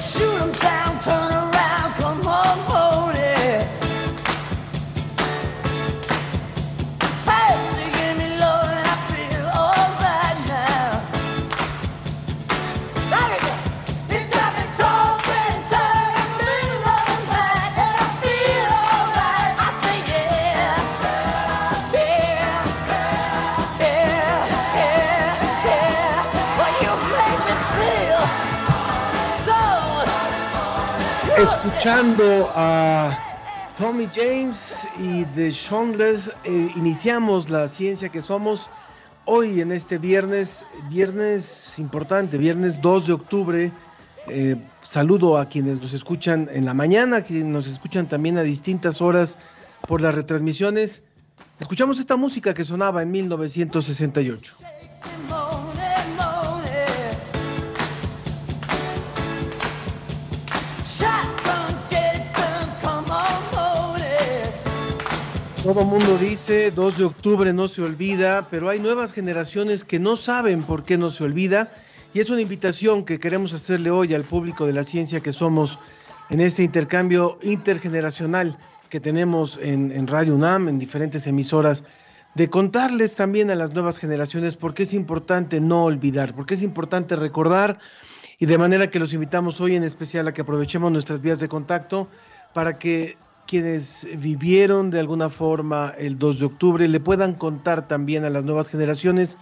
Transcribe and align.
shoot 0.00 0.38
them 0.38 0.52
down, 0.52 1.00
turn 1.00 1.30
around. 1.30 1.39
Escuchando 31.42 32.50
a 32.54 33.16
Tommy 33.78 34.06
James 34.14 34.86
y 34.98 35.24
The 35.24 35.50
Shonless, 35.50 36.30
eh, 36.44 36.68
iniciamos 36.76 37.48
la 37.48 37.66
ciencia 37.68 38.10
que 38.10 38.20
somos 38.20 38.68
hoy 39.24 39.62
en 39.62 39.72
este 39.72 39.96
viernes, 39.96 40.66
viernes 40.90 41.78
importante, 41.78 42.36
viernes 42.36 42.80
2 42.82 43.06
de 43.06 43.12
octubre. 43.14 43.72
Eh, 44.28 44.56
saludo 44.82 45.38
a 45.38 45.46
quienes 45.46 45.80
nos 45.80 45.94
escuchan 45.94 46.46
en 46.52 46.66
la 46.66 46.74
mañana, 46.74 47.22
quienes 47.22 47.46
nos 47.46 47.66
escuchan 47.66 48.06
también 48.06 48.36
a 48.36 48.42
distintas 48.42 49.00
horas 49.00 49.36
por 49.88 50.02
las 50.02 50.14
retransmisiones. 50.14 51.02
Escuchamos 51.58 51.98
esta 51.98 52.16
música 52.16 52.52
que 52.52 52.64
sonaba 52.64 53.00
en 53.00 53.10
1968. 53.12 54.56
Todo 65.62 65.84
mundo 65.84 66.16
dice 66.16 66.70
2 66.70 66.96
de 66.96 67.04
octubre 67.04 67.52
no 67.52 67.68
se 67.68 67.82
olvida, 67.82 68.48
pero 68.48 68.70
hay 68.70 68.80
nuevas 68.80 69.12
generaciones 69.12 69.84
que 69.84 69.98
no 69.98 70.16
saben 70.16 70.62
por 70.62 70.84
qué 70.84 70.96
no 70.96 71.10
se 71.10 71.22
olvida 71.22 71.70
y 72.14 72.20
es 72.20 72.30
una 72.30 72.40
invitación 72.40 73.04
que 73.04 73.20
queremos 73.20 73.52
hacerle 73.52 73.90
hoy 73.90 74.14
al 74.14 74.24
público 74.24 74.64
de 74.64 74.72
la 74.72 74.84
ciencia 74.84 75.20
que 75.20 75.34
somos 75.34 75.78
en 76.30 76.40
este 76.40 76.62
intercambio 76.62 77.38
intergeneracional 77.42 78.56
que 78.88 79.00
tenemos 79.00 79.58
en, 79.60 79.92
en 79.92 80.06
Radio 80.06 80.34
UNAM, 80.34 80.68
en 80.70 80.78
diferentes 80.78 81.26
emisoras, 81.26 81.84
de 82.34 82.48
contarles 82.48 83.14
también 83.14 83.50
a 83.50 83.54
las 83.54 83.74
nuevas 83.74 83.98
generaciones 83.98 84.56
por 84.56 84.72
qué 84.72 84.84
es 84.84 84.94
importante 84.94 85.60
no 85.60 85.84
olvidar, 85.84 86.34
por 86.34 86.46
qué 86.46 86.54
es 86.54 86.62
importante 86.62 87.16
recordar 87.16 87.78
y 88.38 88.46
de 88.46 88.56
manera 88.56 88.88
que 88.88 88.98
los 88.98 89.12
invitamos 89.12 89.60
hoy 89.60 89.76
en 89.76 89.84
especial 89.84 90.26
a 90.26 90.32
que 90.32 90.40
aprovechemos 90.40 90.90
nuestras 90.90 91.20
vías 91.20 91.38
de 91.38 91.48
contacto 91.48 92.08
para 92.54 92.78
que 92.78 93.18
quienes 93.50 94.06
vivieron 94.16 94.90
de 94.90 95.00
alguna 95.00 95.28
forma 95.28 95.92
el 95.98 96.20
2 96.20 96.38
de 96.38 96.44
octubre 96.44 96.86
le 96.86 97.00
puedan 97.00 97.34
contar 97.34 97.84
también 97.84 98.24
a 98.24 98.30
las 98.30 98.44
nuevas 98.44 98.68
generaciones 98.68 99.38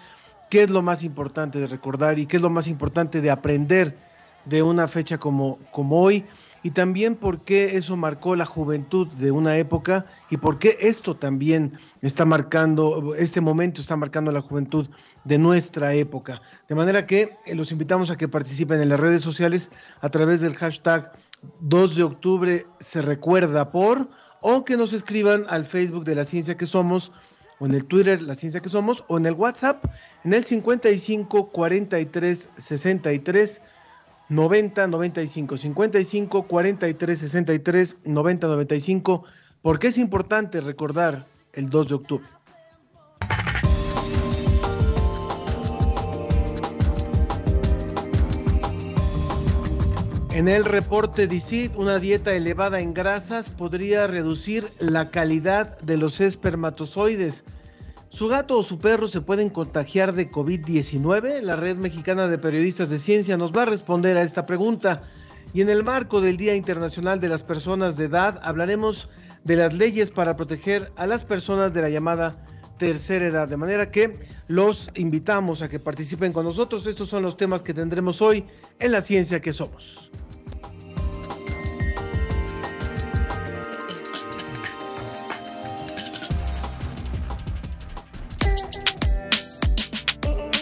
qué 0.48 0.62
es 0.62 0.70
lo 0.70 0.80
más 0.80 1.02
importante 1.02 1.58
de 1.58 1.66
recordar 1.66 2.18
y 2.18 2.24
qué 2.24 2.36
es 2.36 2.42
lo 2.42 2.48
más 2.48 2.68
importante 2.68 3.20
de 3.20 3.30
aprender 3.30 3.98
de 4.46 4.62
una 4.62 4.88
fecha 4.88 5.18
como, 5.18 5.58
como 5.72 6.00
hoy 6.00 6.24
y 6.62 6.70
también 6.70 7.16
por 7.16 7.42
qué 7.42 7.76
eso 7.76 7.98
marcó 7.98 8.34
la 8.34 8.46
juventud 8.46 9.08
de 9.08 9.30
una 9.30 9.58
época 9.58 10.06
y 10.30 10.38
por 10.38 10.58
qué 10.58 10.78
esto 10.80 11.14
también 11.14 11.78
está 12.00 12.24
marcando, 12.24 13.14
este 13.14 13.42
momento 13.42 13.82
está 13.82 13.94
marcando 13.94 14.32
la 14.32 14.40
juventud 14.40 14.88
de 15.24 15.36
nuestra 15.36 15.92
época. 15.92 16.40
De 16.66 16.74
manera 16.74 17.06
que 17.06 17.36
eh, 17.44 17.54
los 17.54 17.72
invitamos 17.72 18.10
a 18.10 18.16
que 18.16 18.26
participen 18.26 18.80
en 18.80 18.88
las 18.88 19.00
redes 19.00 19.20
sociales 19.20 19.70
a 20.00 20.08
través 20.08 20.40
del 20.40 20.56
hashtag 20.56 21.12
2 21.60 21.96
de 21.96 22.02
octubre 22.02 22.66
se 22.80 23.02
recuerda 23.02 23.70
por, 23.70 24.08
o 24.40 24.64
que 24.64 24.76
nos 24.76 24.92
escriban 24.92 25.44
al 25.48 25.66
Facebook 25.66 26.04
de 26.04 26.14
la 26.14 26.24
ciencia 26.24 26.56
que 26.56 26.66
somos, 26.66 27.12
o 27.58 27.66
en 27.66 27.74
el 27.74 27.84
Twitter 27.84 28.22
La 28.22 28.34
Ciencia 28.34 28.60
que 28.60 28.68
Somos, 28.68 29.04
o 29.08 29.18
en 29.18 29.26
el 29.26 29.34
WhatsApp, 29.34 29.84
en 30.24 30.34
el 30.34 30.44
55 30.44 31.50
43 31.50 32.48
63 32.56 33.60
90 34.28 34.86
95. 34.86 35.58
55 35.58 36.46
43 36.46 37.18
63 37.18 37.96
90 38.04 38.46
95, 38.46 39.24
porque 39.62 39.88
es 39.88 39.98
importante 39.98 40.60
recordar 40.60 41.26
el 41.52 41.68
2 41.68 41.88
de 41.88 41.94
octubre. 41.94 42.26
En 50.38 50.46
el 50.46 50.64
reporte 50.64 51.26
DICIT, 51.26 51.74
una 51.74 51.98
dieta 51.98 52.32
elevada 52.32 52.78
en 52.78 52.94
grasas 52.94 53.50
podría 53.50 54.06
reducir 54.06 54.64
la 54.78 55.10
calidad 55.10 55.76
de 55.80 55.96
los 55.96 56.20
espermatozoides. 56.20 57.42
¿Su 58.10 58.28
gato 58.28 58.56
o 58.56 58.62
su 58.62 58.78
perro 58.78 59.08
se 59.08 59.20
pueden 59.20 59.50
contagiar 59.50 60.12
de 60.12 60.30
COVID-19? 60.30 61.40
La 61.40 61.56
Red 61.56 61.78
Mexicana 61.78 62.28
de 62.28 62.38
Periodistas 62.38 62.88
de 62.88 63.00
Ciencia 63.00 63.36
nos 63.36 63.50
va 63.50 63.62
a 63.62 63.64
responder 63.64 64.16
a 64.16 64.22
esta 64.22 64.46
pregunta. 64.46 65.02
Y 65.54 65.60
en 65.60 65.70
el 65.70 65.82
marco 65.82 66.20
del 66.20 66.36
Día 66.36 66.54
Internacional 66.54 67.18
de 67.18 67.30
las 67.30 67.42
Personas 67.42 67.96
de 67.96 68.04
Edad 68.04 68.38
hablaremos 68.44 69.10
de 69.42 69.56
las 69.56 69.74
leyes 69.74 70.12
para 70.12 70.36
proteger 70.36 70.92
a 70.94 71.08
las 71.08 71.24
personas 71.24 71.72
de 71.72 71.82
la 71.82 71.90
llamada 71.90 72.46
tercera 72.78 73.26
edad. 73.26 73.48
De 73.48 73.56
manera 73.56 73.90
que 73.90 74.20
los 74.46 74.88
invitamos 74.94 75.62
a 75.62 75.68
que 75.68 75.80
participen 75.80 76.32
con 76.32 76.44
nosotros. 76.44 76.86
Estos 76.86 77.08
son 77.08 77.24
los 77.24 77.36
temas 77.36 77.64
que 77.64 77.74
tendremos 77.74 78.22
hoy 78.22 78.44
en 78.78 78.92
la 78.92 79.02
ciencia 79.02 79.40
que 79.40 79.52
somos. 79.52 80.08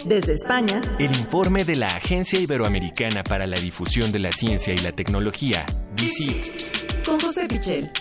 Desde 0.07 0.35
España, 0.35 0.79
el 0.99 1.13
informe 1.17 1.65
de 1.65 1.75
la 1.75 1.87
Agencia 1.87 2.39
Iberoamericana 2.39 3.23
para 3.23 3.45
la 3.45 3.59
Difusión 3.59 4.13
de 4.13 4.19
la 4.19 4.31
Ciencia 4.31 4.73
y 4.73 4.77
la 4.77 4.93
Tecnología, 4.93 5.65
DICIT. 5.97 7.03
Con 7.05 7.19
José 7.19 7.45
Pichel. 7.49 7.91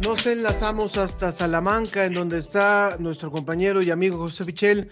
Nos 0.00 0.26
enlazamos 0.26 0.96
hasta 0.96 1.30
Salamanca, 1.30 2.06
en 2.06 2.14
donde 2.14 2.38
está 2.38 2.96
nuestro 2.98 3.30
compañero 3.30 3.82
y 3.82 3.90
amigo 3.90 4.16
José 4.16 4.46
Pichel, 4.46 4.90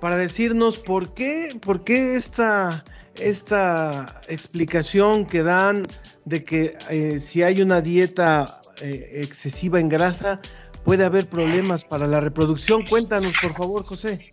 para 0.00 0.16
decirnos 0.16 0.78
por 0.78 1.14
qué, 1.14 1.56
por 1.60 1.84
qué 1.84 2.16
esta, 2.16 2.84
esta 3.14 4.22
explicación 4.26 5.24
que 5.24 5.44
dan 5.44 5.86
de 6.26 6.44
que 6.44 6.74
eh, 6.90 7.20
si 7.20 7.42
hay 7.42 7.62
una 7.62 7.80
dieta 7.80 8.60
eh, 8.82 9.22
excesiva 9.22 9.80
en 9.80 9.88
grasa, 9.88 10.40
puede 10.84 11.04
haber 11.04 11.26
problemas 11.28 11.84
para 11.84 12.06
la 12.06 12.20
reproducción. 12.20 12.84
Cuéntanos, 12.84 13.32
por 13.40 13.54
favor, 13.54 13.84
José. 13.84 14.28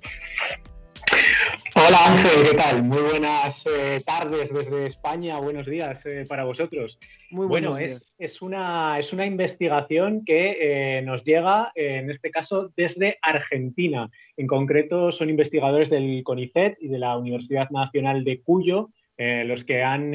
Hola 1.75 1.97
Ángel, 2.07 2.49
¿qué 2.49 2.57
tal? 2.57 2.83
Muy 2.83 3.01
buenas 3.01 3.65
eh, 3.67 3.99
tardes 4.05 4.51
desde 4.51 4.87
España, 4.87 5.39
buenos 5.39 5.67
días 5.67 6.03
para 6.27 6.45
vosotros. 6.45 6.97
Muy 7.29 7.45
bueno, 7.45 7.77
es, 7.77 8.15
es, 8.17 8.41
una, 8.41 8.97
es 8.97 9.13
una 9.13 9.25
investigación 9.25 10.23
que 10.25 11.01
nos 11.05 11.23
llega, 11.23 11.71
en 11.75 12.09
este 12.09 12.31
caso, 12.31 12.71
desde 12.75 13.17
Argentina. 13.21 14.09
En 14.37 14.47
concreto, 14.47 15.11
son 15.11 15.29
investigadores 15.29 15.89
del 15.89 16.23
CONICET 16.23 16.77
y 16.79 16.87
de 16.87 16.99
la 16.99 17.17
Universidad 17.17 17.69
Nacional 17.69 18.23
de 18.23 18.41
Cuyo 18.41 18.89
los 19.17 19.63
que 19.63 19.83
han 19.83 20.11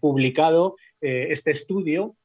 publicado 0.00 0.76
eh, 1.00 1.28
este 1.30 1.50
estudio 1.50 2.16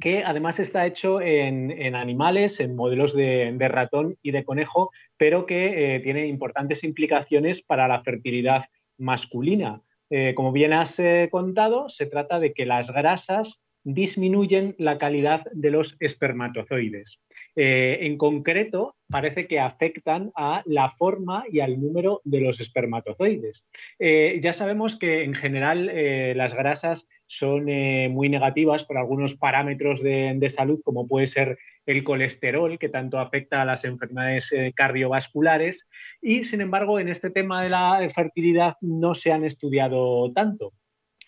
que 0.00 0.22
además 0.22 0.60
está 0.60 0.86
hecho 0.86 1.20
en, 1.20 1.94
animales, 1.96 2.60
en 2.60 2.76
modelos 2.76 3.14
de, 3.16 3.56
ratón 3.68 4.16
y 4.22 4.30
de 4.30 4.44
conejo, 4.44 4.92
pero 5.16 5.44
que 5.44 5.96
eh, 5.96 6.00
tiene 6.00 6.28
importantes 6.28 6.84
implicaciones 6.84 7.62
para 7.62 7.88
la 7.88 8.02
fertilidad 8.04 8.66
masculina. 8.96 9.82
Eh, 10.08 10.34
como 10.36 10.52
bien 10.52 10.72
has 10.72 11.00
contado, 11.32 11.88
se 11.88 12.06
trata 12.06 12.38
de 12.38 12.52
que 12.52 12.64
las 12.64 12.92
grasas 12.92 13.60
disminuyen 13.82 14.76
la 14.78 14.98
calidad 14.98 15.44
de 15.52 15.70
los 15.72 15.96
espermatozoides. 15.98 17.20
Eh, 17.60 18.06
en 18.06 18.16
concreto, 18.18 18.94
parece 19.08 19.48
que 19.48 19.58
afectan 19.58 20.30
a 20.36 20.62
la 20.64 20.92
forma 20.92 21.42
y 21.50 21.58
al 21.58 21.80
número 21.80 22.20
de 22.22 22.40
los 22.40 22.60
espermatozoides. 22.60 23.66
Eh, 23.98 24.38
ya 24.40 24.52
sabemos 24.52 24.96
que 24.96 25.24
en 25.24 25.34
general 25.34 25.90
eh, 25.92 26.34
las 26.36 26.54
grasas 26.54 27.08
son 27.26 27.64
muy 27.64 28.28
negativas 28.28 28.84
por 28.84 28.96
algunos 28.96 29.34
parámetros 29.34 30.00
de, 30.00 30.52
salud, 30.54 30.80
como 30.84 31.08
puede 31.08 31.26
ser 31.26 31.58
el 31.84 32.04
colesterol, 32.04 32.78
que 32.78 32.88
tanto 32.88 33.18
afecta 33.18 33.60
a 33.60 33.64
las 33.64 33.84
enfermedades 33.84 34.54
cardiovasculares, 34.76 35.88
y 36.22 36.44
sin 36.44 36.60
embargo 36.60 37.00
en 37.00 37.08
este 37.08 37.28
tema 37.28 37.62
de 37.62 37.70
la 37.70 38.08
fertilidad 38.14 38.76
no 38.80 39.14
se 39.14 39.32
han 39.32 39.44
estudiado 39.44 40.32
tanto. 40.32 40.72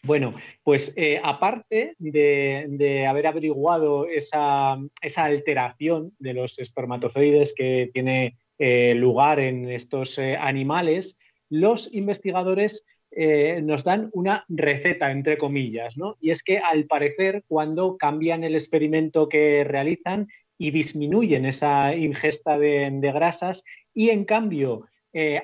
Bueno, 0.03 0.33
pues 0.65 0.95
eh, 0.97 1.21
aparte 1.23 1.95
de, 1.99 3.07
haber 3.07 3.27
averiguado 3.27 4.07
esa, 4.07 4.79
alteración 5.17 6.13
de 6.19 6.33
los 6.33 6.59
espermatozoides 6.59 7.53
que 7.55 7.91
tiene 7.93 8.39
eh, 8.59 8.95
lugar 8.95 9.41
en 9.41 9.69
estos 9.69 10.19
eh, 10.19 10.37
animales, 10.37 11.17
los 11.51 11.93
investigadores 11.93 12.85
nos 13.13 13.83
dan 13.83 14.09
una 14.13 14.45
receta, 14.49 15.11
entre 15.11 15.37
comillas, 15.37 15.97
¿no? 15.97 16.17
Y 16.21 16.31
es 16.31 16.45
que 16.45 16.59
al 16.59 16.85
parecer, 16.85 17.43
cuando 17.49 17.97
cambian 17.97 18.45
el 18.45 18.55
experimento 18.55 19.29
que 19.29 19.65
realizan 19.65 20.29
y 20.57 20.71
disminuyen 20.71 21.45
esa 21.45 21.93
ingesta 21.97 22.57
de 22.57 23.11
grasas 23.13 23.65
y 23.93 24.11
en 24.11 24.25
cambio 24.25 24.87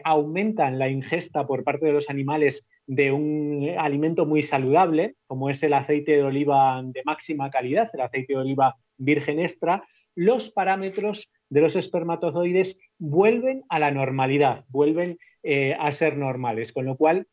aumentan 0.05 0.79
la 0.79 0.89
ingesta 0.89 1.45
por 1.45 1.65
parte 1.65 1.87
de 1.87 1.93
los 1.93 2.09
animales 2.09 2.65
de 2.87 3.13
un 3.13 3.69
alimento 3.79 4.27
muy 4.27 4.43
saludable, 4.43 5.15
como 5.27 5.51
es 5.51 5.63
el 5.63 5.73
aceite 5.75 6.13
de 6.13 6.23
oliva 6.23 6.81
de 6.85 7.03
máxima 7.05 7.51
calidad, 7.51 7.91
el 7.93 8.01
aceite 8.01 8.35
de 8.35 8.41
oliva 8.41 8.77
virgen 8.97 9.41
extra, 9.41 9.85
los 10.15 10.51
parámetros 10.51 11.29
de 11.51 11.61
los 11.61 11.77
espermatozoides 11.77 12.77
vuelven 12.99 13.65
a 13.69 13.79
la 13.79 13.91
normalidad, 13.91 14.65
vuelven 14.69 15.19
eh, 15.43 15.77
a 15.79 15.93
ser 15.93 16.17
normales, 16.17 16.73
con 16.73 16.87
lo 16.87 16.97
cual 16.97 17.27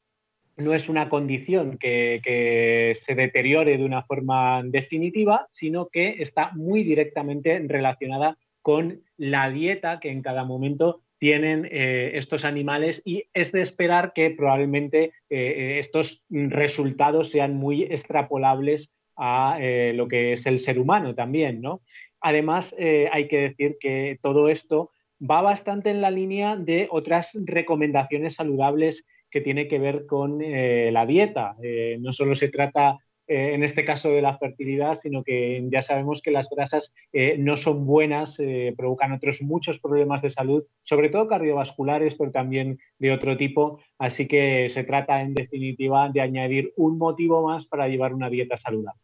no 0.55 0.73
es 0.73 0.87
una 0.89 1.09
condición 1.09 1.77
que, 1.79 2.21
que, 2.23 2.93
se 2.95 3.15
deteriore 3.15 3.77
de 3.77 3.85
una 3.85 4.03
forma 4.03 4.61
definitiva, 4.63 5.47
sino 5.49 5.87
que 5.87 6.21
está 6.21 6.51
muy 6.53 6.83
directamente 6.83 7.59
relacionada 7.67 8.37
con 8.61 9.01
la 9.17 9.49
dieta 9.49 9.99
que 9.99 10.11
en 10.11 10.21
cada 10.21 10.45
momento 10.45 11.01
tienen 11.23 11.69
eh, 11.71 12.11
estos 12.15 12.43
animales 12.43 13.01
y 13.05 13.23
es 13.33 13.53
de 13.53 13.61
esperar 13.61 14.11
que 14.13 14.31
probablemente 14.31 15.05
eh, 15.05 15.11
eh, 15.29 15.79
estos 15.79 16.21
resultados 16.29 17.29
sean 17.29 17.55
muy 17.55 17.83
extrapolables 17.83 18.91
a 19.15 19.57
lo 19.93 20.09
que 20.09 20.33
es 20.33 20.45
el 20.47 20.59
ser 20.59 20.77
humano 20.79 21.15
también, 21.15 21.61
¿no? 21.61 21.81
Además, 22.19 22.75
hay 22.77 23.27
que 23.29 23.37
decir 23.37 23.77
que 23.79 24.17
todo 24.21 24.49
esto 24.49 24.89
va 25.21 25.41
bastante 25.41 25.91
en 25.91 26.01
la 26.01 26.11
línea 26.11 26.57
de 26.57 26.89
otras 26.91 27.29
recomendaciones 27.45 28.35
saludables 28.35 29.05
que 29.31 29.39
tiene 29.39 29.69
que 29.69 29.79
ver 29.79 30.05
con 30.07 30.39
la 30.39 31.05
dieta. 31.05 31.55
no 31.99 32.11
solo 32.11 32.35
se 32.35 32.49
trata 32.49 32.97
eh, 33.27 33.53
en 33.53 33.63
este 33.63 33.85
caso 33.85 34.09
de 34.09 34.21
la 34.21 34.37
fertilidad, 34.37 34.95
sino 34.95 35.23
que 35.23 35.65
ya 35.71 35.81
sabemos 35.81 36.21
que 36.21 36.31
las 36.31 36.49
grasas 36.49 36.93
eh, 37.13 37.35
no 37.39 37.55
son 37.55 37.85
buenas, 37.85 38.37
eh, 38.39 38.73
provocan 38.77 39.13
otros 39.13 39.41
muchos 39.41 39.79
problemas 39.79 40.21
de 40.21 40.29
salud, 40.29 40.63
sobre 40.83 41.09
todo 41.09 41.27
cardiovasculares, 41.27 42.15
pero 42.15 42.31
también 42.31 42.79
de 42.99 43.11
otro 43.11 43.37
tipo. 43.37 43.79
Así 43.97 44.27
que 44.27 44.67
se 44.69 44.83
trata, 44.83 45.21
en 45.21 45.33
definitiva, 45.33 46.09
de 46.09 46.21
añadir 46.21 46.73
un 46.75 46.97
motivo 46.97 47.47
más 47.47 47.65
para 47.65 47.87
llevar 47.87 48.13
una 48.13 48.29
dieta 48.29 48.57
saludable. 48.57 48.99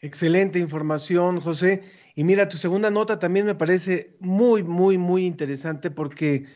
Excelente 0.00 0.58
información, 0.58 1.40
José. 1.40 1.82
Y 2.14 2.24
mira, 2.24 2.48
tu 2.48 2.56
segunda 2.56 2.90
nota 2.90 3.18
también 3.18 3.46
me 3.46 3.54
parece 3.54 4.16
muy, 4.18 4.62
muy, 4.62 4.98
muy 4.98 5.26
interesante 5.26 5.90
porque 5.90 6.46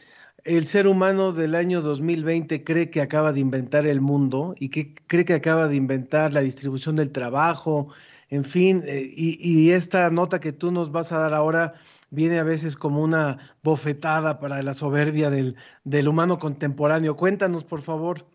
el 0.47 0.67
ser 0.67 0.87
humano 0.87 1.33
del 1.33 1.55
año 1.55 1.83
2020 1.83 2.63
cree 2.63 2.89
que 2.91 3.01
acaba 3.01 3.33
de 3.33 3.41
inventar 3.41 3.87
el 3.87 4.01
mundo 4.01 4.55
y 4.59 4.69
que 4.69 4.95
cree 5.07 5.25
que 5.25 5.35
acaba 5.35 5.69
de 5.69 5.77
inventar 5.77 6.33
la 6.33 6.41
distribución 6.41 6.97
del 6.97 7.11
trabajo, 7.11 7.89
en 8.31 8.45
fin, 8.45 8.83
eh, 8.87 9.09
y, 9.13 9.71
esta 9.71 10.11
nota 10.11 10.41
que 10.41 10.53
tú 10.53 10.73
nos 10.73 10.91
vas 10.91 11.13
a 11.13 11.19
dar 11.19 11.35
ahora 11.35 11.75
viene 12.11 12.39
a 12.39 12.45
veces 12.45 12.77
como 12.77 13.03
una 13.03 13.55
bofetada 13.63 14.41
para 14.41 14.63
la 14.63 14.75
soberbia 14.75 15.31
del, 15.31 16.09
humano 16.09 16.39
contemporáneo. 16.39 17.17
Cuéntanos, 17.17 17.65
por 17.65 17.83
favor. 17.83 18.27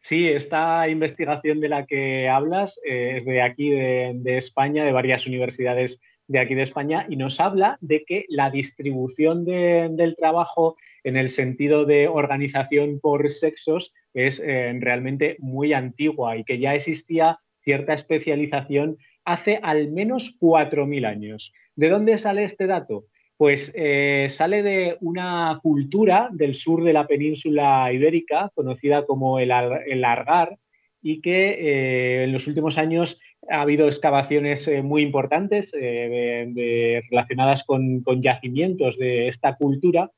Sí, 0.00 0.28
esta 0.28 0.88
investigación 0.88 1.60
de 1.60 1.68
la 1.68 1.86
que 1.86 2.28
hablas 2.28 2.80
eh, 2.84 3.14
es 3.16 3.24
de 3.24 3.42
aquí, 3.42 3.70
de, 3.70 4.38
España, 4.38 4.84
de 4.84 4.92
varias 4.92 5.26
universidades 5.26 6.00
de 6.28 6.40
aquí 6.40 6.54
de 6.54 6.62
España, 6.62 7.06
y 7.08 7.16
nos 7.16 7.40
habla 7.40 7.78
de 7.80 8.04
que 8.04 8.26
la 8.28 8.50
distribución 8.50 9.44
del 9.44 10.14
trabajo 10.16 10.76
en 11.08 11.16
el 11.16 11.30
sentido 11.30 11.86
de 11.86 12.06
organización 12.06 13.00
por 13.00 13.30
sexos 13.30 13.94
es 14.12 14.40
eh, 14.40 14.76
realmente 14.78 15.36
muy 15.38 15.72
antigua 15.72 16.36
y 16.36 16.44
que 16.44 16.58
ya 16.58 16.74
existía 16.74 17.38
cierta 17.62 17.94
especialización 17.94 18.98
hace 19.24 19.58
al 19.62 19.90
menos 19.90 20.36
4.000 20.38 21.06
años. 21.06 21.54
¿De 21.76 21.88
dónde 21.88 22.18
sale 22.18 22.44
este 22.44 22.66
dato? 22.66 23.06
Pues 23.38 23.72
eh, 23.74 24.26
sale 24.28 24.62
de 24.62 24.98
una 25.00 25.58
cultura 25.62 26.28
del 26.30 26.54
sur 26.54 26.84
de 26.84 26.92
la 26.92 27.06
península 27.06 27.90
ibérica, 27.90 28.50
conocida 28.54 29.06
como 29.06 29.38
el, 29.38 29.50
Argar, 29.50 30.58
y 31.00 31.22
que 31.22 31.50
eh, 31.50 32.24
en 32.24 32.32
los 32.32 32.46
últimos 32.48 32.76
años 32.76 33.18
ha 33.48 33.62
habido 33.62 33.86
excavaciones 33.86 34.66
eh, 34.68 34.82
muy 34.82 35.02
importantes 35.02 35.72
eh, 35.72 37.00
relacionadas 37.10 37.64
con, 37.64 38.02
yacimientos 38.20 38.98
de 38.98 39.28
esta 39.28 39.56
cultura. 39.56 40.10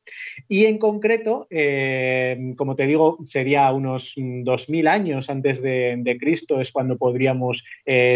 Y 0.49 0.65
en 0.65 0.79
concreto, 0.79 1.47
como 2.57 2.77
te 2.77 2.87
digo, 2.87 3.19
sería 3.27 3.71
unos 3.73 4.15
2.000 4.17 4.89
años 4.89 5.29
antes 5.29 5.61
de, 5.61 6.17
Cristo 6.19 6.61
es 6.61 6.73
cuando 6.73 6.97
podríamos 6.97 7.65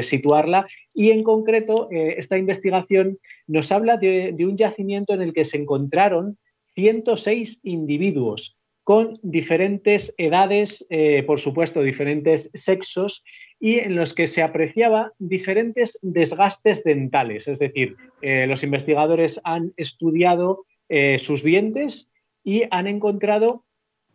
situarla. 0.02 0.66
Y 0.94 1.10
en 1.10 1.22
concreto 1.22 1.88
esta 1.90 2.38
investigación 2.38 3.18
nos 3.46 3.72
habla 3.72 3.96
de, 3.96 4.34
un 4.40 4.56
yacimiento 4.56 5.14
en 5.14 5.22
el 5.22 5.32
que 5.32 5.44
se 5.44 5.58
encontraron 5.58 6.38
106 6.74 7.60
individuos 7.62 8.56
con 8.84 9.18
diferentes 9.22 10.14
edades, 10.18 10.84
eh, 10.90 11.22
por 11.26 11.40
supuesto, 11.40 11.82
diferentes 11.82 12.50
sexos, 12.52 13.24
y 13.60 13.78
en 13.78 13.96
los 13.96 14.14
que 14.14 14.26
se 14.26 14.42
apreciaba 14.42 15.12
diferentes 15.18 15.98
desgastes 16.02 16.82
dentales. 16.84 17.48
Es 17.48 17.58
decir, 17.58 17.96
eh, 18.22 18.46
los 18.46 18.62
investigadores 18.62 19.40
han 19.44 19.72
estudiado 19.76 20.64
eh, 20.88 21.18
sus 21.18 21.42
dientes 21.42 22.10
y 22.42 22.64
han 22.70 22.86
encontrado 22.86 23.64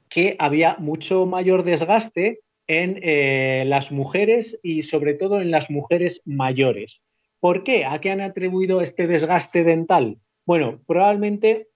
que 0.10 0.36
había 0.40 0.76
mucho 0.80 1.26
mayor 1.26 1.64
desgaste 1.64 2.40
en 2.68 3.68
las 3.68 3.92
mujeres 3.92 4.60
y 4.62 4.84
sobre 4.84 5.16
todo 5.16 5.42
en 5.42 5.50
las 5.50 5.72
mujeres 5.72 6.22
mayores. 6.26 7.02
¿Por 7.40 7.64
qué? 7.64 7.86
¿A 7.86 8.00
qué 8.02 8.12
han 8.12 8.22
atribuido 8.22 8.82
este 8.82 9.08
desgaste 9.08 9.64
dental? 9.64 10.18
Bueno, 10.46 10.82
probablemente 10.86 11.68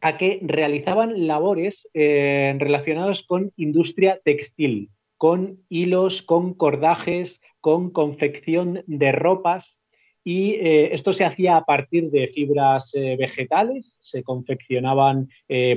a 0.00 0.16
que 0.16 0.38
realizaban 0.42 1.26
labores 1.26 1.88
eh, 1.92 2.54
relacionadas 2.58 3.22
con 3.22 3.52
industria 3.56 4.20
textil, 4.24 4.90
con 5.18 5.58
hilos, 5.68 6.22
con 6.22 6.54
cordajes, 6.54 7.40
con 7.60 7.90
confección 7.90 8.82
de 8.86 9.12
ropas. 9.12 9.76
Y 10.24 10.52
eh, 10.52 10.94
esto 10.94 11.12
se 11.12 11.24
hacía 11.24 11.56
a 11.56 11.64
partir 11.64 12.10
de 12.10 12.28
fibras 12.28 12.94
eh, 12.94 13.16
vegetales, 13.18 13.98
se 14.00 14.22
confeccionaban, 14.22 15.28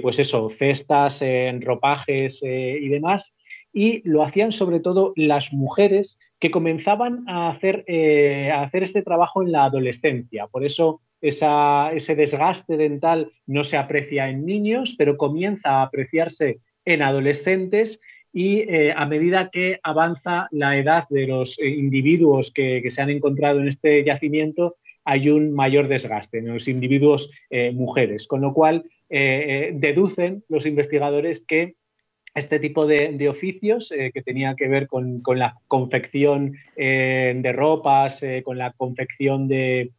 pues 0.02 0.20
eso, 0.20 0.50
cestas, 0.50 1.22
ropajes 1.62 2.42
y 2.44 2.88
demás, 2.90 3.34
y 3.74 4.08
lo 4.08 4.24
hacían 4.24 4.52
sobre 4.52 4.80
todo 4.80 5.14
las 5.16 5.54
mujeres 5.54 6.18
que 6.40 6.52
comenzaban 6.52 7.24
a 7.28 7.50
hacer, 7.50 7.86
a 8.52 8.64
hacer 8.64 8.84
este 8.84 9.02
trabajo 9.04 9.42
en 9.42 9.52
la 9.52 9.66
adolescencia. 9.66 10.48
Por 10.48 10.66
eso 10.66 11.02
ese 11.22 12.16
desgaste 12.16 12.78
dental 12.78 13.32
no 13.46 13.64
se 13.64 13.78
aprecia 13.78 14.30
en 14.30 14.46
niños, 14.46 14.96
pero 14.98 15.18
comienza 15.18 15.70
a 15.70 15.84
apreciarse 15.84 16.60
en 16.84 17.04
adolescentes 17.04 18.00
y 18.34 18.60
eh, 18.60 18.94
a 18.96 19.06
medida 19.06 19.50
que 19.50 19.80
avanza 19.84 20.48
la 20.52 20.78
edad 20.78 21.06
de 21.10 21.28
los 21.28 21.60
eh, 21.60 21.68
individuos 21.68 22.52
que, 22.52 22.90
se 22.90 23.02
han 23.02 23.10
encontrado 23.10 23.60
en 23.60 23.68
este 23.68 24.04
yacimiento, 24.04 24.78
hay 25.04 25.30
un 25.30 25.54
mayor 25.54 25.88
desgaste 25.88 26.40
en 26.40 26.54
los 26.54 26.68
individuos 26.68 27.32
eh, 27.50 27.72
mujeres, 27.72 28.28
con 28.28 28.42
lo 28.42 28.54
cual 28.54 28.86
deducen 29.10 30.42
los 30.48 30.66
investigadores 30.66 31.44
que 31.46 31.76
este 32.34 32.60
tipo 32.60 32.88
de, 32.88 33.28
oficios 33.28 33.90
que 33.90 34.22
tenía 34.22 34.56
que 34.56 34.70
ver 34.70 34.88
con 34.88 35.22
la 35.36 35.58
confección 35.68 36.54
de 36.78 37.54
ropas, 37.54 38.24
con 38.46 38.58
la 38.58 38.72
confección 38.72 39.50
de, 39.50 39.92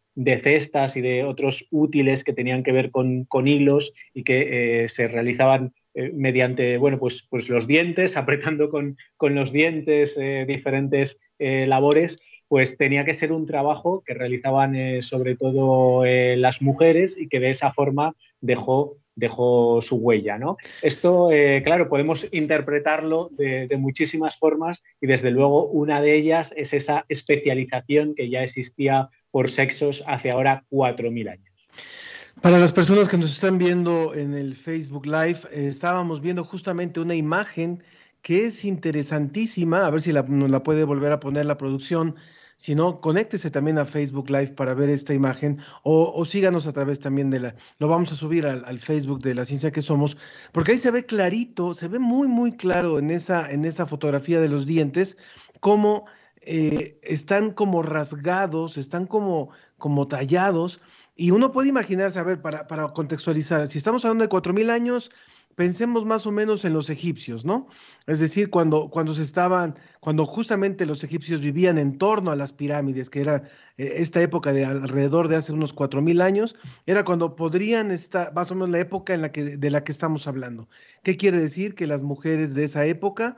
cestas 0.42 0.96
y 0.96 1.02
de 1.02 1.24
otros 1.24 1.66
útiles 1.70 2.24
que 2.24 2.32
tenían 2.32 2.62
que 2.62 2.72
ver 2.72 2.90
con, 2.90 3.26
hilos 3.46 3.92
y 4.14 4.24
que 4.24 4.86
se 4.88 5.08
realizaban 5.08 5.74
eh, 5.94 6.10
mediante 6.14 6.78
bueno, 6.78 6.98
pues, 6.98 7.26
pues 7.28 7.48
los 7.48 7.66
dientes, 7.66 8.16
apretando 8.16 8.70
con, 8.70 8.96
los 9.20 9.52
dientes 9.52 10.16
eh, 10.18 10.44
diferentes 10.46 11.18
labores, 11.38 12.18
pues 12.52 12.76
tenía 12.76 13.06
que 13.06 13.14
ser 13.14 13.32
un 13.32 13.46
trabajo 13.46 14.04
que 14.04 14.12
realizaban 14.12 14.76
eh, 14.76 15.02
sobre 15.02 15.36
todo 15.36 16.04
eh, 16.04 16.36
las 16.36 16.60
mujeres 16.60 17.16
y 17.18 17.26
que 17.26 17.40
de 17.40 17.48
esa 17.48 17.72
forma 17.72 18.14
dejó, 18.42 18.98
dejó 19.14 19.80
su 19.80 19.96
huella. 19.96 20.36
¿no? 20.36 20.58
Esto, 20.82 21.32
eh, 21.32 21.62
claro, 21.64 21.88
podemos 21.88 22.26
interpretarlo 22.30 23.30
de, 23.32 23.68
de, 23.68 23.76
muchísimas 23.78 24.36
formas 24.36 24.82
y 25.00 25.06
desde 25.06 25.30
luego 25.30 25.64
una 25.64 26.02
de 26.02 26.14
ellas 26.14 26.52
es 26.54 26.74
esa 26.74 27.06
especialización 27.08 28.14
que 28.14 28.28
ya 28.28 28.44
existía 28.44 29.08
por 29.30 29.48
sexos 29.48 30.04
hace 30.06 30.30
ahora 30.30 30.66
4.000 30.70 31.30
años. 31.30 31.51
Para 32.40 32.58
las 32.58 32.72
personas 32.72 33.08
que 33.08 33.18
nos 33.18 33.30
están 33.30 33.58
viendo 33.58 34.14
en 34.14 34.34
el 34.34 34.56
Facebook 34.56 35.06
Live, 35.06 35.40
estábamos 35.52 36.20
viendo 36.20 36.44
justamente 36.44 36.98
una 36.98 37.14
imagen 37.14 37.82
que 38.22 38.46
es 38.46 38.64
interesantísima, 38.64 39.86
a 39.86 39.90
ver 39.90 40.00
si 40.00 40.12
la, 40.12 40.22
nos 40.22 40.50
la 40.50 40.62
puede 40.62 40.84
volver 40.84 41.12
a 41.12 41.20
poner 41.20 41.46
la 41.46 41.58
producción, 41.58 42.16
si 42.56 42.74
no, 42.74 43.00
conéctese 43.00 43.50
también 43.50 43.78
a 43.78 43.84
Facebook 43.84 44.30
Live 44.30 44.52
para 44.52 44.74
ver 44.74 44.88
esta 44.88 45.12
imagen 45.14 45.58
o, 45.82 46.24
síganos 46.24 46.66
a 46.66 46.72
través 46.72 47.00
también 47.00 47.30
de 47.30 47.40
la, 47.40 47.54
lo 47.78 47.88
vamos 47.88 48.12
a 48.12 48.16
subir 48.16 48.46
al, 48.46 48.78
Facebook 48.78 49.20
de 49.22 49.34
la 49.34 49.44
ciencia 49.44 49.72
que 49.72 49.82
somos, 49.82 50.16
porque 50.52 50.72
ahí 50.72 50.78
se 50.78 50.90
ve 50.90 51.04
clarito, 51.04 51.74
se 51.74 51.88
ve 51.88 51.98
muy, 51.98 52.28
muy 52.28 52.52
claro 52.52 52.98
en 52.98 53.10
esa, 53.10 53.50
en 53.50 53.64
esa 53.64 53.86
fotografía 53.86 54.40
de 54.40 54.48
los 54.48 54.66
dientes, 54.66 55.16
cómo 55.60 56.06
eh, 56.40 56.98
están 57.02 57.52
como 57.52 57.82
rasgados, 57.82 58.76
están 58.76 59.06
como, 59.06 59.50
como 59.78 60.06
tallados, 60.08 60.80
y 61.22 61.30
uno 61.30 61.52
puede 61.52 61.68
imaginarse, 61.68 62.18
a 62.18 62.24
ver, 62.24 62.42
para, 62.42 62.66
para 62.66 62.88
contextualizar, 62.88 63.68
si 63.68 63.78
estamos 63.78 64.04
hablando 64.04 64.24
de 64.24 64.28
4.000 64.28 64.70
años, 64.70 65.08
pensemos 65.54 66.04
más 66.04 66.26
o 66.26 66.32
menos 66.32 66.64
en 66.64 66.72
los 66.72 66.90
egipcios, 66.90 67.44
¿no? 67.44 67.68
Es 68.08 68.18
decir, 68.18 68.50
cuando, 68.50 68.90
cuando 68.90 69.14
se 69.14 69.22
estaban, 69.22 69.78
cuando 70.00 70.26
justamente 70.26 70.84
los 70.84 71.04
egipcios 71.04 71.40
vivían 71.40 71.78
en 71.78 71.96
torno 71.96 72.32
a 72.32 72.36
las 72.36 72.52
pirámides, 72.52 73.08
que 73.08 73.20
era 73.20 73.44
eh, 73.76 73.92
esta 73.98 74.20
época 74.20 74.52
de 74.52 74.64
alrededor 74.64 75.28
de 75.28 75.36
hace 75.36 75.52
unos 75.52 75.72
cuatro 75.72 76.02
mil 76.02 76.20
años, 76.20 76.56
era 76.86 77.04
cuando 77.04 77.36
podrían 77.36 77.92
estar, 77.92 78.34
más 78.34 78.50
o 78.50 78.56
menos 78.56 78.70
la 78.70 78.80
época 78.80 79.14
en 79.14 79.22
la 79.22 79.30
que, 79.30 79.56
de 79.56 79.70
la 79.70 79.84
que 79.84 79.92
estamos 79.92 80.26
hablando. 80.26 80.68
¿Qué 81.04 81.16
quiere 81.16 81.38
decir? 81.38 81.76
Que 81.76 81.86
las 81.86 82.02
mujeres 82.02 82.52
de 82.56 82.64
esa 82.64 82.84
época 82.84 83.36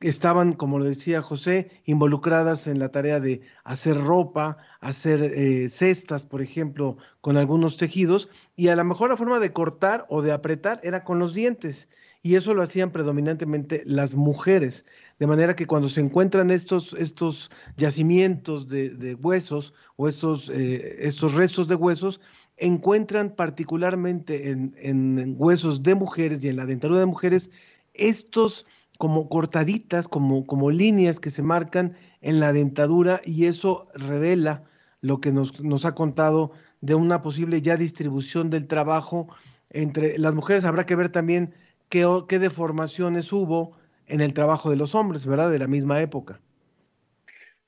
estaban, 0.00 0.52
como 0.52 0.78
lo 0.78 0.84
decía 0.84 1.22
José, 1.22 1.70
involucradas 1.84 2.66
en 2.66 2.78
la 2.78 2.90
tarea 2.90 3.20
de 3.20 3.40
hacer 3.64 3.96
ropa, 4.00 4.58
hacer 4.80 5.22
eh, 5.22 5.68
cestas, 5.68 6.24
por 6.24 6.40
ejemplo, 6.40 6.96
con 7.20 7.36
algunos 7.36 7.76
tejidos, 7.76 8.28
y 8.56 8.68
a 8.68 8.76
lo 8.76 8.84
mejor 8.84 9.10
la 9.10 9.16
forma 9.16 9.40
de 9.40 9.52
cortar 9.52 10.06
o 10.08 10.22
de 10.22 10.32
apretar 10.32 10.80
era 10.82 11.02
con 11.02 11.18
los 11.18 11.34
dientes, 11.34 11.88
y 12.22 12.36
eso 12.36 12.54
lo 12.54 12.62
hacían 12.62 12.90
predominantemente 12.90 13.82
las 13.86 14.14
mujeres, 14.14 14.84
de 15.18 15.26
manera 15.26 15.56
que 15.56 15.66
cuando 15.66 15.88
se 15.88 16.00
encuentran 16.00 16.50
estos, 16.50 16.92
estos 16.92 17.50
yacimientos 17.76 18.68
de, 18.68 19.16
huesos 19.20 19.74
o 19.96 20.08
estos, 20.08 20.48
eh, 20.48 20.96
estos 21.00 21.34
restos 21.34 21.66
de 21.66 21.74
huesos, 21.74 22.20
encuentran 22.56 23.34
particularmente 23.34 24.50
en, 24.50 24.74
en 24.78 25.36
huesos 25.38 25.82
de 25.82 25.94
mujeres 25.94 26.42
y 26.42 26.48
en 26.48 26.56
la 26.56 26.66
dentadura 26.66 27.00
de 27.00 27.06
mujeres 27.06 27.50
estos 27.94 28.66
como 28.98 29.28
cortaditas, 29.28 30.08
como, 30.08 30.44
como 30.44 30.70
líneas 30.70 31.20
que 31.20 31.30
se 31.30 31.42
marcan 31.42 31.94
en 32.20 32.40
la 32.40 32.52
dentadura 32.52 33.20
y 33.24 33.46
eso 33.46 33.88
revela 33.94 34.64
lo 35.00 35.20
que 35.20 35.32
nos, 35.32 35.62
nos 35.62 35.84
ha 35.84 35.94
contado 35.94 36.50
de 36.80 36.96
una 36.96 37.22
posible 37.22 37.62
ya 37.62 37.76
distribución 37.76 38.50
del 38.50 38.66
trabajo 38.66 39.28
entre 39.70 40.18
las 40.18 40.34
mujeres. 40.34 40.64
Habrá 40.64 40.84
que 40.84 40.96
ver 40.96 41.10
también 41.10 41.54
qué, 41.88 42.06
qué 42.28 42.40
deformaciones 42.40 43.32
hubo 43.32 43.78
en 44.08 44.20
el 44.20 44.32
trabajo 44.34 44.68
de 44.68 44.76
los 44.76 44.96
hombres, 44.96 45.26
¿verdad? 45.26 45.50
De 45.50 45.60
la 45.60 45.68
misma 45.68 46.00
época. 46.00 46.40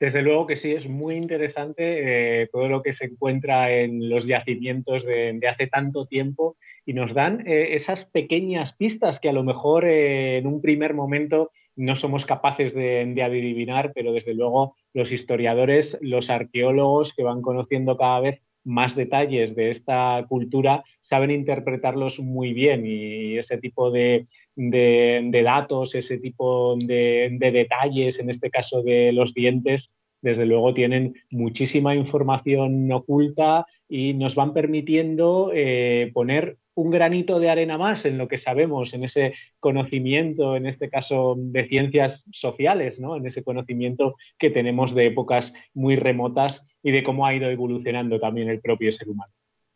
Desde 0.01 0.23
luego 0.23 0.47
que 0.47 0.57
sí, 0.57 0.71
es 0.71 0.89
muy 0.89 1.15
interesante 1.15 2.41
eh, 2.41 2.49
todo 2.51 2.67
lo 2.67 2.81
que 2.81 2.91
se 2.91 3.05
encuentra 3.05 3.71
en 3.71 4.09
los 4.09 4.25
yacimientos 4.25 5.05
de, 5.05 5.37
de 5.39 5.47
hace 5.47 5.67
tanto 5.67 6.07
tiempo 6.07 6.57
y 6.85 6.93
nos 6.93 7.13
dan 7.13 7.47
eh, 7.47 7.75
esas 7.75 8.05
pequeñas 8.05 8.73
pistas 8.73 9.19
que 9.19 9.29
a 9.29 9.33
lo 9.33 9.43
mejor 9.43 9.85
eh, 9.85 10.37
en 10.37 10.47
un 10.47 10.61
primer 10.61 10.93
momento 10.93 11.51
no 11.75 11.95
somos 11.95 12.25
capaces 12.25 12.73
de, 12.73 13.21
adivinar, 13.23 13.91
pero 13.95 14.13
desde 14.13 14.33
luego 14.33 14.75
los 14.93 15.11
historiadores, 15.11 15.97
los 16.01 16.29
arqueólogos 16.29 17.13
que 17.13 17.23
van 17.23 17.41
conociendo 17.41 17.97
cada 17.97 18.19
vez 18.19 18.41
más 18.63 18.95
detalles 18.95 19.55
de 19.55 19.71
esta 19.71 20.23
cultura 20.29 20.83
saben 21.01 21.31
interpretarlos 21.31 22.19
muy 22.19 22.53
bien 22.53 22.85
y 22.85 23.37
ese 23.37 23.57
tipo 23.57 23.89
de, 23.89 24.27
datos, 24.55 25.95
ese 25.95 26.19
tipo 26.19 26.75
de, 26.77 27.37
detalles, 27.39 28.19
en 28.19 28.29
este 28.29 28.51
caso 28.51 28.83
de 28.83 29.11
los 29.13 29.33
dientes, 29.33 29.91
desde 30.21 30.45
luego 30.45 30.73
tienen 30.73 31.15
muchísima 31.31 31.95
información 31.95 32.91
oculta 32.91 33.65
y 33.89 34.13
nos 34.13 34.35
van 34.35 34.53
permitiendo 34.53 35.51
eh, 35.53 36.11
poner 36.13 36.57
un 36.81 36.89
granito 36.89 37.39
de 37.39 37.49
arena 37.49 37.77
más 37.77 38.05
en 38.05 38.17
lo 38.17 38.27
que 38.27 38.39
sabemos, 38.39 38.93
en 38.93 39.03
ese 39.03 39.35
conocimiento, 39.59 40.55
en 40.55 40.65
este 40.65 40.89
caso 40.89 41.35
de 41.37 41.67
ciencias 41.67 42.25
sociales, 42.31 42.99
¿no? 42.99 43.15
en 43.15 43.27
ese 43.27 43.43
conocimiento 43.43 44.15
que 44.39 44.49
tenemos 44.49 44.95
de 44.95 45.05
épocas 45.05 45.53
muy 45.75 45.95
remotas 45.95 46.63
y 46.81 46.91
de 46.91 47.03
cómo 47.03 47.27
ha 47.27 47.35
ido 47.35 47.49
evolucionando 47.49 48.19
también 48.19 48.49
el 48.49 48.61
propio 48.61 48.91
ser 48.91 49.09
humano. 49.09 49.31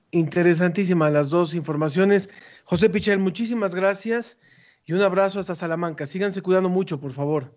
Interesantísimas 0.09 1.13
las 1.13 1.29
dos 1.29 1.53
informaciones. 1.53 2.29
José 2.63 2.89
Pichel, 2.89 3.19
muchísimas 3.19 3.75
gracias 3.75 4.39
y 4.85 4.93
un 4.93 5.01
abrazo 5.01 5.39
hasta 5.39 5.53
Salamanca. 5.53 6.07
Síganse 6.07 6.41
cuidando 6.41 6.69
mucho, 6.69 6.99
por 6.99 7.11
favor. 7.11 7.53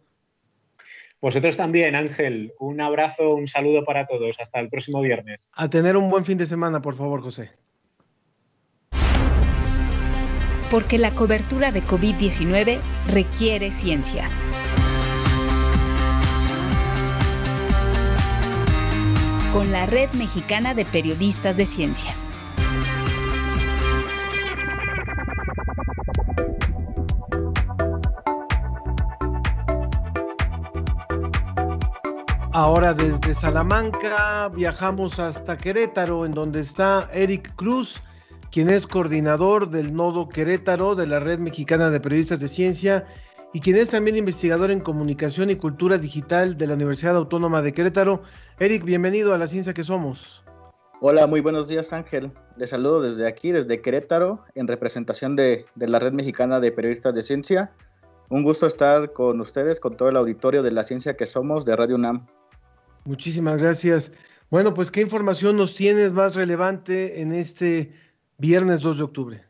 Vosotros 1.23 1.57
también, 1.57 1.95
Ángel. 1.95 2.53
Un 2.61 2.81
abrazo, 2.81 3.35
un 3.35 3.47
saludo 3.47 3.85
para 3.85 4.07
todos. 4.07 4.37
Hasta 4.39 4.61
el 4.61 4.69
próximo 4.69 5.01
viernes. 5.01 5.49
A 5.53 5.71
tener 5.71 5.97
un 5.97 6.11
buen 6.11 6.25
fin 6.25 6.37
de 6.37 6.47
semana, 6.47 6.83
por 6.83 6.95
favor, 6.95 7.23
José. 7.23 7.51
Porque 10.71 10.99
la 10.99 11.11
cobertura 11.13 11.73
de 11.73 11.83
COVID-19 11.83 12.79
requiere 13.09 13.73
ciencia. 13.73 14.29
Con 19.53 19.73
la 19.73 19.87
Red 19.87 20.11
Mexicana 20.13 20.75
de 20.75 20.85
Periodistas 20.85 21.57
de 21.57 21.67
Ciencia. 21.67 22.15
Ahora 32.53 32.93
desde 32.93 33.35
Salamanca 33.35 34.49
viajamos 34.49 35.19
hasta 35.19 35.57
Querétaro, 35.57 36.27
en 36.27 36.33
donde 36.33 36.61
está 36.61 37.09
Eric 37.13 37.55
Cruz 37.55 38.03
quien 38.59 38.71
es 38.71 38.89
coordinador 38.89 39.71
del 39.71 39.95
Nodo 39.95 40.29
Querétaro 40.29 40.97
de 40.97 41.07
la 41.07 41.21
Red 41.21 41.39
Mexicana 41.39 41.91
de 41.91 42.01
Periodistas 42.01 42.41
de 42.41 42.49
Ciencia 42.49 43.07
y 43.53 43.61
quien 43.61 43.77
es 43.77 43.91
también 43.91 44.17
investigador 44.17 44.73
en 44.73 44.81
comunicación 44.81 45.49
y 45.51 45.55
cultura 45.55 45.97
digital 45.97 46.57
de 46.57 46.67
la 46.67 46.75
Universidad 46.75 47.15
Autónoma 47.15 47.63
de 47.63 47.73
Querétaro. 47.73 48.21
Eric, 48.59 48.83
bienvenido 48.83 49.33
a 49.33 49.39
la 49.39 49.47
Ciencia 49.47 49.75
que 49.75 49.85
Somos. 49.85 50.43
Hola, 51.01 51.29
muy 51.29 51.41
buenos 51.41 51.69
días 51.69 51.93
Ángel. 51.93 52.33
Les 52.57 52.71
saludo 52.71 53.01
desde 53.01 53.29
aquí, 53.29 53.53
desde 53.53 53.81
Querétaro, 53.81 54.45
en 54.57 54.67
representación 54.67 55.37
de, 55.37 55.65
de 55.77 55.87
la 55.87 56.01
Red 56.01 56.15
Mexicana 56.15 56.59
de 56.59 56.73
Periodistas 56.73 57.15
de 57.15 57.23
Ciencia. 57.23 57.71
Un 58.29 58.43
gusto 58.43 58.67
estar 58.67 59.13
con 59.13 59.41
ustedes, 59.41 59.79
con 59.79 59.97
todo 59.97 60.09
el 60.09 60.17
auditorio 60.17 60.65
de 60.65 60.73
la 60.73 60.83
Ciencia 60.83 61.17
que 61.17 61.27
Somos 61.27 61.65
de 61.65 61.77
Radio 61.77 61.95
UNAM. 61.95 62.27
Muchísimas 63.05 63.59
gracias. 63.59 64.11
Bueno, 64.51 64.75
pues 64.75 64.91
¿qué 64.91 65.03
información 65.03 65.57
nos 65.57 65.77
tienes 65.77 66.13
más 66.13 66.35
relevante 66.35 67.21
en 67.21 67.33
este 67.33 67.93
Viernes 68.41 68.83
2 68.83 68.99
de 68.99 69.03
octubre. 69.03 69.45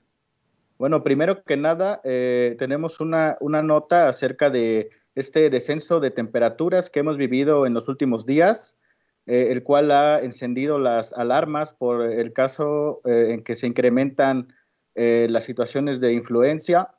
Bueno, 0.79 1.05
primero 1.05 1.45
que 1.45 1.59
nada, 1.59 2.01
eh, 2.05 2.57
tenemos 2.59 3.01
una, 3.01 3.37
una, 3.39 3.63
nota 3.63 4.09
acerca 4.09 4.49
de 4.49 4.89
este 5.15 5.51
descenso 5.51 6.01
de 6.01 6.11
temperaturas 6.11 6.89
que 6.89 7.01
hemos 7.01 7.19
vivido 7.19 7.67
en 7.67 7.75
los 7.75 7.87
últimos 7.87 8.25
días, 8.25 8.79
eh, 9.27 9.49
el 9.51 9.63
cual 9.63 9.91
ha 9.91 10.21
encendido 10.21 10.79
las 10.79 11.13
alarmas 11.13 11.75
por 11.75 12.01
el 12.01 12.33
caso 12.33 13.03
eh, 13.05 13.33
en 13.35 13.45
que 13.45 13.57
se 13.57 13.67
incrementan 13.67 14.55
las 14.95 15.45
situaciones 15.45 16.01
de 16.01 16.13
influencia, 16.13 16.91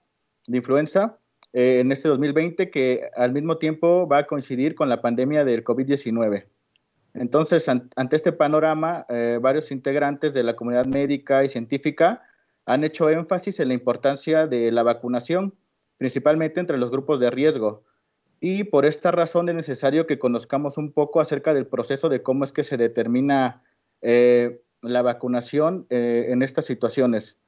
de 0.48 0.55
influenza 0.55 1.19
en 1.51 1.91
este 1.91 2.08
2020, 2.08 2.69
que 2.69 3.10
al 3.13 3.34
mismo 3.34 3.58
tiempo 3.58 4.08
va 4.08 4.19
a 4.19 4.25
coincidir 4.25 4.74
con 4.74 4.88
la 4.88 5.01
pandemia 5.01 5.43
del 5.43 5.65
COVID-19. 5.65 6.46
Entonces, 7.13 7.68
ante 7.68 8.16
este 8.16 8.32
panorama, 8.32 9.06
eh, 9.10 9.39
varios 9.42 9.72
integrantes 9.72 10.34
de 10.34 10.44
la 10.44 10.56
comunidad 10.56 10.86
médica 10.86 11.44
y 11.44 11.50
científica 11.50 12.24
han 12.66 12.84
hecho 12.84 13.10
énfasis 13.10 13.60
en 13.60 13.70
la 13.70 13.74
importancia 13.74 14.48
de 14.48 14.72
la 14.72 14.84
vacunación, 14.84 15.56
principalmente 15.98 16.60
entre 16.60 16.78
los 16.78 16.92
grupos 16.92 17.20
de 17.20 17.32
riesgo. 17.32 17.84
Y 18.39 18.66
por 18.66 18.86
esta 18.86 19.12
razón 19.12 19.50
es 19.50 19.56
necesario 19.56 20.08
que 20.08 20.20
conozcamos 20.20 20.78
un 20.78 20.92
poco 20.92 21.20
acerca 21.20 21.54
del 21.54 21.68
proceso 21.68 22.10
de 22.10 22.22
cómo 22.22 22.44
es 22.44 22.54
que 22.54 22.63
se 22.63 22.78
determina 22.78 23.63
eh, 24.01 24.62
la 24.82 25.01
vacunación 25.01 25.88
eh, 25.89 26.28
en 26.30 26.42
estas 26.42 26.66
situaciones. 26.66 27.39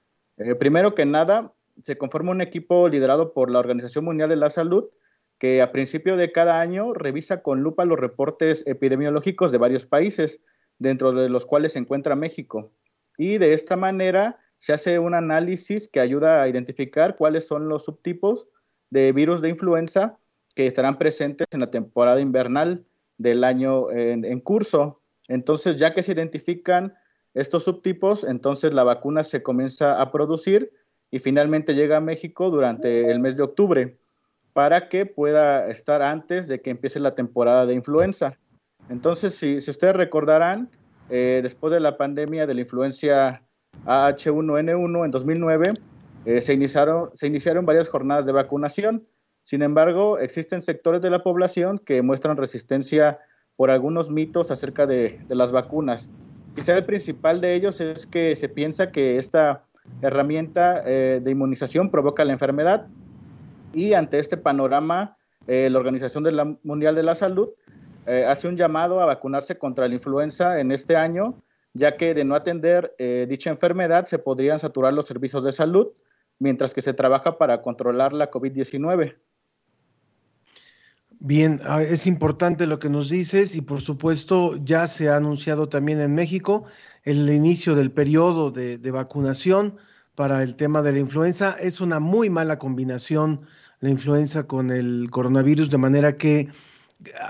primero 0.60 0.96
que 0.96 1.06
nada, 1.06 1.54
se 1.84 1.98
conforma 1.98 2.32
un 2.32 2.42
equipo 2.42 2.90
liderado 2.90 3.32
por 3.32 3.52
la 3.52 3.60
Organización 3.60 4.06
Mundial 4.06 4.30
de 4.30 4.36
la 4.36 4.50
Salud 4.50 4.90
que 5.42 5.60
a 5.64 5.72
principio 5.72 6.18
de 6.18 6.32
cada 6.32 6.62
año 6.62 6.94
revisa 6.94 7.42
con 7.42 7.64
lupa 7.64 7.84
los 7.84 7.98
reportes 8.00 8.64
epidemiológicos 8.68 9.52
de 9.52 9.58
varios 9.58 9.88
países, 9.88 10.40
dentro 10.78 11.14
de 11.14 11.30
los 11.30 11.48
cuales 11.48 11.72
se 11.72 11.80
encuentra 11.80 12.16
México. 12.16 12.72
Y 13.18 13.40
de 13.40 13.54
esta 13.54 13.76
manera 13.76 14.40
se 14.60 14.72
hace 14.72 15.00
un 15.00 15.16
análisis 15.16 15.88
que 15.88 16.00
ayuda 16.00 16.44
a 16.44 16.48
identificar 16.48 17.18
cuáles 17.18 17.48
son 17.48 17.70
los 17.70 17.86
subtipos 17.86 18.50
de 18.92 19.14
virus 19.14 19.42
de 19.42 19.50
influenza 19.50 20.20
que 20.54 20.68
estarán 20.68 21.00
presentes 21.00 21.48
en 21.50 21.62
la 21.62 21.72
temporada 21.72 22.22
invernal 22.22 22.86
del 23.18 23.44
año 23.44 23.90
en, 23.90 24.40
curso. 24.42 25.02
Entonces, 25.28 25.76
ya 25.78 25.96
que 25.96 26.04
se 26.04 26.12
identifican 26.12 26.94
estos 27.34 27.64
subtipos, 27.64 28.24
entonces 28.26 28.76
la 28.76 28.84
vacuna 28.84 29.24
se 29.24 29.42
comienza 29.42 30.00
a 30.00 30.12
producir 30.12 30.72
y 31.10 31.18
finalmente 31.18 31.74
llega 31.74 31.98
a 31.98 32.02
México 32.02 32.52
durante 32.52 33.10
el 33.10 33.20
mes 33.20 33.36
de 33.38 33.42
octubre 33.42 34.01
para 34.54 34.90
que 34.90 35.06
pueda 35.06 35.68
estar 35.68 36.02
antes 36.02 36.48
de 36.48 36.62
que 36.62 36.70
empiece 36.70 37.00
la 37.00 37.16
temporada 37.16 37.66
de 37.66 37.74
influenza. 37.74 38.38
Entonces, 38.90 39.36
si, 39.36 39.58
ustedes 39.58 39.96
recordarán, 39.96 40.70
eh, 41.10 41.40
después 41.44 41.72
de 41.72 41.80
la 41.80 41.98
pandemia 41.98 42.46
de 42.48 42.54
la 42.54 42.62
influencia 42.62 43.44
AH1N1 43.86 45.06
en 45.06 45.12
2009, 45.12 45.74
eh, 46.26 46.42
se, 46.42 46.54
iniciaron, 46.54 47.10
se 47.16 47.28
iniciaron 47.28 47.66
varias 47.66 47.90
jornadas 47.90 48.26
de 48.26 48.32
vacunación. 48.32 49.08
Sin 49.44 49.62
embargo, 49.62 50.20
existen 50.20 50.62
sectores 50.62 51.02
de 51.02 51.10
la 51.10 51.24
población 51.24 51.80
que 51.80 52.02
muestran 52.02 52.38
resistencia 52.38 53.20
por 53.56 53.72
algunos 53.72 54.10
mitos 54.10 54.52
acerca 54.52 54.86
de, 54.86 55.20
las 55.30 55.52
vacunas. 55.52 56.10
Quizá 56.56 56.78
el 56.78 56.86
principal 56.86 57.42
de 57.42 57.56
ellos 57.56 57.80
es 57.82 58.06
que 58.06 58.36
se 58.36 58.50
piensa 58.50 58.92
que 58.92 59.18
esta 59.18 59.64
herramienta 60.02 60.84
eh, 60.86 61.22
de 61.24 61.32
inmunización 61.32 61.90
provoca 61.90 62.26
la 62.26 62.34
enfermedad 62.34 62.88
y 63.74 63.94
ante 63.94 64.20
este 64.20 64.38
panorama, 64.38 65.18
eh, 65.48 65.70
la 65.70 65.80
Organización 65.80 66.60
Mundial 66.64 66.96
de 66.96 67.04
la 67.04 67.16
Salud 67.16 67.50
hace 68.28 68.48
un 68.48 68.58
llamado 68.58 69.00
a 69.00 69.06
vacunarse 69.06 69.60
contra 69.60 69.88
la 69.88 69.94
influenza 69.94 70.60
en 70.60 70.72
este 70.72 70.96
año 70.96 71.36
ya 71.74 71.98
que 71.98 72.14
de 72.14 72.24
no 72.24 72.36
atender 72.36 72.94
eh, 72.98 73.26
dicha 73.30 73.50
enfermedad 73.50 74.06
se 74.06 74.20
podrían 74.20 74.60
saturar 74.60 74.94
los 74.94 75.06
servicios 75.06 75.44
de 75.44 75.52
salud, 75.52 75.88
mientras 76.40 76.74
que 76.74 76.82
se 76.82 76.94
trabaja 76.94 77.38
para 77.38 77.62
controlar 77.62 78.14
la 78.14 78.30
COVID-19. 78.30 79.16
Bien, 81.24 81.62
ah, 81.66 81.84
es 81.84 82.08
importante 82.08 82.66
lo 82.66 82.80
que 82.80 82.90
nos 82.90 83.10
dices 83.10 83.56
y 83.56 83.62
por 83.62 83.82
supuesto 83.82 84.56
ya 84.64 84.88
se 84.88 85.10
ha 85.10 85.18
anunciado 85.18 85.70
también 85.70 86.02
en 86.02 86.16
México 86.16 86.66
el 87.04 87.30
inicio 87.30 87.76
del 87.76 87.92
periodo 87.92 88.50
de, 88.50 88.80
de 88.80 88.92
vacunación 88.92 89.78
para 90.22 90.44
el 90.44 90.56
tema 90.56 90.84
de 90.84 90.92
la 90.92 91.00
influenza. 91.00 91.58
Es 91.60 91.82
una 91.82 92.00
muy 92.00 92.30
mala 92.30 92.60
combinación 92.60 93.42
la 93.80 93.90
influenza 93.90 94.44
con 94.44 94.70
el 94.70 95.08
coronavirus, 95.10 95.72
de 95.72 95.80
manera 95.80 96.16
que 96.16 96.48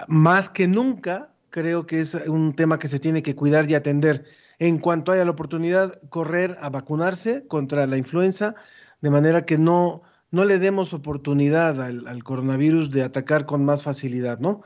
más 0.10 0.50
que 0.50 0.68
nunca 0.68 1.32
creo 1.52 1.86
que 1.86 2.02
es 2.02 2.16
un 2.28 2.54
tema 2.54 2.80
que 2.80 2.90
se 2.90 3.00
tiene 3.00 3.24
que 3.24 3.34
cuidar 3.34 3.70
y 3.70 3.76
atender. 3.76 4.26
En 4.60 4.78
cuanto 4.78 5.14
haya 5.14 5.24
la 5.24 5.32
oportunidad, 5.32 6.02
correr 6.10 6.58
a 6.60 6.70
vacunarse 6.70 7.48
contra 7.48 7.88
la 7.88 7.96
influenza, 7.96 8.56
de 9.00 9.10
manera 9.10 9.46
que 9.46 9.58
no, 9.58 10.02
no 10.30 10.44
le 10.44 10.60
demos 10.60 10.94
oportunidad 10.94 11.82
al, 11.82 12.24
coronavirus 12.26 12.92
de 12.92 13.04
atacar 13.04 13.46
con 13.46 13.64
más 13.64 13.84
facilidad, 13.84 14.40
¿no? 14.40 14.64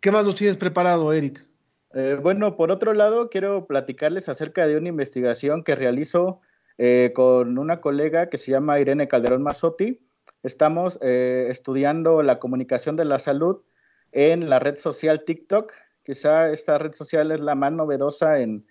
¿Qué 0.00 0.10
más 0.10 0.24
nos 0.24 0.36
tienes 0.36 0.56
preparado, 0.56 1.12
Eric? 1.12 1.46
Eh, 1.92 2.16
bueno, 2.22 2.56
por 2.56 2.70
otro 2.70 2.94
lado, 2.94 3.28
quiero 3.28 3.66
platicarles 3.66 4.30
acerca 4.30 4.66
de 4.66 4.78
una 4.78 4.88
investigación 4.88 5.62
que 5.62 5.76
realizo 5.76 6.40
eh, 6.80 7.12
con 7.14 7.58
una 7.58 7.80
colega 7.80 8.28
que 8.28 8.38
se 8.38 8.50
llama 8.50 8.80
Irene 8.80 9.06
Calderón 9.06 9.42
Mazzotti. 9.42 10.00
Estamos 10.42 10.98
eh, 11.02 11.46
estudiando 11.50 12.22
la 12.22 12.38
comunicación 12.38 12.96
de 12.96 13.04
la 13.04 13.18
salud 13.18 13.62
en 14.12 14.48
la 14.48 14.58
red 14.58 14.76
social 14.76 15.24
TikTok 15.24 15.72
Quizá 16.10 16.50
esta 16.50 16.78
red 16.78 16.92
social 16.92 17.30
es 17.30 17.40
la 17.40 17.54
más 17.54 17.72
novedosa 17.72 18.40
en, 18.40 18.66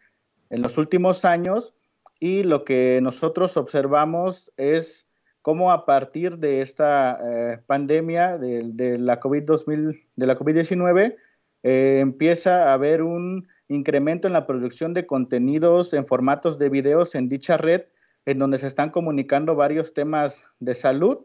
los 0.50 0.78
últimos 0.78 1.26
años 1.26 1.76
y 2.20 2.44
lo 2.44 2.66
que 2.66 3.00
nosotros 3.04 3.56
observamos 3.56 4.52
es 4.58 5.08
cómo 5.44 5.72
a 5.72 5.86
partir 5.86 6.40
de 6.40 6.62
esta 6.62 7.20
eh, 7.24 7.60
pandemia 7.68 8.40
de, 8.40 8.98
la 8.98 9.20
COVID-2000, 9.20 10.06
de 10.16 10.28
la 10.28 10.36
COVID-19 10.36 11.16
eh, 11.62 12.00
empieza 12.02 12.70
a 12.70 12.74
haber 12.74 13.04
un 13.04 13.48
incremento 13.68 14.28
en 14.28 14.34
la 14.34 14.48
producción 14.48 14.96
de 14.96 15.06
contenidos 15.06 15.94
en 15.94 16.08
formatos 16.08 16.58
de 16.58 16.70
videos 16.70 17.14
en 17.14 17.30
dicha 17.30 17.58
red, 17.58 17.84
en 18.30 18.38
donde 18.38 18.60
se 18.60 18.68
están 18.68 18.92
comunicando 18.92 19.56
varios 19.56 19.96
temas 19.96 20.46
de 20.60 20.76
salud 20.76 21.18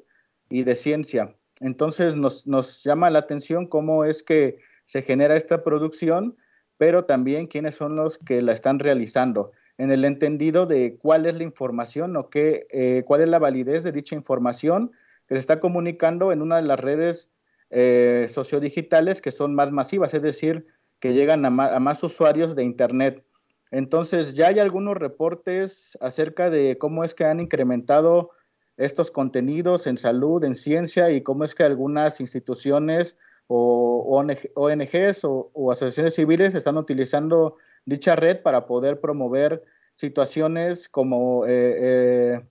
y 0.48 0.64
de 0.64 0.74
ciencia. 0.74 1.36
Entonces 1.60 2.16
nos, 2.16 2.46
nos 2.46 2.82
llama 2.82 3.10
la 3.10 3.18
atención 3.18 3.66
cómo 3.66 4.06
es 4.06 4.22
que 4.22 4.58
se 4.86 5.02
genera 5.02 5.36
esta 5.36 5.62
producción, 5.62 6.34
pero 6.78 7.04
también 7.04 7.46
quiénes 7.46 7.74
son 7.74 7.94
los 7.94 8.16
que 8.16 8.40
la 8.40 8.52
están 8.52 8.78
realizando, 8.78 9.52
en 9.76 9.90
el 9.90 10.06
entendido 10.06 10.64
de 10.64 10.96
cuál 10.96 11.26
es 11.26 11.34
la 11.34 11.42
información 11.42 12.16
o 12.16 12.30
qué, 12.30 12.66
eh, 12.70 13.02
cuál 13.06 13.20
es 13.20 13.28
la 13.28 13.38
validez 13.38 13.84
de 13.84 13.92
dicha 13.92 14.14
información 14.14 14.92
que 15.28 15.34
se 15.34 15.40
está 15.40 15.60
comunicando 15.60 16.32
en 16.32 16.40
una 16.40 16.56
de 16.56 16.62
las 16.62 16.80
redes 16.80 17.30
eh, 17.68 18.28
sociodigitales 18.30 19.20
que 19.20 19.30
son 19.30 19.54
más 19.54 19.72
masivas, 19.72 20.14
es 20.14 20.22
decir, 20.22 20.66
que 21.00 21.12
llegan 21.12 21.44
a, 21.44 21.48
a 21.48 21.80
más 21.80 22.02
usuarios 22.02 22.54
de 22.54 22.62
Internet. 22.62 23.26
Entonces, 23.74 24.34
ya 24.34 24.46
hay 24.46 24.60
algunos 24.60 24.96
reportes 24.96 25.98
acerca 26.00 26.48
de 26.48 26.78
cómo 26.78 27.02
es 27.02 27.12
que 27.12 27.24
han 27.24 27.40
incrementado 27.40 28.30
estos 28.76 29.10
contenidos 29.10 29.88
en 29.88 29.98
salud, 29.98 30.44
en 30.44 30.54
ciencia 30.54 31.10
y 31.10 31.24
cómo 31.24 31.42
es 31.42 31.56
que 31.56 31.64
algunas 31.64 32.20
instituciones 32.20 33.16
o 33.48 34.22
ONGs 34.54 35.24
o, 35.24 35.72
asociaciones 35.72 36.14
civiles 36.14 36.54
están 36.54 36.78
utilizando 36.78 37.56
dicha 37.84 38.14
red 38.14 38.42
para 38.42 38.66
poder 38.66 39.00
promover 39.00 39.64
situaciones 39.96 40.88
como 40.88 41.44
eh, 41.44 41.50
eh, 41.50 42.42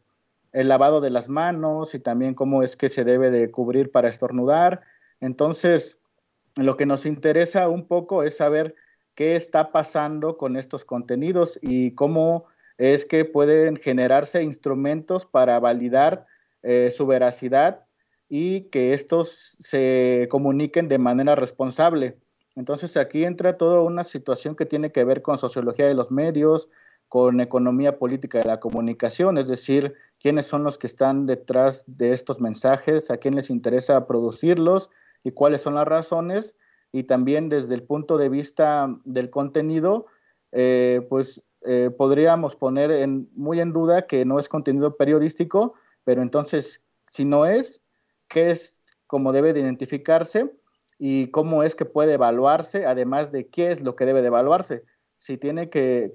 el 0.52 0.68
lavado 0.68 1.00
de 1.00 1.10
las 1.10 1.30
manos 1.30 1.96
y 1.96 2.00
también 2.00 2.34
cómo 2.34 2.64
es 2.64 2.76
que 2.76 2.90
se 2.90 3.06
debe 3.06 3.32
de 3.32 3.50
cubrir 3.50 3.92
para 3.92 4.10
estornudar. 4.10 4.82
Entonces, 5.22 5.98
lo 6.58 6.76
que 6.76 6.86
nos 6.86 7.06
interesa 7.06 7.70
un 7.70 7.88
poco 7.88 8.24
es 8.24 8.36
saber 8.36 8.76
qué 9.15 9.36
está 9.36 9.71
pasando 9.71 10.38
con 10.38 10.58
estos 10.58 10.86
contenidos 10.86 11.60
y 11.62 11.91
cómo 11.91 12.45
es 12.78 13.06
que 13.06 13.26
pueden 13.26 13.76
generarse 13.76 14.43
instrumentos 14.43 15.26
para 15.26 15.60
validar 15.60 16.26
eh, 16.63 16.91
su 16.95 17.06
veracidad 17.06 17.86
y 18.30 18.62
que 18.69 18.93
estos 18.93 19.58
se 19.60 20.28
comuniquen 20.32 20.88
de 20.88 20.97
manera 20.97 21.36
responsable. 21.36 22.17
Entonces 22.56 22.97
aquí 22.97 23.26
entra 23.26 23.58
toda 23.58 23.82
una 23.82 24.04
situación 24.04 24.56
que 24.56 24.65
tiene 24.65 24.91
que 24.91 25.04
ver 25.04 25.21
con 25.21 25.38
sociología 25.38 25.88
de 25.88 25.93
los 25.93 26.12
medios, 26.12 26.69
con 27.10 27.39
economía 27.41 27.99
política 27.99 28.39
de 28.39 28.47
la 28.47 28.60
comunicación, 28.60 29.38
es 29.38 29.47
decir, 29.47 29.93
quiénes 30.19 30.47
son 30.47 30.63
los 30.63 30.80
que 30.80 30.88
están 30.88 31.28
detrás 31.28 31.84
de 31.86 32.12
estos 32.12 32.41
mensajes, 32.41 33.12
a 33.12 33.17
quién 33.17 33.36
les 33.36 33.52
interesa 33.52 34.08
producirlos 34.08 34.89
y 35.23 35.32
cuáles 35.32 35.62
son 35.62 35.76
las 35.76 35.88
razones. 35.88 36.56
Y 36.94 37.04
también 37.04 37.50
desde 37.50 37.74
el 37.74 37.84
punto 37.84 38.18
de 38.18 38.30
vista 38.30 38.88
del 39.04 39.30
contenido, 39.30 40.06
eh, 40.54 41.06
pues 41.10 41.44
eh, 41.66 41.90
podríamos 41.98 42.56
poner 42.56 42.92
en, 42.92 43.30
muy 43.36 43.60
en 43.60 43.74
duda 43.74 44.06
que 44.06 44.24
no 44.26 44.38
es 44.38 44.48
contenido 44.48 44.96
periodístico, 44.96 45.74
pero 46.04 46.22
entonces, 46.22 46.86
si 47.10 47.26
no 47.26 47.46
es, 47.46 47.82
qué 48.28 48.52
es 48.52 48.82
cómo 49.08 49.32
debe 49.32 49.54
de 49.54 49.62
identificarse 49.62 50.54
y 51.00 51.28
cómo 51.32 51.64
es 51.64 51.76
que 51.76 51.86
puede 51.86 52.14
evaluarse, 52.14 52.86
además 52.86 53.32
de 53.32 53.48
qué 53.48 53.72
es 53.72 53.82
lo 53.82 53.96
que 53.96 54.06
debe 54.06 54.22
de 54.22 54.28
evaluarse. 54.28 54.84
Si 55.18 55.38
tiene 55.38 55.70
que, 55.70 56.12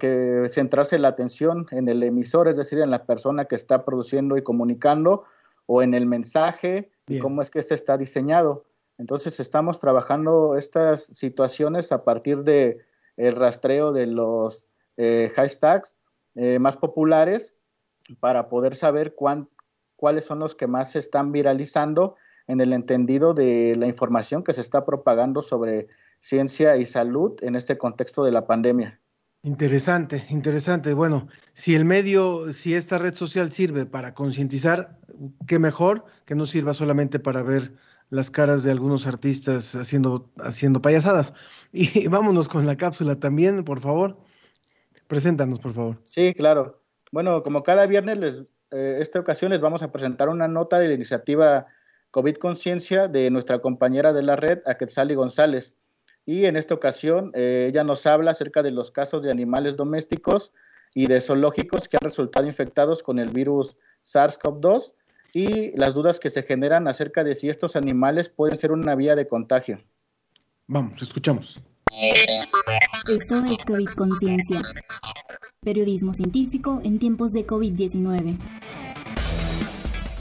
centrarse 0.49 0.97
la 0.97 1.09
atención 1.09 1.65
en 1.71 1.89
el 1.89 2.03
emisor, 2.03 2.47
es 2.47 2.55
decir, 2.55 2.79
en 2.79 2.91
la 2.91 3.05
persona 3.05 3.45
que 3.45 3.55
está 3.55 3.83
produciendo 3.83 4.37
y 4.37 4.43
comunicando, 4.43 5.25
o 5.65 5.81
en 5.81 5.93
el 5.93 6.05
mensaje, 6.05 6.91
y 7.07 7.19
cómo 7.19 7.41
es 7.41 7.51
que 7.51 7.59
este 7.59 7.73
está 7.73 7.97
diseñado. 7.97 8.65
Entonces 8.99 9.39
estamos 9.39 9.79
trabajando 9.79 10.57
estas 10.57 11.05
situaciones 11.05 11.91
a 11.91 12.03
partir 12.03 12.43
de 12.43 12.77
el 13.17 13.35
rastreo 13.35 13.91
de 13.93 14.05
los 14.05 14.67
eh, 14.97 15.31
hashtags 15.35 15.97
eh, 16.35 16.59
más 16.59 16.77
populares 16.77 17.55
para 18.19 18.49
poder 18.49 18.75
saber 18.75 19.15
cuán, 19.15 19.49
cuáles 19.95 20.25
son 20.25 20.39
los 20.39 20.53
que 20.53 20.67
más 20.67 20.91
se 20.91 20.99
están 20.99 21.31
viralizando 21.31 22.17
en 22.47 22.59
el 22.59 22.73
entendido 22.73 23.33
de 23.33 23.75
la 23.77 23.87
información 23.87 24.43
que 24.43 24.53
se 24.53 24.61
está 24.61 24.85
propagando 24.85 25.41
sobre 25.41 25.87
ciencia 26.19 26.75
y 26.75 26.85
salud 26.85 27.37
en 27.41 27.55
este 27.55 27.77
contexto 27.77 28.25
de 28.25 28.31
la 28.31 28.45
pandemia. 28.45 28.99
Interesante, 29.43 30.25
interesante. 30.29 30.93
Bueno, 30.93 31.29
si 31.53 31.73
el 31.75 31.85
medio, 31.85 32.51
si 32.51 32.75
esta 32.75 32.97
red 32.97 33.15
social 33.15 33.51
sirve 33.53 33.85
para 33.85 34.13
concientizar, 34.13 34.97
qué 35.47 35.59
mejor 35.59 36.03
que 36.25 36.35
no 36.35 36.45
sirva 36.45 36.73
solamente 36.73 37.19
para 37.19 37.41
ver 37.41 37.71
las 38.09 38.31
caras 38.31 38.63
de 38.63 38.71
algunos 38.71 39.07
artistas 39.07 39.75
haciendo, 39.75 40.29
haciendo 40.39 40.81
payasadas. 40.81 41.33
Y 41.71 42.07
vámonos 42.07 42.47
con 42.47 42.65
la 42.65 42.77
cápsula 42.77 43.19
también, 43.19 43.63
por 43.63 43.79
favor. 43.79 44.17
Preséntanos, 45.07 45.59
por 45.59 45.73
favor. 45.73 45.97
Sí, 46.03 46.33
claro. 46.33 46.81
Bueno, 47.11 47.43
como 47.43 47.63
cada 47.63 47.85
viernes 47.85 48.17
les 48.17 48.43
eh, 48.71 48.97
esta 49.01 49.19
ocasión 49.19 49.51
les 49.51 49.61
vamos 49.61 49.81
a 49.81 49.91
presentar 49.91 50.29
una 50.29 50.47
nota 50.47 50.79
de 50.79 50.87
la 50.87 50.93
iniciativa 50.93 51.67
COVID 52.11 52.35
Conciencia 52.35 53.07
de 53.07 53.29
nuestra 53.31 53.59
compañera 53.59 54.13
de 54.13 54.21
la 54.21 54.35
red, 54.35 54.59
Aquetzali 54.65 55.15
González. 55.15 55.75
Y 56.25 56.45
en 56.45 56.55
esta 56.55 56.75
ocasión 56.75 57.31
eh, 57.33 57.67
ella 57.69 57.83
nos 57.83 58.05
habla 58.05 58.31
acerca 58.31 58.61
de 58.61 58.71
los 58.71 58.91
casos 58.91 59.23
de 59.23 59.31
animales 59.31 59.75
domésticos 59.75 60.53
y 60.93 61.07
de 61.07 61.21
zoológicos 61.21 61.87
que 61.87 61.97
han 61.97 62.05
resultado 62.05 62.45
infectados 62.45 63.01
con 63.01 63.17
el 63.19 63.29
virus 63.29 63.77
SARS-CoV-2 64.05 64.93
y 65.33 65.77
las 65.77 65.93
dudas 65.93 66.19
que 66.19 66.29
se 66.29 66.43
generan 66.43 66.87
acerca 66.87 67.23
de 67.23 67.35
si 67.35 67.49
estos 67.49 67.75
animales 67.75 68.29
pueden 68.29 68.57
ser 68.57 68.71
una 68.71 68.95
vía 68.95 69.15
de 69.15 69.27
contagio. 69.27 69.79
Vamos, 70.67 71.01
escuchamos. 71.01 71.59
Esto 71.91 73.43
es 73.45 73.65
COVID 73.65 73.89
Conciencia, 73.89 74.61
periodismo 75.61 76.13
científico 76.13 76.79
en 76.83 76.99
tiempos 76.99 77.31
de 77.31 77.45
COVID-19. 77.45 78.37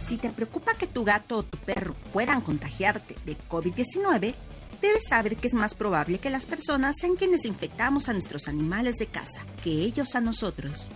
Si 0.05 0.17
te 0.17 0.31
preocupa 0.31 0.75
que 0.75 0.87
tu 0.87 1.05
gato 1.05 1.39
o 1.39 1.43
tu 1.43 1.59
perro 1.59 1.95
puedan 2.13 2.41
contagiarte 2.41 3.15
de 3.27 3.37
COVID-19, 3.49 4.35
debes 4.81 5.05
saber 5.09 5.37
que 5.37 5.49
es 5.49 5.55
más 5.55 5.75
probable 5.75 6.19
que 6.19 6.31
las 6.31 6.47
personas 6.47 6.97
sean 6.99 7.17
quienes 7.17 7.45
infectamos 7.45 8.09
a 8.09 8.13
nuestros 8.13 8.49
animales 8.49 8.97
de 8.97 9.07
casa 9.07 9.45
que 9.63 9.71
ellos 9.71 10.15
a 10.15 10.21
nosotros. 10.21 10.89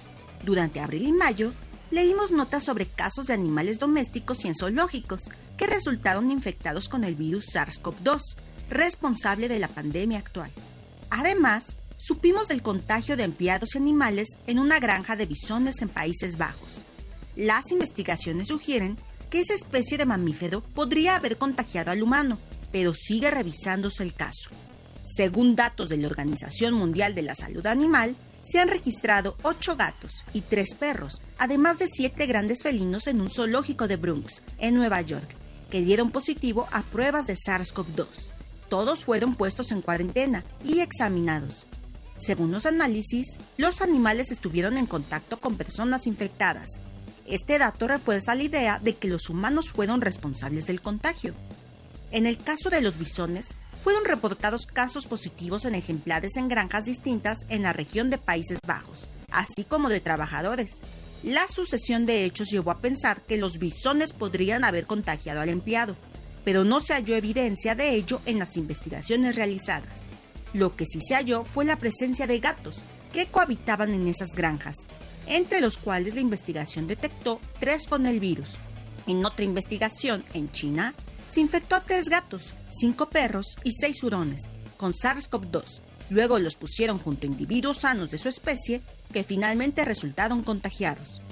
Durante 0.45 0.81
abril 0.81 1.09
y 1.09 1.13
mayo, 1.13 1.53
leímos 1.93 2.33
notas 2.33 2.65
sobre 2.65 2.87
casos 2.87 3.27
de 3.27 3.35
animales 3.35 3.79
domésticos 3.79 4.45
y 4.45 4.49
en 4.49 4.55
zoológicos 4.55 5.29
que 5.57 5.67
resultaron 5.67 6.31
infectados 6.31 6.89
con 6.89 7.05
el 7.05 7.15
virus 7.15 7.55
SARS-CoV-2, 7.55 8.21
responsable 8.71 9.47
de 9.47 9.59
la 9.59 9.69
pandemia 9.69 10.19
actual. 10.19 10.51
Además, 11.11 11.77
supimos 11.99 12.49
del 12.49 12.63
contagio 12.63 13.17
de 13.17 13.25
empleados 13.25 13.75
y 13.75 13.79
animales 13.79 14.31
en 14.47 14.59
una 14.59 14.81
granja 14.81 15.15
de 15.15 15.27
bisones 15.27 15.83
en 15.83 15.91
Países 15.91 16.39
Bajos. 16.39 16.81
Las 17.37 17.71
investigaciones 17.71 18.49
sugieren 18.49 18.97
que 19.31 19.41
esa 19.41 19.55
especie 19.55 19.99
de 19.99 20.07
mamífero 20.07 20.63
podría 20.63 21.17
haber 21.17 21.37
contagiado 21.37 21.91
al 21.91 22.03
humano, 22.03 22.39
pero 22.73 22.95
sigue 22.95 23.31
revisándose 23.31 24.03
el 24.03 24.15
caso. 24.15 24.51
Según 25.05 25.57
datos 25.57 25.91
de 25.91 25.99
la 25.99 26.09
Organización 26.09 26.75
Mundial 26.75 27.15
de 27.15 27.23
la 27.23 27.35
Salud 27.35 27.67
Animal, 27.67 28.17
se 28.43 28.59
han 28.59 28.69
registrado 28.69 29.39
ocho 29.43 29.77
gatos 29.77 30.27
y 30.35 30.43
tres 30.43 30.75
perros, 30.75 31.23
además 31.39 31.79
de 31.79 31.87
siete 31.87 32.27
grandes 32.27 32.63
felinos 32.63 33.07
en 33.07 33.23
un 33.23 33.31
zoológico 33.31 33.89
de 33.89 33.97
Bronx, 33.97 34.43
en 34.59 34.75
Nueva 34.75 35.01
York, 35.01 35.35
que 35.71 35.81
dieron 35.81 36.11
positivo 36.11 36.69
a 36.73 36.83
pruebas 36.83 37.27
de 37.27 37.37
SARS-CoV-2 37.37 38.33
todos 38.73 39.05
fueron 39.05 39.35
puestos 39.35 39.71
en 39.71 39.83
cuarentena 39.83 40.47
y 40.65 40.81
examinados. 40.81 41.67
Según 42.17 42.53
los 42.53 42.65
análisis, 42.65 43.37
los 43.59 43.83
animales 43.83 44.31
estuvieron 44.33 44.79
en 44.79 44.87
contacto 44.87 45.39
con 45.39 45.59
personas 45.59 46.07
infectadas. 46.07 46.81
Este 47.27 47.59
dato 47.59 47.87
refuerza 47.87 48.35
la 48.35 48.45
idea 48.45 48.79
de 48.79 48.95
que 48.95 49.09
los 49.09 49.29
humanos 49.29 49.73
fueron 49.73 50.01
responsables 50.01 50.69
del 50.69 50.81
contagio. 50.81 51.35
En 52.13 52.25
el 52.25 52.39
caso 52.39 52.71
de 52.71 52.81
los 52.81 52.97
bisones, 52.97 53.49
fueron 53.83 54.05
reportados 54.05 54.67
casos 54.67 55.07
positivos 55.07 55.65
en 55.65 55.75
ejemplares 55.75 56.37
en 56.37 56.49
granjas 56.49 56.85
distintas 56.85 57.39
en 57.49 57.63
la 57.63 57.73
región 57.73 58.11
de 58.11 58.19
Países 58.19 58.61
Bajos, 58.65 59.09
así 59.31 59.65
como 59.65 59.89
de 59.89 60.01
trabajadores. 60.01 60.81
La 61.25 61.49
sucesión 61.49 62.07
de 62.07 62.25
hechos 62.25 62.51
llevó 62.51 62.71
a 62.71 62.79
pensar 62.79 63.23
que 63.23 63.39
los 63.39 63.59
bisones 63.59 64.13
podrían 64.13 64.65
haber 64.65 64.87
contagiado 64.87 65.41
al 65.41 65.49
empleado, 65.49 65.97
pero 66.45 66.65
no 66.65 66.79
se 66.79 66.95
halló 66.95 67.17
evidencia 67.17 67.75
de 67.75 67.95
ello 67.95 68.21
en 68.25 68.39
las 68.39 68.57
investigaciones 68.57 69.35
realizadas. 69.35 70.03
Lo 70.53 70.77
que 70.77 70.87
sí 70.87 71.01
se 71.01 71.15
halló 71.15 71.45
fue 71.45 71.65
la 71.65 71.77
presencia 71.77 72.27
de 72.27 72.39
gatos 72.39 72.83
que 73.13 73.27
cohabitaban 73.27 73.95
en 73.95 74.07
esas 74.07 74.35
granjas, 74.35 74.77
entre 75.27 75.61
los 75.61 75.77
cuales 75.77 76.15
la 76.15 76.21
investigación 76.21 76.87
detectó 76.87 77.41
tres 77.59 77.89
con 77.89 78.07
el 78.07 78.21
virus. 78.21 78.59
En 79.07 79.25
otra 79.25 79.45
investigación, 79.45 80.25
en 80.35 80.51
China, 80.53 80.95
se 81.33 81.41
infectó 81.41 81.77
a 81.77 81.81
tres 81.81 82.11
gatos, 82.11 82.53
cinco 82.69 83.09
perros 83.09 83.57
y 83.65 83.73
seis 83.73 84.03
hurones 84.03 84.51
con 84.77 84.93
SARS-CoV-2. 84.93 85.81
Luego 86.11 86.39
los 86.39 86.57
pusieron 86.57 86.99
junto 86.99 87.27
a 87.27 87.31
individuos 87.31 87.79
sanos 87.79 88.11
de 88.11 88.19
su 88.19 88.29
especie 88.29 88.83
que 89.15 89.25
finalmente 89.25 89.83
resultaron 89.87 90.43
contagiados. 90.43 91.23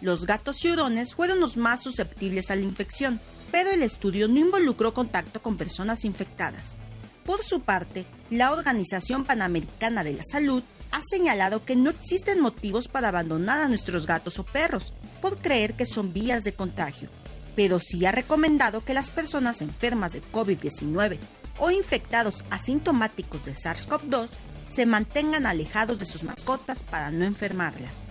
Los 0.00 0.24
gatos 0.24 0.64
y 0.64 0.70
hurones 0.70 1.14
fueron 1.14 1.38
los 1.38 1.58
más 1.58 1.82
susceptibles 1.82 2.50
a 2.50 2.56
la 2.56 2.62
infección, 2.62 3.20
pero 3.50 3.70
el 3.70 3.82
estudio 3.82 4.26
no 4.26 4.38
involucró 4.40 4.94
contacto 4.94 5.42
con 5.42 5.58
personas 5.58 6.06
infectadas. 6.06 6.78
Por 7.26 7.44
su 7.44 7.60
parte, 7.60 8.06
la 8.30 8.52
Organización 8.52 9.24
Panamericana 9.24 10.02
de 10.02 10.14
la 10.14 10.22
Salud 10.22 10.62
ha 10.92 11.02
señalado 11.02 11.62
que 11.62 11.76
no 11.76 11.90
existen 11.90 12.40
motivos 12.40 12.88
para 12.88 13.08
abandonar 13.08 13.60
a 13.60 13.68
nuestros 13.68 14.06
gatos 14.06 14.38
o 14.38 14.44
perros 14.44 14.94
por 15.20 15.36
creer 15.36 15.74
que 15.74 15.84
son 15.84 16.14
vías 16.14 16.42
de 16.42 16.54
contagio, 16.54 17.10
pero 17.54 17.78
sí 17.78 18.04
ha 18.06 18.12
recomendado 18.12 18.84
que 18.84 18.94
las 18.94 19.10
personas 19.10 19.60
enfermas 19.60 20.12
de 20.12 20.22
COVID-19 20.32 21.18
o 21.58 21.70
infectados 21.70 22.44
asintomáticos 22.50 23.44
de 23.44 23.52
SARS-CoV-2 23.52 24.36
se 24.68 24.86
mantengan 24.86 25.46
alejados 25.46 25.98
de 25.98 26.06
sus 26.06 26.24
mascotas 26.24 26.82
para 26.82 27.10
no 27.10 27.24
enfermarlas. 27.24 28.08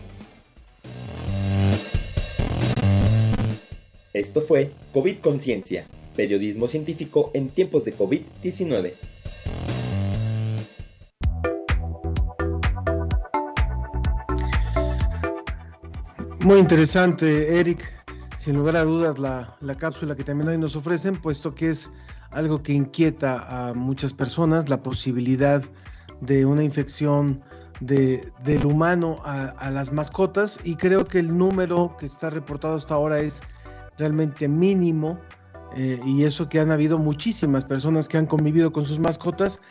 Esto 4.14 4.42
fue 4.42 4.72
COVID 4.94 5.20
Conciencia, 5.20 5.88
periodismo 6.16 6.68
científico 6.68 7.32
en 7.34 7.50
tiempos 7.50 7.86
de 7.86 7.98
COVID-19. 7.98 8.94
Muy 16.42 16.60
interesante, 16.60 17.60
Eric. 17.60 18.01
Sin 18.42 18.56
lugar 18.56 18.76
a 18.76 18.84
dudas, 18.84 19.20
la, 19.20 19.56
la, 19.62 19.76
cápsula 19.76 20.16
que 20.16 20.24
también 20.24 20.50
hoy 20.50 20.58
nos 20.58 20.76
ofrecen, 20.76 21.16
puesto 21.16 21.54
que 21.54 21.70
es 21.70 21.92
algo 22.32 22.64
que 22.64 22.74
inquieta 22.74 23.70
a 23.70 23.76
muchas 23.76 24.16
personas, 24.16 24.68
la 24.68 24.82
posibilidad 24.82 25.62
de 26.22 26.48
una 26.48 26.64
infección 26.64 27.44
de, 27.82 28.32
del 28.44 28.66
humano 28.66 29.18
a, 29.26 29.50
a, 29.50 29.70
las 29.70 29.94
mascotas. 29.94 30.60
Y 30.64 30.76
creo 30.76 31.06
que 31.06 31.20
el 31.20 31.38
número 31.38 31.96
que 32.00 32.08
está 32.08 32.32
reportado 32.32 32.78
hasta 32.78 32.96
ahora 32.96 33.20
es 33.20 33.42
realmente 34.00 34.48
mínimo 34.48 35.20
eh, 35.76 36.00
y 36.04 36.24
eso 36.24 36.50
que 36.50 36.60
han 36.60 36.72
habido 36.72 36.98
muchísimas 36.98 37.64
personas 37.64 38.10
que 38.10 38.18
han 38.18 38.26
convivido 38.26 38.74
con 38.74 38.86
sus 38.86 38.98
mascotas 38.98 39.62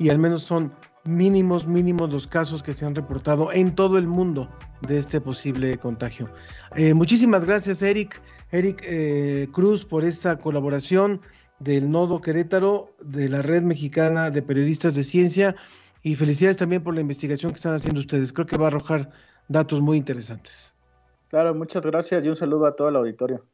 y 0.00 0.10
al 0.10 0.18
menos 0.18 0.42
son 0.42 0.72
mínimos, 1.06 1.66
mínimos 1.66 2.10
los 2.10 2.26
casos 2.26 2.62
que 2.62 2.74
se 2.74 2.84
han 2.84 2.94
reportado 2.94 3.52
en 3.52 3.74
todo 3.74 3.98
el 3.98 4.06
mundo 4.06 4.48
de 4.86 4.98
este 4.98 5.20
posible 5.20 5.78
contagio. 5.78 6.30
Eh, 6.76 6.94
muchísimas 6.94 7.44
gracias, 7.44 7.82
Eric, 7.82 8.20
Eric 8.50 8.82
eh, 8.86 9.48
Cruz, 9.52 9.84
por 9.84 10.04
esta 10.04 10.36
colaboración 10.36 11.20
del 11.58 11.90
Nodo 11.90 12.20
Querétaro, 12.20 12.94
de 13.02 13.28
la 13.28 13.42
Red 13.42 13.62
Mexicana 13.62 14.30
de 14.30 14.42
Periodistas 14.42 14.94
de 14.94 15.04
Ciencia, 15.04 15.56
y 16.02 16.14
felicidades 16.14 16.56
también 16.56 16.82
por 16.82 16.94
la 16.94 17.00
investigación 17.00 17.50
que 17.50 17.56
están 17.56 17.74
haciendo 17.74 18.00
ustedes. 18.00 18.32
Creo 18.32 18.46
que 18.46 18.56
va 18.56 18.66
a 18.66 18.68
arrojar 18.68 19.10
datos 19.48 19.80
muy 19.80 19.96
interesantes. 19.96 20.75
Claro, 21.36 21.54
muchas 21.54 21.82
gracias 21.82 22.24
y 22.24 22.30
un 22.30 22.36
saludo 22.36 22.64
a 22.64 22.74
todo 22.74 22.88
el 22.88 22.96
auditorio. 22.96 23.44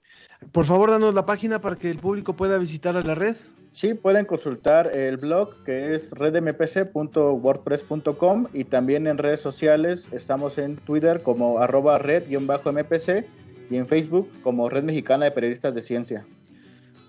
Por 0.52 0.66
favor, 0.66 0.92
danos 0.92 1.16
la 1.16 1.26
página 1.26 1.60
para 1.60 1.74
que 1.74 1.90
el 1.90 1.98
público 1.98 2.34
pueda 2.34 2.56
visitar 2.56 2.96
a 2.96 3.02
la 3.02 3.16
red. 3.16 3.34
Sí, 3.72 3.94
pueden 3.94 4.24
consultar 4.24 4.96
el 4.96 5.16
blog 5.16 5.64
que 5.64 5.92
es 5.92 6.12
redmpc.wordpress.com 6.12 8.46
y 8.52 8.62
también 8.62 9.08
en 9.08 9.18
redes 9.18 9.40
sociales 9.40 10.12
estamos 10.12 10.58
en 10.58 10.76
Twitter 10.76 11.24
como 11.24 11.58
arroba 11.58 11.98
red-mpc 11.98 13.24
y 13.68 13.76
en 13.76 13.88
Facebook 13.88 14.30
como 14.44 14.68
Red 14.68 14.84
Mexicana 14.84 15.24
de 15.24 15.32
Periodistas 15.32 15.74
de 15.74 15.80
Ciencia. 15.80 16.24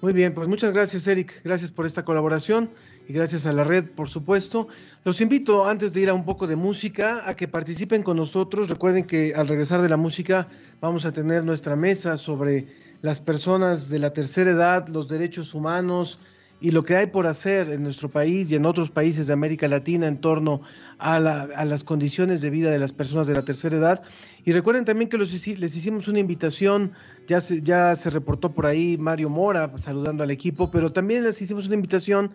Muy 0.04 0.12
bien, 0.12 0.34
pues 0.34 0.50
muchas 0.50 0.74
gracias 0.74 1.08
Eric, 1.08 1.42
gracias 1.46 1.72
por 1.72 1.86
esta 1.86 2.04
colaboración 2.04 2.70
y 3.08 3.14
gracias 3.14 3.46
a 3.46 3.54
la 3.54 3.64
red, 3.64 3.86
por 3.86 4.10
supuesto. 4.10 4.68
Los 5.06 5.22
invito, 5.22 5.66
antes 5.66 5.94
de 5.94 6.02
ir 6.02 6.10
a 6.10 6.14
un 6.14 6.26
poco 6.26 6.46
de 6.46 6.58
música, 6.58 7.24
a 7.26 7.38
que 7.38 7.48
participen 7.48 8.04
con 8.04 8.18
nosotros. 8.18 8.68
Recuerden 8.68 9.06
que 9.06 9.34
al 9.34 9.48
regresar 9.48 9.82
de 9.82 9.88
la 9.88 9.96
música 9.96 10.50
vamos 10.82 11.06
a 11.06 11.14
tener 11.14 11.46
nuestra 11.46 11.78
mesa 11.78 12.18
sobre 12.18 12.68
las 13.02 13.22
personas 13.22 13.88
de 13.88 14.00
la 14.00 14.12
tercera 14.12 14.52
edad, 14.52 14.90
los 14.90 15.08
derechos 15.08 15.54
humanos 15.54 16.20
y 16.64 16.72
lo 16.72 16.86
que 16.86 16.96
hay 16.96 17.08
por 17.08 17.28
hacer 17.28 17.70
en 17.72 17.84
nuestro 17.84 18.10
país 18.10 18.50
y 18.50 18.56
en 18.56 18.66
otros 18.66 18.90
países 18.90 19.28
de 19.28 19.34
América 19.34 19.68
Latina 19.68 20.08
en 20.08 20.22
torno 20.22 20.62
a, 20.98 21.20
las 21.20 21.84
condiciones 21.84 22.40
de 22.40 22.50
vida 22.50 22.72
de 22.72 22.80
las 22.80 22.94
personas 22.94 23.28
de 23.28 23.34
la 23.34 23.44
tercera 23.44 23.76
edad. 23.76 24.02
Y 24.46 24.54
recuerden 24.54 24.86
también 24.86 25.10
que 25.10 25.18
les 25.18 25.76
hicimos 25.76 26.08
una 26.08 26.20
invitación, 26.20 26.94
ya 27.28 27.42
se, 27.42 27.62
ya 27.62 27.94
se 27.98 28.10
reportó 28.10 28.54
por 28.54 28.66
ahí 28.66 28.98
Mario 28.98 29.30
Mora 29.30 29.78
saludando 29.78 30.24
al 30.24 30.32
equipo, 30.32 30.72
pero 30.72 30.94
también 30.94 31.26
les 31.26 31.42
hicimos 31.42 31.66
una 31.68 31.76
invitación 31.76 32.32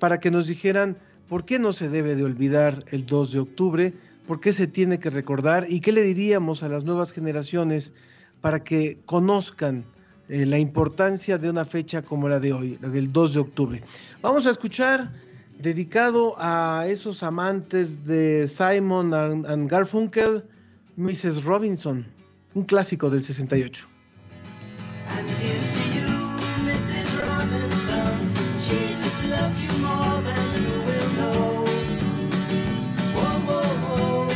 para 0.00 0.18
que 0.18 0.32
nos 0.32 0.48
dijeran 0.48 0.96
por 1.28 1.44
qué 1.44 1.60
no 1.60 1.72
se 1.72 1.88
debe 1.88 2.16
de 2.16 2.24
olvidar 2.24 2.84
el 2.90 3.06
2 3.06 3.30
de 3.30 3.38
octubre, 3.38 3.94
por 4.26 4.40
qué 4.40 4.52
se 4.52 4.66
tiene 4.66 4.98
que 4.98 5.08
recordar 5.08 5.66
y 5.68 5.78
qué 5.78 5.92
le 5.92 6.02
diríamos 6.02 6.64
a 6.64 6.68
las 6.68 6.82
nuevas 6.82 7.12
generaciones 7.12 7.92
para 8.40 8.64
que 8.64 8.98
conozcan 9.06 9.84
eh, 10.28 10.46
la 10.46 10.58
importancia 10.58 11.38
de 11.38 11.50
una 11.50 11.64
fecha 11.64 12.02
como 12.02 12.28
la 12.28 12.38
de 12.40 12.52
hoy, 12.52 12.78
la 12.80 12.88
del 12.88 13.12
2 13.12 13.34
de 13.34 13.38
octubre. 13.40 13.82
Vamos 14.22 14.46
a 14.46 14.50
escuchar 14.50 15.10
dedicado 15.58 16.34
a 16.38 16.84
esos 16.86 17.22
amantes 17.22 18.04
de 18.04 18.46
Simon 18.48 19.14
and 19.14 19.70
Garfunkel, 19.70 20.44
Mrs. 20.96 21.44
Robinson, 21.44 22.06
un 22.54 22.64
clásico 22.64 23.10
del 23.10 23.22
68. 23.22 23.88
And 25.10 25.28
Jesus 28.68 29.24
loves 29.30 29.60
you 29.62 29.72
more 29.80 30.20
than 30.20 30.36
you 30.60 30.76
will 30.84 31.10
know. 31.16 31.64
Whoa, 33.14 33.38
whoa, 33.46 33.62
whoa. 33.96 34.26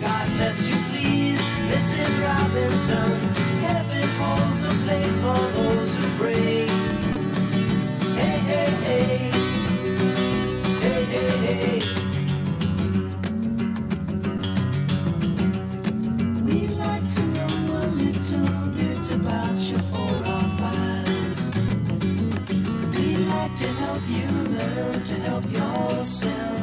God 0.00 0.26
bless 0.36 0.58
you, 0.66 0.76
please, 0.90 1.42
Mrs. 1.68 2.12
Robinson. 2.24 3.91
A 4.22 4.74
place 4.84 5.16
for 5.20 5.40
those 5.56 5.96
who 5.96 6.04
pray. 6.18 6.66
Hey, 8.18 8.38
hey, 8.50 8.70
hey. 8.86 9.14
Hey, 10.84 11.02
hey, 11.14 11.30
hey. 11.46 11.80
We'd 16.44 16.74
like 16.78 17.06
to 17.14 17.22
know 17.34 17.52
a 17.78 17.86
little 18.02 18.68
bit 18.78 19.04
about 19.14 19.58
you 19.58 19.78
for 19.90 20.14
our. 20.30 20.42
We'd 22.90 23.22
like 23.26 23.54
to 23.56 23.68
help 23.82 24.02
you 24.08 24.28
learn 24.56 25.04
to 25.04 25.14
help 25.14 25.44
yourself. 25.50 26.61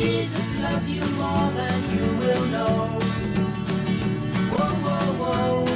Jesus 0.00 0.58
loves 0.60 0.90
you 0.90 1.04
more 1.20 1.50
than 1.52 1.78
you 1.94 2.06
will 2.20 2.46
know. 2.46 2.98
Whoa, 4.50 4.72
whoa, 4.84 5.06
whoa. 5.20 5.68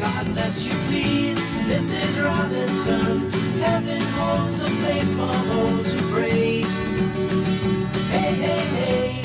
God 0.00 0.24
bless 0.34 0.66
you, 0.66 0.74
please, 0.88 1.38
Mrs. 1.70 2.18
Robinson. 2.24 3.30
Heaven 3.60 4.02
holds 4.18 4.60
a 4.60 4.70
place 4.80 5.12
for 5.12 5.34
those 5.52 5.92
who 5.94 6.00
pray. 6.12 6.64
Hey, 8.10 8.32
hey, 8.44 8.64
hey. 8.74 9.22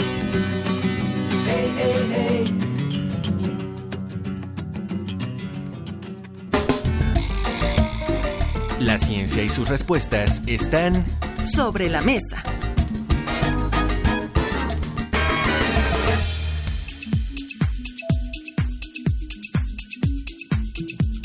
Hey, 1.49 1.65
hey, 1.79 1.99
hey. 2.13 2.45
La 8.79 8.99
ciencia 8.99 9.41
y 9.43 9.49
sus 9.49 9.69
respuestas 9.69 10.43
están 10.45 11.03
Sobre 11.43 11.89
la 11.89 12.01
mesa. 12.01 12.43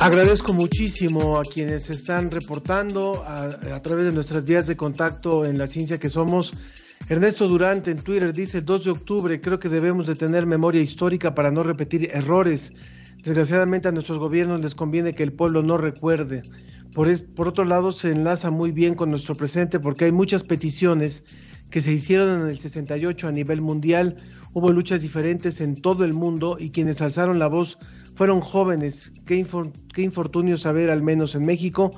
Agradezco 0.07 0.53
muchísimo 0.53 1.37
a 1.37 1.43
quienes 1.43 1.91
están 1.91 2.31
reportando 2.31 3.25
a, 3.27 3.47
a 3.75 3.83
través 3.83 4.05
de 4.05 4.13
nuestras 4.13 4.45
vías 4.45 4.69
de 4.69 4.77
contacto 4.77 5.45
en 5.45 5.59
la 5.59 5.67
ciencia 5.67 5.99
que 5.99 6.11
somos. 6.11 6.53
Ernesto 7.09 7.49
Durante 7.49 7.91
en 7.91 7.99
Twitter 7.99 8.33
dice 8.33 8.61
2 8.61 8.85
de 8.85 8.91
octubre, 8.91 9.41
creo 9.41 9.59
que 9.59 9.69
debemos 9.69 10.07
de 10.07 10.15
tener 10.15 10.47
memoria 10.47 10.81
histórica 10.81 11.35
para 11.35 11.51
no 11.51 11.65
repetir 11.65 12.09
errores. 12.13 12.73
Desgraciadamente 13.25 13.89
a 13.89 13.91
nuestros 13.91 14.21
gobiernos 14.21 14.61
les 14.63 14.77
conviene 14.77 15.13
que 15.17 15.25
el 15.25 15.33
pueblo 15.33 15.65
no 15.65 15.77
recuerde. 15.77 16.43
Por, 16.95 17.09
es- 17.09 17.23
por 17.23 17.49
otro 17.49 17.65
lado, 17.65 17.93
se 17.93 18.13
enlaza 18.13 18.53
muy 18.53 18.71
bien 18.71 18.95
con 18.95 19.11
nuestro 19.11 19.35
presente 19.35 19.81
porque 19.81 20.05
hay 20.05 20.13
muchas 20.13 20.45
peticiones 20.45 21.25
que 21.69 21.81
se 21.81 21.93
hicieron 21.93 22.43
en 22.43 22.47
el 22.47 22.57
68 22.61 23.27
a 23.27 23.33
nivel 23.33 23.61
mundial. 23.61 24.15
Hubo 24.53 24.71
luchas 24.71 25.03
diferentes 25.03 25.61
en 25.61 25.75
todo 25.83 26.05
el 26.05 26.13
mundo 26.13 26.59
y 26.61 26.71
quienes 26.71 27.03
alzaron 27.03 27.41
la 27.41 27.49
voz 27.49 27.77
fueron 28.17 28.41
jóvenes. 28.41 29.13
Qué, 29.27 29.37
infor- 29.39 29.73
qué 29.95 30.03
infortunio 30.03 30.59
saber, 30.59 30.91
al 30.91 31.03
menos 31.05 31.37
en 31.37 31.45
México, 31.47 31.93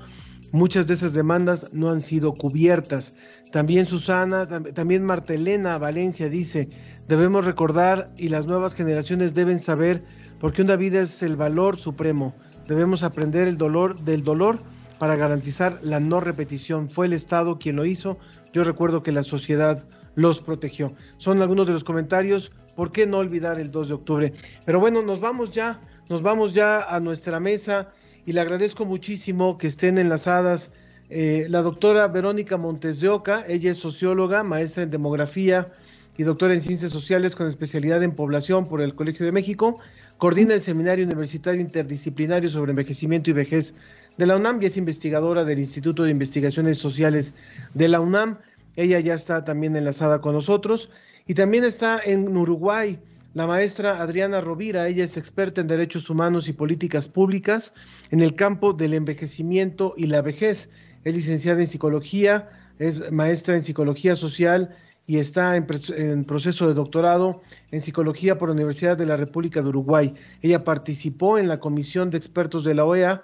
muchas 0.52 0.86
de 0.86 0.94
esas 0.94 1.14
demandas 1.14 1.68
no 1.72 1.88
han 1.88 2.02
sido 2.02 2.34
cubiertas. 2.34 3.14
También 3.52 3.86
Susana, 3.86 4.46
tam- 4.46 4.74
también 4.74 5.02
Martelena 5.04 5.78
Valencia 5.78 6.28
dice, 6.28 6.68
debemos 7.08 7.46
recordar 7.46 8.10
y 8.18 8.28
las 8.28 8.46
nuevas 8.46 8.74
generaciones 8.74 9.32
deben 9.32 9.58
saber 9.58 10.04
porque 10.38 10.60
una 10.62 10.76
vida 10.76 11.00
es 11.00 11.22
el 11.22 11.36
valor 11.36 11.78
supremo. 11.78 12.34
Debemos 12.66 13.02
aprender 13.02 13.48
el 13.48 13.56
dolor 13.56 13.98
del 14.00 14.22
dolor 14.22 14.58
para 14.98 15.16
garantizar 15.16 15.78
la 15.82 16.00
no 16.00 16.20
repetición. 16.20 16.90
Fue 16.90 17.06
el 17.06 17.12
Estado 17.14 17.58
quien 17.58 17.76
lo 17.76 17.86
hizo. 17.86 18.18
Yo 18.52 18.64
recuerdo 18.64 19.02
que 19.02 19.12
la 19.12 19.22
sociedad 19.22 19.84
los 20.16 20.40
protegió. 20.42 20.92
Son 21.18 21.40
algunos 21.40 21.66
de 21.66 21.72
los 21.72 21.84
comentarios. 21.84 22.50
¿Por 22.76 22.92
qué 22.92 23.06
no 23.06 23.18
olvidar 23.18 23.58
el 23.58 23.70
2 23.70 23.88
de 23.88 23.94
octubre? 23.94 24.32
Pero 24.66 24.78
bueno, 24.80 25.02
nos 25.02 25.18
vamos 25.20 25.50
ya, 25.52 25.80
nos 26.08 26.22
vamos 26.22 26.54
ya 26.54 26.82
a 26.82 27.00
nuestra 27.00 27.38
mesa 27.38 27.90
y 28.24 28.32
le 28.32 28.40
agradezco 28.40 28.86
muchísimo 28.86 29.58
que 29.58 29.66
estén 29.66 29.98
enlazadas 29.98 30.70
eh, 31.10 31.46
la 31.48 31.62
doctora 31.62 32.08
Verónica 32.08 32.56
Montes 32.56 33.00
de 33.00 33.08
Oca. 33.08 33.44
Ella 33.46 33.72
es 33.72 33.78
socióloga, 33.78 34.42
maestra 34.42 34.82
en 34.82 34.90
demografía 34.90 35.70
y 36.16 36.22
doctora 36.22 36.54
en 36.54 36.62
ciencias 36.62 36.92
sociales 36.92 37.34
con 37.34 37.46
especialidad 37.46 38.02
en 38.02 38.12
población 38.12 38.68
por 38.68 38.80
el 38.80 38.94
Colegio 38.94 39.26
de 39.26 39.32
México. 39.32 39.78
Coordina 40.16 40.54
el 40.54 40.62
Seminario 40.62 41.04
Universitario 41.04 41.60
Interdisciplinario 41.60 42.50
sobre 42.50 42.70
Envejecimiento 42.70 43.30
y 43.30 43.34
Vejez 43.34 43.74
de 44.16 44.26
la 44.26 44.36
UNAM 44.36 44.62
y 44.62 44.66
es 44.66 44.76
investigadora 44.76 45.44
del 45.44 45.58
Instituto 45.58 46.04
de 46.04 46.10
Investigaciones 46.10 46.78
Sociales 46.78 47.34
de 47.74 47.88
la 47.88 48.00
UNAM. 48.00 48.38
Ella 48.76 48.98
ya 49.00 49.14
está 49.14 49.44
también 49.44 49.76
enlazada 49.76 50.20
con 50.20 50.34
nosotros. 50.34 50.90
Y 51.26 51.34
también 51.34 51.64
está 51.64 52.00
en 52.02 52.34
Uruguay 52.36 52.98
la 53.34 53.46
maestra 53.46 54.00
Adriana 54.02 54.40
Rovira. 54.40 54.88
Ella 54.88 55.04
es 55.04 55.16
experta 55.16 55.60
en 55.60 55.66
derechos 55.66 56.08
humanos 56.10 56.48
y 56.48 56.52
políticas 56.52 57.08
públicas 57.08 57.74
en 58.10 58.20
el 58.20 58.34
campo 58.34 58.72
del 58.72 58.94
envejecimiento 58.94 59.94
y 59.96 60.06
la 60.06 60.22
vejez. 60.22 60.70
Es 61.04 61.14
licenciada 61.14 61.60
en 61.60 61.66
psicología, 61.66 62.50
es 62.78 63.12
maestra 63.12 63.56
en 63.56 63.62
psicología 63.62 64.16
social 64.16 64.74
y 65.06 65.18
está 65.18 65.56
en, 65.56 65.66
en 65.96 66.24
proceso 66.24 66.68
de 66.68 66.74
doctorado 66.74 67.42
en 67.70 67.80
psicología 67.80 68.36
por 68.38 68.48
la 68.48 68.54
Universidad 68.54 68.96
de 68.96 69.06
la 69.06 69.16
República 69.16 69.62
de 69.62 69.68
Uruguay. 69.68 70.14
Ella 70.42 70.64
participó 70.64 71.38
en 71.38 71.48
la 71.48 71.60
comisión 71.60 72.10
de 72.10 72.18
expertos 72.18 72.64
de 72.64 72.74
la 72.74 72.84
OEA 72.84 73.22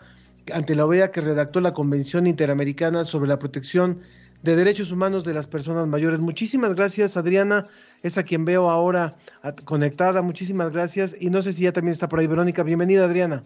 ante 0.53 0.75
la 0.75 0.87
OEA 0.87 1.11
que 1.11 1.21
redactó 1.21 1.61
la 1.61 1.73
Convención 1.73 2.27
Interamericana 2.27 3.05
sobre 3.05 3.29
la 3.29 3.38
Protección 3.38 4.01
de 4.44 4.57
Derechos 4.57 4.90
Humanos 4.92 5.24
de 5.24 5.33
las 5.33 5.46
Personas 5.46 5.87
Mayores. 5.87 6.20
Muchísimas 6.20 6.74
gracias, 6.74 7.16
Adriana. 7.16 7.66
Es 8.02 8.18
a 8.18 8.22
quien 8.24 8.44
veo 8.44 8.70
ahora 8.70 9.16
conectada. 9.64 10.20
Muchísimas 10.20 10.70
gracias. 10.72 11.16
Y 11.18 11.30
no 11.30 11.40
sé 11.40 11.54
si 11.54 11.62
ya 11.62 11.72
también 11.72 11.92
está 11.94 12.09
por 12.09 12.20
ahí 12.20 12.26
Verónica. 12.26 12.62
Bienvenida, 12.62 13.07
Adriana. 13.07 13.42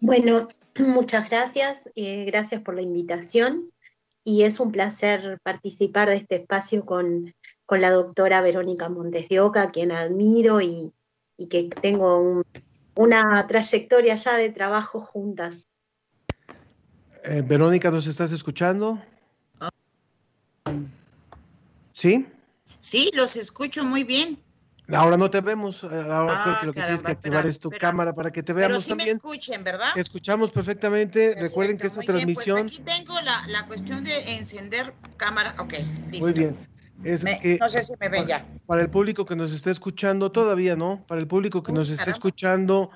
Bueno, 0.00 0.48
muchas 0.78 1.28
gracias, 1.30 1.88
eh, 1.96 2.24
gracias 2.26 2.62
por 2.62 2.74
la 2.74 2.82
invitación 2.82 3.72
y 4.24 4.42
es 4.42 4.60
un 4.60 4.72
placer 4.72 5.38
participar 5.42 6.10
de 6.10 6.16
este 6.16 6.36
espacio 6.36 6.84
con, 6.84 7.34
con 7.64 7.80
la 7.80 7.90
doctora 7.90 8.42
Verónica 8.42 8.90
Montes 8.90 9.28
de 9.30 9.40
Oca, 9.40 9.68
quien 9.68 9.90
admiro 9.90 10.60
y, 10.60 10.92
y 11.38 11.46
que 11.48 11.70
tengo 11.80 12.20
un- 12.20 12.44
una 12.94 13.46
trayectoria 13.46 14.16
ya 14.16 14.36
de 14.36 14.50
trabajo 14.50 15.00
juntas. 15.00 15.67
Eh, 17.30 17.42
Verónica, 17.44 17.90
¿nos 17.90 18.06
estás 18.06 18.32
escuchando? 18.32 19.02
¿Sí? 21.92 22.26
Sí, 22.78 23.10
los 23.12 23.36
escucho 23.36 23.84
muy 23.84 24.02
bien. 24.02 24.38
Ahora 24.90 25.18
no 25.18 25.28
te 25.28 25.42
vemos. 25.42 25.82
eh, 25.82 25.88
Ahora 25.92 26.36
Ah, 26.38 26.42
creo 26.44 26.60
que 26.60 26.66
lo 26.66 26.72
que 26.72 26.80
tienes 26.80 27.02
que 27.02 27.12
activar 27.12 27.38
espera, 27.40 27.50
es 27.50 27.58
tu 27.58 27.68
espera. 27.68 27.88
cámara 27.90 28.14
para 28.14 28.30
que 28.30 28.42
te 28.42 28.54
Pero 28.54 28.68
veamos 28.68 28.84
sí 28.84 28.92
me 28.92 28.96
también. 28.96 29.16
escuchen, 29.18 29.62
¿verdad? 29.62 29.90
Escuchamos 29.94 30.50
perfectamente. 30.52 31.34
Recuerden 31.38 31.76
que 31.76 31.88
esta 31.88 32.00
bien, 32.00 32.12
transmisión. 32.14 32.62
pues 32.62 32.80
aquí 32.80 32.82
tengo 32.82 33.20
la, 33.20 33.46
la 33.48 33.66
cuestión 33.66 34.04
de 34.04 34.36
encender 34.38 34.94
cámara. 35.18 35.54
Ok, 35.58 35.74
listo. 36.10 36.24
Muy 36.24 36.32
bien. 36.32 36.56
Es 37.04 37.22
Me- 37.24 37.38
que 37.40 37.58
no 37.60 37.68
sé 37.68 37.82
si 37.82 37.92
me 38.00 38.08
ven 38.08 38.26
ya. 38.26 38.42
para 38.64 38.80
el 38.80 38.88
público 38.88 39.26
que 39.26 39.36
nos 39.36 39.52
está 39.52 39.70
escuchando, 39.70 40.32
todavía 40.32 40.76
no, 40.76 41.04
para 41.06 41.20
el 41.20 41.26
público 41.26 41.62
que 41.62 41.72
Uy, 41.72 41.76
nos 41.78 41.90
está 41.90 42.10
escuchando 42.10 42.90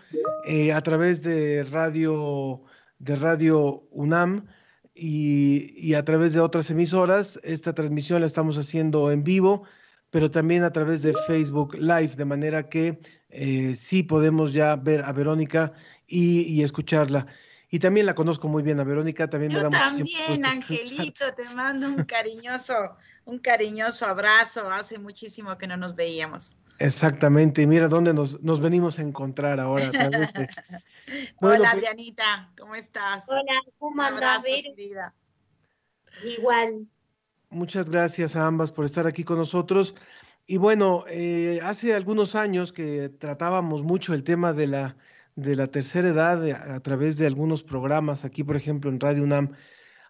eh, 0.47 0.73
a 0.73 0.81
través 0.81 1.23
de 1.23 1.65
radio, 1.65 2.63
de 3.03 3.17
radio 3.17 3.83
UNAM 3.91 4.47
y, 4.95 5.75
y 5.77 5.95
a 5.95 6.05
través 6.05 6.33
de 6.33 6.41
otras 6.41 6.71
emisoras, 6.71 7.41
esta 7.43 7.75
transmisión 7.75 8.21
la 8.21 8.27
estamos 8.27 8.57
haciendo 8.57 9.11
en 9.11 9.25
vivo, 9.25 9.65
pero 10.11 10.31
también 10.31 10.63
a 10.63 10.73
través 10.73 11.03
de 11.03 11.13
Facebook 11.27 11.75
Live, 11.75 12.15
de 12.17 12.25
manera 12.25 12.69
que 12.69 13.01
eh, 13.29 13.75
sí 13.77 14.05
podemos 14.05 14.53
ya 14.53 14.77
ver 14.77 15.03
a 15.05 15.13
Verónica 15.13 15.73
y, 16.07 16.43
y 16.43 16.63
escucharla. 16.63 17.27
Y 17.71 17.81
también 17.81 18.07
la 18.07 18.15
conozco 18.15 18.47
muy 18.47 18.63
bien 18.63 18.79
a 18.79 18.85
Verónica, 18.85 19.29
también 19.29 19.53
me 19.53 19.61
da 19.61 19.71
también. 19.71 20.45
Angelito, 20.45 21.33
te 21.35 21.49
mando 21.49 21.89
un 21.89 22.05
cariñoso, 22.05 22.75
un 23.25 23.39
cariñoso 23.39 24.07
abrazo. 24.07 24.71
Hace 24.71 24.99
muchísimo 24.99 25.57
que 25.59 25.67
no 25.67 25.77
nos 25.77 25.97
veíamos. 25.97 26.57
Exactamente, 26.83 27.63
y 27.63 27.67
mira 27.67 27.89
dónde 27.89 28.13
nos, 28.13 28.43
nos 28.43 28.61
venimos 28.61 28.99
a 28.99 29.03
encontrar 29.03 29.61
ahora. 29.61 29.91
de- 29.91 29.91
Bueno, 31.41 31.61
Hola, 31.61 31.71
pues- 31.73 31.75
Adrianita, 31.75 32.51
¿cómo 32.59 32.75
estás? 32.75 33.25
Hola, 33.29 33.43
¿cómo 33.79 33.95
Un 33.95 34.01
andás, 34.01 34.13
abrazo, 34.15 34.47
Vero? 34.51 34.75
querida. 34.75 35.15
Igual. 36.39 36.87
Muchas 37.51 37.89
gracias 37.91 38.35
a 38.37 38.47
ambas 38.47 38.73
por 38.73 38.85
estar 38.85 39.07
aquí 39.07 39.25
con 39.25 39.37
nosotros. 39.39 39.95
Y 40.47 40.57
bueno, 40.57 41.05
eh, 41.09 41.61
hace 41.63 41.95
algunos 41.95 42.35
años 42.35 42.73
que 42.73 43.09
tratábamos 43.09 43.83
mucho 43.83 44.15
el 44.15 44.25
tema 44.25 44.53
de 44.53 44.67
la, 44.67 44.97
de 45.37 45.55
la 45.57 45.67
tercera 45.69 46.09
edad 46.09 46.43
a, 46.51 46.75
a 46.77 46.81
través 46.81 47.17
de 47.17 47.27
algunos 47.27 47.63
programas, 47.63 48.25
aquí 48.25 48.43
por 48.43 48.57
ejemplo 48.57 48.91
en 48.91 48.99
Radio 49.01 49.23
UNAM, 49.23 49.53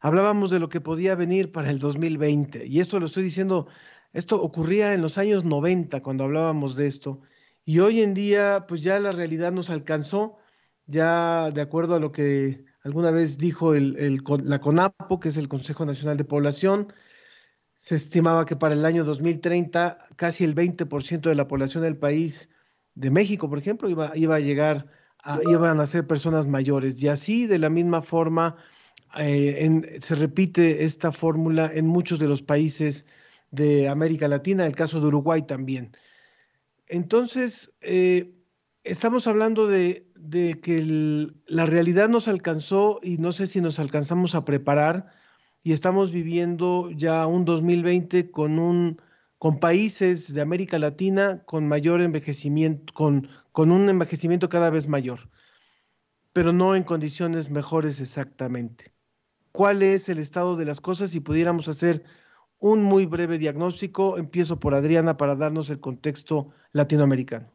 hablábamos 0.00 0.50
de 0.50 0.58
lo 0.60 0.68
que 0.68 0.80
podía 0.80 1.14
venir 1.16 1.52
para 1.52 1.70
el 1.70 1.78
2020. 1.78 2.64
Y 2.66 2.80
esto 2.80 2.98
lo 3.00 3.06
estoy 3.06 3.24
diciendo, 3.24 3.66
esto 4.12 4.40
ocurría 4.42 4.94
en 4.94 5.02
los 5.02 5.18
años 5.18 5.44
90 5.44 6.02
cuando 6.02 6.24
hablábamos 6.24 6.76
de 6.76 6.86
esto. 6.86 7.20
Y 7.64 7.78
hoy 7.78 8.02
en 8.02 8.14
día, 8.14 8.66
pues 8.68 8.82
ya 8.82 8.98
la 8.98 9.12
realidad 9.12 9.52
nos 9.52 9.70
alcanzó, 9.70 10.38
ya 10.86 11.50
de 11.50 11.60
acuerdo 11.60 11.94
a 11.94 12.00
lo 12.00 12.12
que 12.12 12.64
alguna 12.82 13.10
vez 13.10 13.38
dijo 13.38 13.74
el, 13.74 13.96
el, 13.98 14.22
la 14.44 14.60
CONAPO, 14.60 15.20
que 15.20 15.28
es 15.28 15.36
el 15.36 15.48
Consejo 15.48 15.86
Nacional 15.86 16.16
de 16.16 16.24
Población, 16.24 16.92
se 17.78 17.94
estimaba 17.94 18.46
que 18.46 18.56
para 18.56 18.74
el 18.74 18.84
año 18.84 19.04
2030 19.04 20.06
casi 20.16 20.44
el 20.44 20.54
20% 20.54 21.22
de 21.22 21.34
la 21.34 21.48
población 21.48 21.82
del 21.82 21.96
país, 21.96 22.48
de 22.94 23.10
México, 23.10 23.48
por 23.48 23.58
ejemplo, 23.58 23.88
iba, 23.88 24.12
iba 24.16 24.36
a 24.36 24.40
llegar, 24.40 24.88
a, 25.22 25.40
iban 25.48 25.80
a 25.80 25.86
ser 25.86 26.06
personas 26.06 26.46
mayores. 26.46 27.02
Y 27.02 27.08
así, 27.08 27.46
de 27.46 27.58
la 27.58 27.70
misma 27.70 28.02
forma, 28.02 28.56
eh, 29.18 29.56
en, 29.60 30.02
se 30.02 30.14
repite 30.14 30.84
esta 30.84 31.12
fórmula 31.12 31.70
en 31.72 31.86
muchos 31.86 32.18
de 32.18 32.28
los 32.28 32.42
países 32.42 33.06
de 33.52 33.88
América 33.88 34.26
Latina, 34.26 34.66
el 34.66 34.74
caso 34.74 35.00
de 35.00 35.06
Uruguay 35.06 35.42
también. 35.42 35.92
Entonces, 36.88 37.72
eh, 37.80 38.34
estamos 38.82 39.28
hablando 39.28 39.68
de, 39.68 40.08
que 40.62 41.28
la 41.46 41.66
realidad 41.66 42.08
nos 42.08 42.26
alcanzó 42.26 42.98
y 43.02 43.18
no 43.18 43.32
sé 43.32 43.46
si 43.46 43.60
nos 43.60 43.78
alcanzamos 43.78 44.34
a 44.34 44.44
preparar 44.44 45.12
y 45.62 45.72
estamos 45.72 46.10
viviendo 46.10 46.90
ya 46.90 47.26
un 47.26 47.44
2020 47.44 48.30
con 48.30 48.58
un 48.58 49.00
con 49.38 49.58
países 49.58 50.32
de 50.32 50.40
América 50.40 50.78
Latina 50.78 51.42
con 51.44 51.66
mayor 51.66 52.00
envejecimiento, 52.00 52.94
con, 52.94 53.28
con 53.50 53.72
un 53.72 53.88
envejecimiento 53.88 54.48
cada 54.48 54.70
vez 54.70 54.86
mayor, 54.86 55.30
pero 56.32 56.52
no 56.52 56.76
en 56.76 56.84
condiciones 56.84 57.50
mejores 57.50 58.00
exactamente. 58.00 58.94
¿Cuál 59.50 59.82
es 59.82 60.08
el 60.08 60.20
estado 60.20 60.56
de 60.56 60.64
las 60.64 60.80
cosas? 60.80 61.10
Si 61.10 61.18
pudiéramos 61.20 61.66
hacer 61.66 62.04
un 62.62 62.82
muy 62.82 63.06
breve 63.06 63.38
diagnóstico, 63.38 64.16
empiezo 64.16 64.58
por 64.58 64.72
Adriana 64.72 65.16
para 65.16 65.34
darnos 65.34 65.68
el 65.68 65.80
contexto 65.80 66.46
latinoamericano. 66.72 67.50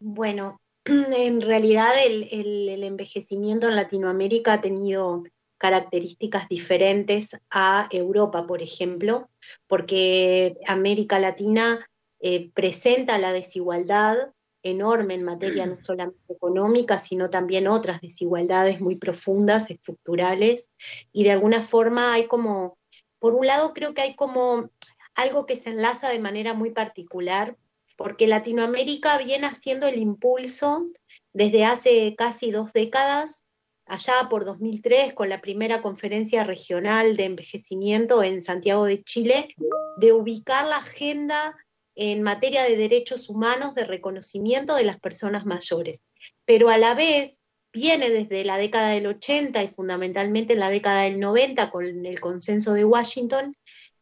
Bueno, 0.00 0.60
en 0.84 1.40
realidad 1.40 1.90
el, 2.04 2.82
envejecimiento 2.82 3.68
en 3.68 3.76
Latinoamérica 3.76 4.54
ha 4.54 4.60
tenido 4.60 5.22
características 5.58 6.48
diferentes 6.48 7.36
a 7.50 7.88
Europa, 7.90 8.46
por 8.46 8.62
ejemplo, 8.62 9.28
porque 9.66 10.56
América 10.66 11.18
Latina 11.20 11.78
eh, 12.20 12.50
presenta 12.54 13.18
la 13.18 13.32
desigualdad 13.32 14.16
enorme 14.62 15.14
en 15.14 15.24
materia 15.24 15.66
no 15.66 15.78
solamente 15.84 16.32
económica, 16.32 16.98
sino 16.98 17.30
también 17.30 17.68
otras 17.68 18.00
desigualdades 18.00 18.80
muy 18.80 18.96
profundas, 18.96 19.70
estructurales, 19.70 20.70
y 21.12 21.24
de 21.24 21.32
alguna 21.32 21.62
forma 21.62 22.12
hay 22.12 22.26
como, 22.26 22.77
por 23.18 23.34
un 23.34 23.46
lado 23.46 23.72
creo 23.74 23.94
que 23.94 24.02
hay 24.02 24.14
como 24.14 24.70
algo 25.14 25.46
que 25.46 25.56
se 25.56 25.70
enlaza 25.70 26.08
de 26.08 26.18
manera 26.18 26.54
muy 26.54 26.70
particular, 26.70 27.56
porque 27.96 28.28
Latinoamérica 28.28 29.18
viene 29.18 29.46
haciendo 29.46 29.88
el 29.88 29.98
impulso 29.98 30.86
desde 31.32 31.64
hace 31.64 32.14
casi 32.16 32.50
dos 32.52 32.72
décadas 32.72 33.44
allá 33.88 34.28
por 34.30 34.44
2003 34.44 35.14
con 35.14 35.28
la 35.28 35.40
primera 35.40 35.82
conferencia 35.82 36.44
regional 36.44 37.16
de 37.16 37.24
envejecimiento 37.24 38.22
en 38.22 38.42
Santiago 38.42 38.84
de 38.84 39.02
Chile, 39.02 39.48
de 39.96 40.12
ubicar 40.12 40.66
la 40.66 40.76
agenda 40.76 41.56
en 41.96 42.22
materia 42.22 42.62
de 42.62 42.76
derechos 42.76 43.28
humanos, 43.28 43.74
de 43.74 43.84
reconocimiento 43.84 44.76
de 44.76 44.84
las 44.84 45.00
personas 45.00 45.46
mayores. 45.46 46.02
Pero 46.44 46.68
a 46.68 46.78
la 46.78 46.94
vez 46.94 47.37
viene 47.72 48.10
desde 48.10 48.44
la 48.44 48.56
década 48.56 48.90
del 48.90 49.06
80 49.06 49.62
y 49.62 49.68
fundamentalmente 49.68 50.54
en 50.54 50.60
la 50.60 50.70
década 50.70 51.02
del 51.02 51.20
90 51.20 51.70
con 51.70 52.06
el 52.06 52.20
consenso 52.20 52.72
de 52.72 52.84
Washington, 52.84 53.56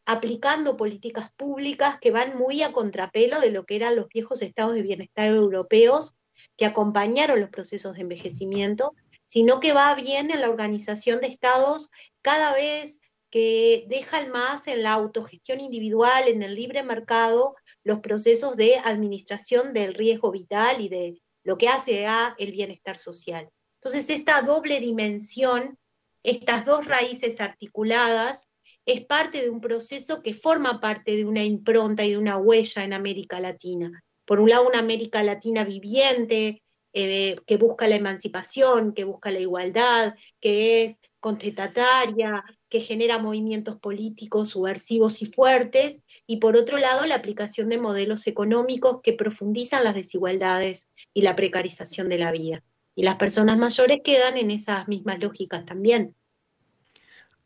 aplicando 0.05 0.77
políticas 0.77 1.31
públicas 1.37 1.99
que 2.01 2.11
van 2.11 2.39
muy 2.39 2.63
a 2.63 2.73
contrapelo 2.73 3.41
de 3.41 3.51
lo 3.51 3.65
que 3.65 3.77
eran 3.77 3.97
los 3.97 4.09
viejos 4.09 4.43
estados 4.43 4.75
de 4.75 4.83
bienestar 4.83 5.29
europeos 5.29 6.15
que 6.57 6.67
acompañaron 6.67 7.41
los 7.41 7.51
procesos 7.51 7.95
de 7.95 8.03
envejecimiento 8.03 8.95
sino 9.27 9.59
que 9.59 9.73
va 9.73 9.95
bien 9.95 10.31
en 10.31 10.41
la 10.41 10.49
organización 10.49 11.21
de 11.21 11.27
estados 11.27 11.91
cada 12.23 12.55
vez 12.55 13.01
que 13.29 13.85
dejan 13.89 14.31
más 14.31 14.69
en 14.69 14.85
la 14.85 14.93
autogestión 14.93 15.61
individual, 15.61 16.29
en 16.29 16.43
el 16.43 16.55
libre 16.55 16.85
mercado, 16.85 17.57
los 17.83 17.99
procesos 17.99 18.57
de 18.57 18.79
administración 18.79 19.75
del 19.75 19.95
riesgo 19.95 20.31
vital 20.31 20.81
y 20.81 20.89
de 20.89 21.23
lo 21.43 21.59
que 21.59 21.69
hace 21.69 22.07
a 22.07 22.37
el 22.39 22.53
bienestar 22.53 22.99
social. 22.99 23.51
Entonces, 23.81 24.11
esta 24.11 24.43
doble 24.43 24.81
dimensión, 24.81 25.79
estas 26.23 26.65
dos 26.67 26.87
raíces 26.87 27.41
articuladas, 27.41 28.49
es 28.85 29.05
parte 29.05 29.43
de 29.43 29.51
un 29.51 29.61
proceso 29.61 30.23
que 30.23 30.35
forma 30.35 30.81
parte 30.81 31.17
de 31.17 31.25
una 31.25 31.45
impronta 31.45 32.05
y 32.05 32.11
de 32.11 32.19
una 32.19 32.37
huella 32.37 32.85
en 32.85 32.93
América 32.93 33.41
Latina. 33.41 34.05
Por 34.25 34.41
un 34.41 34.51
lado, 34.51 34.69
una 34.69 34.79
América 34.79 35.23
Latina 35.23 35.65
viviente, 35.65 36.63
eh, 36.93 37.37
que 37.47 37.57
busca 37.59 37.87
la 37.89 37.97
emancipación, 37.97 38.95
que 38.95 39.05
busca 39.05 39.31
la 39.31 39.41
igualdad, 39.41 40.15
que 40.41 40.85
es 40.85 41.01
contestataria, 41.21 42.45
que 42.69 42.81
genera 42.81 43.19
movimientos 43.19 43.79
políticos 43.79 44.51
subversivos 44.51 45.21
y 45.21 45.27
fuertes, 45.27 46.01
y 46.27 46.39
por 46.39 46.57
otro 46.57 46.79
lado 46.79 47.05
la 47.05 47.17
aplicación 47.17 47.69
de 47.69 47.79
modelos 47.79 48.27
económicos 48.27 49.01
que 49.03 49.13
profundizan 49.13 49.85
las 49.85 49.95
desigualdades 49.95 50.89
y 51.13 51.23
la 51.23 51.37
precarización 51.37 52.09
de 52.09 52.19
la 52.19 52.33
vida. 52.33 52.65
Y 52.97 53.05
las 53.05 53.17
personas 53.17 53.59
mayores 53.59 53.99
quedan 54.03 54.39
en 54.39 54.51
esas 54.51 54.89
mismas 54.89 55.21
lógicas 55.21 55.65
también. 55.67 56.17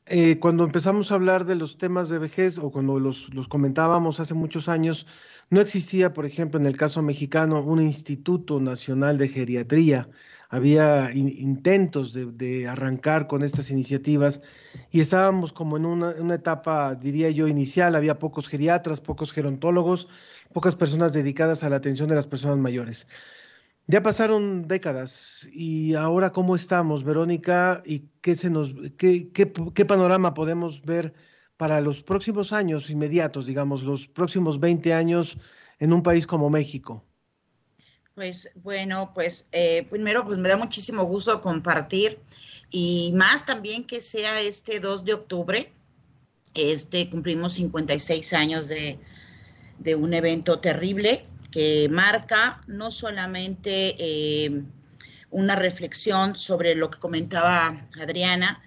Eh, 0.07 0.39
cuando 0.39 0.65
empezamos 0.65 1.11
a 1.11 1.17
hablar 1.17 1.45
de 1.45 1.57
los 1.57 1.77
temas 1.77 2.09
de 2.09 2.19
vejez 2.19 2.59
o 2.59 2.71
cuando 2.71 2.99
los, 2.99 3.29
comentábamos 3.49 4.21
hace 4.21 4.35
muchos 4.35 4.69
años, 4.69 5.07
no 5.51 5.61
existía, 5.61 6.13
por 6.13 6.25
ejemplo, 6.25 6.59
en 6.59 6.67
el 6.67 6.77
caso 6.77 7.03
mexicano, 7.03 7.63
un 7.63 7.81
Instituto 7.81 8.61
Nacional 8.61 9.19
de 9.19 9.29
Geriatría. 9.29 10.09
Había 10.49 11.13
in 11.13 11.29
intentos 11.29 12.13
de, 12.13 12.69
arrancar 12.69 13.27
con 13.27 13.43
estas 13.43 13.71
iniciativas 13.71 14.41
y 14.91 15.01
estábamos 15.01 15.53
como 15.53 15.77
en 15.77 15.87
una, 15.87 16.35
etapa, 16.35 16.95
diría 16.95 17.31
yo, 17.31 17.49
inicial. 17.49 17.95
Había 17.97 18.19
pocos 18.19 18.49
geriatras, 18.49 19.01
pocos 19.01 19.33
gerontólogos, 19.33 20.09
pocas 20.53 20.77
personas 20.77 21.13
dedicadas 21.13 21.63
a 21.65 21.71
la 21.71 21.77
atención 21.77 22.09
de 22.09 22.17
las 22.17 22.27
personas 22.27 22.59
mayores. 22.59 23.07
Ya 23.91 24.05
pasaron 24.05 24.69
décadas 24.69 25.49
y 25.53 25.97
ahora 25.97 26.31
cómo 26.31 26.55
estamos, 26.55 27.03
Verónica, 27.03 27.83
y 27.85 28.05
qué 28.21 28.37
se 28.37 28.49
nos, 28.49 28.73
qué, 28.97 29.85
panorama 29.85 30.33
podemos 30.33 30.81
ver 30.83 31.13
para 31.57 31.81
los 31.81 32.01
próximos 32.01 32.53
años 32.53 32.89
inmediatos, 32.89 33.47
digamos, 33.47 33.83
los 33.83 34.07
próximos 34.07 34.61
20 34.61 34.95
años 34.95 35.37
en 35.81 35.93
un 35.93 36.05
país 36.05 36.25
como 36.25 36.51
México? 36.51 37.05
Pues 38.15 38.53
bueno, 38.55 39.11
pues 39.13 39.49
eh, 39.51 39.85
primero 39.91 40.25
pues 40.25 40.39
me 40.39 40.49
da 40.49 40.57
muchísimo 40.57 41.03
gusto 41.03 41.41
compartir 41.41 42.21
y 42.71 43.13
más 43.17 43.45
también 43.45 43.85
que 43.85 44.01
sea 44.01 44.41
este 44.41 44.79
2 44.79 45.05
de 45.05 45.15
octubre, 45.15 45.73
este 46.55 47.11
cumplimos 47.11 47.55
56 47.55 48.35
años 48.35 48.69
de 48.69 49.95
un 49.97 50.15
evento 50.15 50.61
terrible 50.61 51.25
que 51.51 51.89
marca 51.91 52.61
no 52.67 52.91
solamente 52.91 53.97
eh, 53.99 54.63
una 55.31 55.57
reflexión 55.57 56.37
sobre 56.37 56.75
lo 56.75 56.91
que 56.91 56.99
comentaba 56.99 57.89
Adriana, 58.01 58.63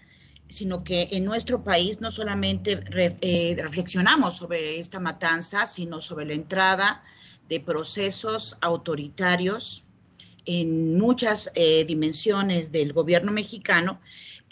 sino 0.50 0.84
que 0.84 1.10
en 1.12 1.26
nuestro 1.26 1.64
país 1.64 2.00
no 2.00 2.12
solamente 2.12 2.76
re, 2.76 3.18
eh, 3.22 3.56
reflexionamos 3.60 4.38
sobre 4.38 4.80
esta 4.80 5.00
matanza, 5.00 5.66
sino 5.66 6.00
sobre 6.00 6.26
la 6.26 6.34
entrada 6.34 7.04
de 7.50 7.60
procesos 7.60 8.58
autoritarios 8.62 9.84
en 10.46 10.98
muchas 10.98 11.52
eh, 11.56 11.86
dimensiones 11.86 12.72
del 12.72 12.94
gobierno 12.94 13.32
mexicano, 13.32 14.00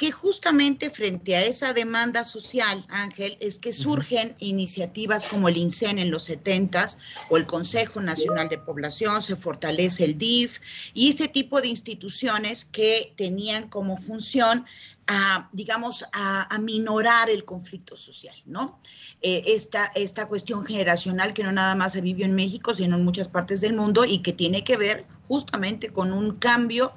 que 0.01 0.11
justamente 0.11 0.89
frente 0.89 1.35
a 1.35 1.45
esa 1.45 1.73
demanda 1.73 2.23
social, 2.23 2.83
Ángel, 2.89 3.37
es 3.39 3.59
que 3.59 3.71
surgen 3.71 4.33
iniciativas 4.39 5.27
como 5.27 5.47
el 5.47 5.57
INSEN 5.57 5.99
en 5.99 6.09
los 6.09 6.23
70 6.23 6.87
o 7.29 7.37
el 7.37 7.45
Consejo 7.45 8.01
Nacional 8.01 8.49
de 8.49 8.57
Población, 8.57 9.21
se 9.21 9.35
fortalece 9.35 10.05
el 10.05 10.17
DIF 10.17 10.57
y 10.95 11.09
este 11.09 11.27
tipo 11.27 11.61
de 11.61 11.67
instituciones 11.67 12.65
que 12.65 13.13
tenían 13.15 13.69
como 13.69 13.95
función 13.95 14.65
a, 15.05 15.47
digamos, 15.51 16.03
a, 16.13 16.51
a, 16.51 16.57
minorar 16.57 17.29
el 17.29 17.45
conflicto 17.45 17.95
social, 17.95 18.35
¿no? 18.47 18.79
Eh, 19.21 19.43
esta, 19.47 19.91
esta 19.93 20.27
cuestión 20.27 20.65
generacional 20.65 21.35
que 21.35 21.43
no 21.43 21.51
nada 21.51 21.75
más 21.75 21.93
se 21.93 22.01
vivió 22.01 22.25
en 22.25 22.33
México, 22.33 22.73
sino 22.73 22.95
en 22.95 23.05
muchas 23.05 23.27
partes 23.27 23.61
del 23.61 23.73
mundo 23.73 24.03
y 24.03 24.23
que 24.23 24.33
tiene 24.33 24.63
que 24.63 24.77
ver 24.77 25.05
justamente 25.27 25.93
con 25.93 26.11
un 26.11 26.37
cambio 26.37 26.91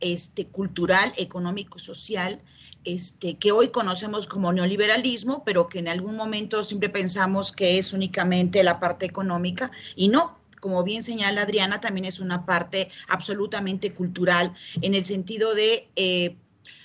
este, 0.00 0.46
cultural, 0.46 1.12
económico, 1.16 1.78
social, 1.78 2.40
este, 2.84 3.36
que 3.36 3.52
hoy 3.52 3.68
conocemos 3.68 4.26
como 4.26 4.52
neoliberalismo, 4.52 5.44
pero 5.44 5.66
que 5.66 5.80
en 5.80 5.88
algún 5.88 6.16
momento 6.16 6.64
siempre 6.64 6.88
pensamos 6.88 7.52
que 7.52 7.78
es 7.78 7.92
únicamente 7.92 8.62
la 8.62 8.80
parte 8.80 9.06
económica 9.06 9.70
y 9.96 10.08
no, 10.08 10.38
como 10.60 10.82
bien 10.84 11.02
señala 11.02 11.42
Adriana, 11.42 11.80
también 11.80 12.04
es 12.06 12.20
una 12.20 12.46
parte 12.46 12.90
absolutamente 13.08 13.92
cultural 13.92 14.54
en 14.80 14.94
el 14.94 15.04
sentido 15.04 15.54
de... 15.54 15.88
Eh, 15.96 16.36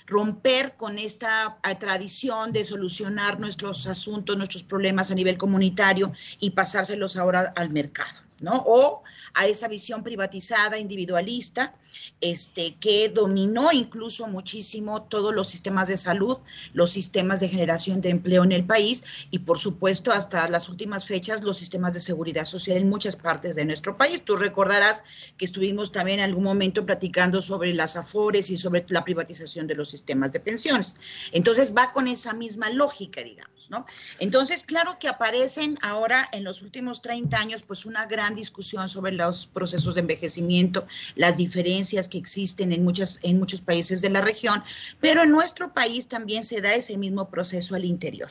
romper 0.06 0.76
con 0.76 0.98
esta 0.98 1.58
eh, 1.68 1.74
tradición 1.76 2.52
de 2.52 2.64
solucionar 2.64 3.40
nuestros 3.40 3.86
asuntos, 3.86 4.36
nuestros 4.36 4.62
problemas 4.62 5.10
a 5.10 5.14
nivel 5.14 5.38
comunitario 5.38 6.12
y 6.40 6.50
pasárselos 6.50 7.16
ahora 7.16 7.52
al 7.56 7.70
mercado, 7.70 8.12
¿no? 8.40 8.62
O 8.66 9.02
a 9.34 9.46
esa 9.46 9.68
visión 9.68 10.02
privatizada, 10.02 10.78
individualista, 10.78 11.74
este, 12.20 12.76
que 12.76 13.08
dominó 13.08 13.72
incluso 13.72 14.26
muchísimo 14.26 15.02
todos 15.02 15.34
los 15.34 15.48
sistemas 15.48 15.88
de 15.88 15.96
salud, 15.96 16.38
los 16.72 16.90
sistemas 16.90 17.40
de 17.40 17.48
generación 17.48 18.00
de 18.00 18.10
empleo 18.10 18.44
en 18.44 18.52
el 18.52 18.64
país 18.64 19.04
y, 19.30 19.40
por 19.40 19.58
supuesto, 19.58 20.12
hasta 20.12 20.48
las 20.48 20.68
últimas 20.68 21.06
fechas, 21.06 21.42
los 21.42 21.56
sistemas 21.56 21.92
de 21.92 22.00
seguridad 22.00 22.44
social 22.44 22.78
en 22.78 22.88
muchas 22.88 23.16
partes 23.16 23.56
de 23.56 23.64
nuestro 23.64 23.96
país. 23.96 24.24
Tú 24.24 24.36
recordarás 24.36 25.04
que 25.36 25.44
estuvimos 25.44 25.92
también 25.92 26.20
en 26.20 26.26
algún 26.26 26.44
momento 26.44 26.86
platicando 26.86 27.42
sobre 27.42 27.74
las 27.74 27.96
afores 27.96 28.50
y 28.50 28.56
sobre 28.56 28.84
la 28.88 29.04
privatización 29.04 29.66
de 29.66 29.74
los 29.74 29.90
sistemas 29.90 30.32
de 30.32 30.40
pensiones. 30.40 30.96
Entonces, 31.32 31.74
va 31.76 31.92
con 31.92 32.08
esa 32.08 32.32
misma 32.32 32.70
lógica, 32.70 33.22
digamos, 33.22 33.70
¿no? 33.70 33.86
Entonces, 34.18 34.64
claro 34.64 34.98
que 34.98 35.08
aparecen 35.08 35.78
ahora 35.82 36.28
en 36.32 36.44
los 36.44 36.62
últimos 36.62 37.02
30 37.02 37.36
años, 37.36 37.62
pues 37.62 37.86
una 37.86 38.06
gran 38.06 38.23
discusión 38.32 38.88
sobre 38.88 39.12
los 39.12 39.46
procesos 39.46 39.94
de 39.94 40.00
envejecimiento, 40.00 40.86
las 41.16 41.36
diferencias 41.36 42.08
que 42.08 42.18
existen 42.18 42.72
en, 42.72 42.84
muchas, 42.84 43.18
en 43.22 43.38
muchos 43.38 43.60
países 43.60 44.00
de 44.00 44.10
la 44.10 44.20
región, 44.20 44.62
pero 45.00 45.22
en 45.24 45.30
nuestro 45.30 45.74
país 45.74 46.06
también 46.06 46.44
se 46.44 46.60
da 46.60 46.74
ese 46.74 46.96
mismo 46.96 47.28
proceso 47.28 47.74
al 47.74 47.84
interior. 47.84 48.30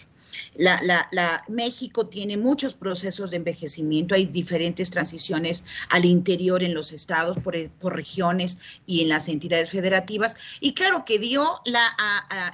La, 0.56 1.44
México 1.48 2.08
tiene 2.08 2.38
muchos 2.38 2.74
procesos 2.74 3.30
de 3.32 3.38
envejecimiento, 3.38 4.16
hay 4.16 4.26
diferentes 4.26 4.90
transiciones 4.90 5.64
al 5.90 6.06
interior 6.06 6.64
en 6.64 6.74
los 6.74 6.92
estados, 6.92 7.38
por, 7.38 7.70
por 7.72 7.96
regiones 7.96 8.58
y 8.86 9.02
en 9.02 9.10
las 9.10 9.28
entidades 9.28 9.70
federativas. 9.70 10.38
Y 10.60 10.74
claro 10.74 11.06
que 11.06 11.20
dio 11.20 11.62
la, 11.66 11.96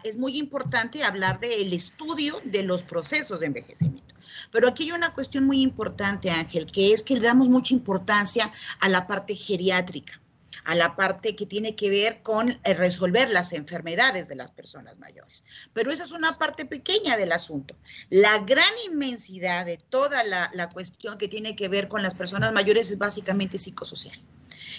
es 0.03 0.17
muy 0.17 0.37
importante 0.37 1.03
hablar 1.03 1.39
del 1.39 1.71
estudio 1.73 2.41
de 2.43 2.63
los 2.63 2.83
procesos 2.83 3.39
de 3.39 3.47
envejecimiento. 3.47 4.18
Pero 4.51 4.67
aquí 4.67 4.83
hay 4.83 4.91
una 4.91 5.13
cuestión 5.13 5.45
muy 5.45 5.61
importante, 5.61 6.29
Ángel, 6.31 6.71
que 6.71 6.93
es 6.93 7.03
que 7.03 7.15
le 7.15 7.21
damos 7.21 7.49
mucha 7.49 7.73
importancia 7.73 8.51
a 8.79 8.89
la 8.89 9.07
parte 9.07 9.35
geriátrica 9.35 10.21
a 10.65 10.75
la 10.75 10.95
parte 10.95 11.35
que 11.35 11.45
tiene 11.45 11.75
que 11.75 11.89
ver 11.89 12.21
con 12.21 12.49
eh, 12.49 12.73
resolver 12.73 13.31
las 13.31 13.53
enfermedades 13.53 14.27
de 14.27 14.35
las 14.35 14.51
personas 14.51 14.97
mayores. 14.99 15.43
Pero 15.73 15.91
esa 15.91 16.03
es 16.03 16.11
una 16.11 16.37
parte 16.37 16.65
pequeña 16.65 17.17
del 17.17 17.31
asunto. 17.31 17.75
La 18.09 18.37
gran 18.39 18.71
inmensidad 18.85 19.65
de 19.65 19.77
toda 19.77 20.23
la, 20.23 20.49
la 20.53 20.69
cuestión 20.69 21.17
que 21.17 21.27
tiene 21.27 21.55
que 21.55 21.69
ver 21.69 21.87
con 21.87 22.03
las 22.03 22.13
personas 22.13 22.53
mayores 22.53 22.89
es 22.89 22.97
básicamente 22.97 23.57
psicosocial. 23.57 24.19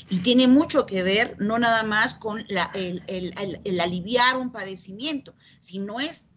Y 0.08 0.20
tiene 0.20 0.46
mucho 0.46 0.86
que 0.86 1.02
ver 1.02 1.36
no 1.38 1.58
nada 1.58 1.82
más 1.82 2.14
con 2.14 2.38
el, 2.38 3.02
el, 3.08 3.34
el, 3.36 3.60
el 3.64 3.80
aliviar 3.80 4.36
un 4.36 4.52
padecimiento, 4.52 5.34
sino 5.58 6.00
es 6.00 6.28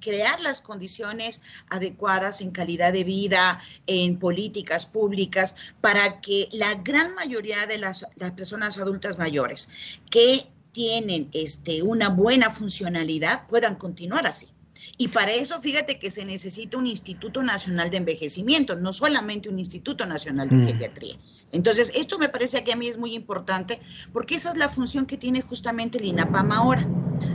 crear 0.00 0.40
las 0.40 0.60
condiciones 0.60 1.42
adecuadas 1.68 2.40
en 2.40 2.50
calidad 2.50 2.92
de 2.92 3.04
vida, 3.04 3.60
en 3.86 4.18
políticas 4.18 4.86
públicas, 4.86 5.56
para 5.80 6.20
que 6.20 6.48
la 6.52 6.74
gran 6.74 7.14
mayoría 7.14 7.66
de 7.66 7.78
las, 7.78 8.06
las 8.16 8.32
personas 8.32 8.78
adultas 8.78 9.18
mayores 9.18 9.68
que 10.10 10.46
tienen 10.72 11.28
este, 11.32 11.82
una 11.82 12.10
buena 12.10 12.50
funcionalidad 12.50 13.46
puedan 13.46 13.76
continuar 13.76 14.26
así. 14.26 14.48
Y 14.98 15.08
para 15.08 15.32
eso, 15.32 15.60
fíjate 15.60 15.98
que 15.98 16.10
se 16.10 16.24
necesita 16.24 16.78
un 16.78 16.86
Instituto 16.86 17.42
Nacional 17.42 17.90
de 17.90 17.98
Envejecimiento, 17.98 18.76
no 18.76 18.92
solamente 18.92 19.48
un 19.48 19.58
Instituto 19.58 20.06
Nacional 20.06 20.48
de 20.48 20.56
mm. 20.56 20.66
Geriatría. 20.66 21.16
Entonces, 21.52 21.92
esto 21.94 22.18
me 22.18 22.28
parece 22.28 22.64
que 22.64 22.72
a 22.72 22.76
mí 22.76 22.86
es 22.86 22.98
muy 22.98 23.14
importante 23.14 23.80
porque 24.12 24.34
esa 24.34 24.50
es 24.50 24.56
la 24.56 24.68
función 24.68 25.06
que 25.06 25.16
tiene 25.16 25.42
justamente 25.42 25.98
el 25.98 26.06
INAPAM 26.06 26.52
ahora, 26.52 26.86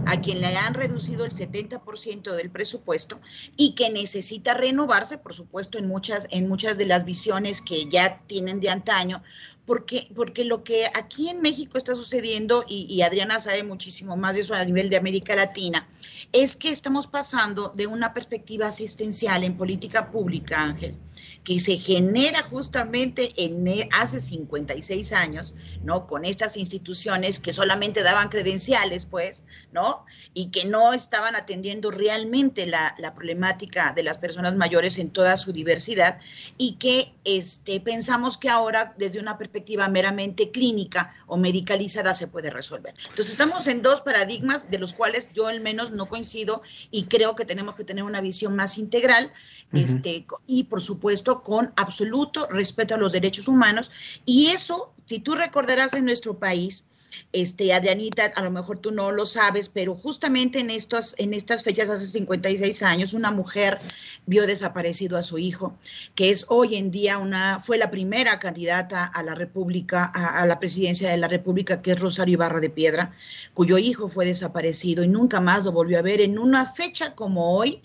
a 0.05 0.19
quien 0.19 0.41
le 0.41 0.55
han 0.57 0.73
reducido 0.73 1.25
el 1.25 1.31
70% 1.31 2.35
del 2.35 2.49
presupuesto 2.49 3.19
y 3.55 3.73
que 3.73 3.89
necesita 3.89 4.53
renovarse, 4.53 5.17
por 5.17 5.33
supuesto, 5.33 5.77
en 5.77 5.87
muchas, 5.87 6.27
en 6.31 6.47
muchas 6.47 6.77
de 6.77 6.85
las 6.85 7.05
visiones 7.05 7.61
que 7.61 7.87
ya 7.87 8.21
tienen 8.27 8.59
de 8.59 8.69
antaño, 8.69 9.23
porque, 9.65 10.09
porque 10.15 10.43
lo 10.43 10.63
que 10.63 10.85
aquí 10.93 11.29
en 11.29 11.41
México 11.41 11.77
está 11.77 11.95
sucediendo, 11.95 12.65
y, 12.67 12.87
y, 12.89 13.03
Adriana 13.03 13.39
sabe 13.39 13.63
muchísimo 13.63 14.17
más 14.17 14.35
de 14.35 14.41
eso 14.41 14.53
a 14.53 14.65
nivel 14.65 14.89
de 14.89 14.97
América 14.97 15.35
Latina, 15.35 15.87
es 16.33 16.55
que 16.55 16.69
estamos 16.69 17.07
pasando 17.07 17.69
de 17.69 17.87
una 17.87 18.13
perspectiva 18.13 18.67
asistencial 18.67 19.43
en 19.43 19.55
política 19.55 20.11
pública, 20.11 20.61
Ángel, 20.61 20.97
que 21.43 21.59
se 21.59 21.77
genera 21.77 22.43
justamente 22.43 23.33
en 23.37 23.67
e, 23.67 23.89
hace 23.91 24.19
56 24.19 25.11
años, 25.13 25.55
¿no? 25.83 26.07
Con 26.07 26.23
estas 26.25 26.55
instituciones 26.57 27.39
que 27.39 27.53
solamente 27.53 28.03
daban 28.03 28.29
credenciales, 28.29 29.05
pues, 29.05 29.45
¿no? 29.71 30.05
Y 30.33 30.51
que 30.51 30.65
no 30.65 30.93
estaban 30.93 31.35
atendiendo 31.35 31.89
realmente 31.89 32.65
la, 32.67 32.95
la 32.99 33.15
problemática 33.15 33.93
de 33.93 34.03
las 34.03 34.19
personas 34.19 34.55
mayores 34.55 34.99
en 34.99 35.09
toda 35.09 35.35
su 35.37 35.51
diversidad 35.51 36.19
y 36.57 36.73
que 36.73 37.13
este, 37.23 37.79
pensamos 37.79 38.37
que 38.37 38.49
ahora 38.49 38.93
desde 38.97 39.19
una 39.19 39.37
perspectiva 39.37 39.87
meramente 39.87 40.51
clínica 40.51 41.15
o 41.27 41.37
medicalizada 41.37 42.13
se 42.13 42.27
puede 42.27 42.49
resolver. 42.49 42.93
Entonces 43.09 43.29
estamos 43.29 43.67
en 43.67 43.81
dos 43.81 44.01
paradigmas 44.01 44.69
de 44.69 44.77
los 44.77 44.93
cuales 44.93 45.29
yo 45.33 45.47
al 45.47 45.61
menos 45.61 45.91
no 45.91 46.07
coincido 46.07 46.61
y 46.91 47.05
creo 47.05 47.35
que 47.35 47.45
tenemos 47.45 47.75
que 47.75 47.83
tener 47.83 48.03
una 48.03 48.21
visión 48.21 48.55
más 48.55 48.77
integral 48.77 49.31
este, 49.73 50.25
y 50.47 50.65
por 50.65 50.81
supuesto 50.81 51.43
con 51.43 51.73
absoluto 51.75 52.47
respeto 52.47 52.95
a 52.95 52.97
los 52.97 53.11
derechos 53.11 53.47
humanos. 53.47 53.91
Y 54.25 54.47
eso, 54.47 54.93
si 55.05 55.19
tú 55.19 55.35
recordarás 55.35 55.93
en 55.93 56.05
nuestro 56.05 56.37
país, 56.37 56.85
este, 57.33 57.73
Adrianita, 57.73 58.25
a 58.35 58.41
lo 58.41 58.51
mejor 58.51 58.77
tú 58.77 58.91
no 58.91 59.11
lo 59.11 59.25
sabes, 59.25 59.69
pero 59.69 59.95
justamente 59.95 60.59
en, 60.59 60.69
estos, 60.69 61.15
en 61.17 61.33
estas 61.33 61.63
fechas, 61.63 61.89
hace 61.89 62.05
56 62.05 62.83
años, 62.83 63.13
una 63.13 63.31
mujer 63.31 63.77
vio 64.25 64.47
desaparecido 64.47 65.17
a 65.17 65.23
su 65.23 65.37
hijo, 65.37 65.75
que 66.15 66.29
es 66.29 66.45
hoy 66.49 66.75
en 66.75 66.91
día 66.91 67.17
una, 67.17 67.59
fue 67.59 67.77
la 67.77 67.91
primera 67.91 68.39
candidata 68.39 69.05
a 69.05 69.23
la 69.23 69.35
República, 69.35 70.05
a 70.05 70.45
la 70.45 70.59
presidencia 70.59 71.09
de 71.09 71.17
la 71.17 71.27
República, 71.27 71.81
que 71.81 71.91
es 71.91 71.99
Rosario 71.99 72.33
Ibarra 72.33 72.59
de 72.59 72.69
Piedra, 72.69 73.13
cuyo 73.53 73.77
hijo 73.77 74.07
fue 74.07 74.25
desaparecido 74.25 75.03
y 75.03 75.07
nunca 75.07 75.41
más 75.41 75.63
lo 75.63 75.71
volvió 75.71 75.99
a 75.99 76.03
ver 76.03 76.21
en 76.21 76.39
una 76.39 76.65
fecha 76.65 77.15
como 77.15 77.55
hoy, 77.55 77.81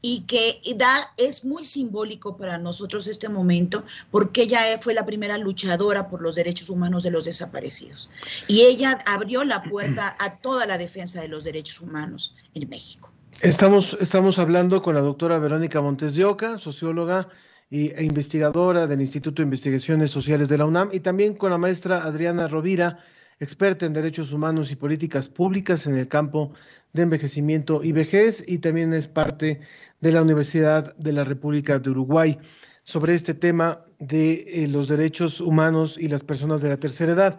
y 0.00 0.20
que 0.22 0.60
da, 0.76 1.12
es 1.16 1.44
muy 1.44 1.64
simbólico 1.64 2.36
para 2.36 2.58
nosotros 2.58 3.06
este 3.06 3.28
momento 3.28 3.84
porque 4.10 4.42
ella 4.42 4.60
fue 4.80 4.94
la 4.94 5.04
primera 5.04 5.38
luchadora 5.38 6.08
por 6.08 6.22
los 6.22 6.36
derechos 6.36 6.70
humanos 6.70 7.02
de 7.02 7.10
los 7.10 7.24
desaparecidos. 7.24 8.10
Y 8.46 8.62
ella 8.62 8.98
abrió 9.06 9.44
la 9.44 9.62
puerta 9.62 10.16
a 10.18 10.36
toda 10.36 10.66
la 10.66 10.78
defensa 10.78 11.20
de 11.20 11.28
los 11.28 11.44
derechos 11.44 11.80
humanos 11.80 12.34
en 12.54 12.68
México. 12.68 13.12
Estamos, 13.40 13.96
estamos 14.00 14.38
hablando 14.38 14.82
con 14.82 14.94
la 14.94 15.00
doctora 15.00 15.38
Verónica 15.38 15.80
Montes 15.80 16.14
de 16.14 16.24
Oca, 16.24 16.58
socióloga 16.58 17.28
e 17.70 18.02
investigadora 18.02 18.86
del 18.86 19.00
Instituto 19.00 19.42
de 19.42 19.44
Investigaciones 19.44 20.10
Sociales 20.10 20.48
de 20.48 20.58
la 20.58 20.64
UNAM, 20.64 20.90
y 20.92 21.00
también 21.00 21.34
con 21.34 21.50
la 21.50 21.58
maestra 21.58 22.02
Adriana 22.02 22.48
Rovira, 22.48 23.04
experta 23.40 23.86
en 23.86 23.92
derechos 23.92 24.32
humanos 24.32 24.70
y 24.70 24.76
políticas 24.76 25.28
públicas 25.28 25.86
en 25.86 25.96
el 25.96 26.08
campo 26.08 26.52
de 26.92 27.02
envejecimiento 27.02 27.84
y 27.84 27.92
vejez, 27.92 28.44
y 28.46 28.58
también 28.58 28.92
es 28.92 29.06
parte 29.06 29.60
de 30.00 30.12
la 30.12 30.22
Universidad 30.22 30.96
de 30.96 31.12
la 31.12 31.24
República 31.24 31.78
de 31.78 31.90
Uruguay 31.90 32.38
sobre 32.84 33.14
este 33.14 33.34
tema 33.34 33.84
de 33.98 34.44
eh, 34.46 34.68
los 34.68 34.88
derechos 34.88 35.40
humanos 35.40 35.96
y 35.98 36.08
las 36.08 36.24
personas 36.24 36.62
de 36.62 36.70
la 36.70 36.80
tercera 36.80 37.12
edad. 37.12 37.38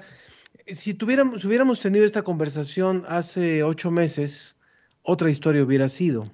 Si, 0.67 0.93
tuviéramos, 0.93 1.41
si 1.41 1.47
hubiéramos 1.47 1.79
tenido 1.79 2.05
esta 2.05 2.21
conversación 2.21 3.03
hace 3.07 3.63
ocho 3.63 3.89
meses, 3.89 4.55
otra 5.01 5.31
historia 5.31 5.63
hubiera 5.63 5.89
sido. 5.89 6.31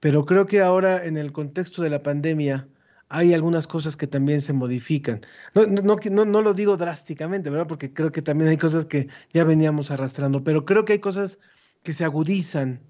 Pero 0.00 0.26
creo 0.26 0.46
que 0.46 0.60
ahora, 0.60 1.04
en 1.04 1.16
el 1.16 1.32
contexto 1.32 1.82
de 1.82 1.90
la 1.90 2.02
pandemia, 2.02 2.68
hay 3.08 3.34
algunas 3.34 3.66
cosas 3.66 3.96
que 3.96 4.06
también 4.06 4.40
se 4.40 4.52
modifican. 4.52 5.20
No, 5.54 5.66
no, 5.66 6.42
lo 6.42 6.54
digo 6.54 6.76
drásticamente, 6.76 7.50
¿verdad? 7.50 7.66
Porque 7.66 7.92
creo 7.92 8.10
que 8.12 8.22
también 8.22 8.50
hay 8.50 8.56
cosas 8.56 8.86
que 8.86 9.08
ya 9.32 9.44
veníamos 9.44 9.90
arrastrando, 9.90 10.42
pero 10.42 10.64
creo 10.64 10.84
que 10.84 10.94
hay 10.94 10.98
cosas 10.98 11.38
que 11.82 11.92
se 11.92 12.04
agudizan, 12.04 12.80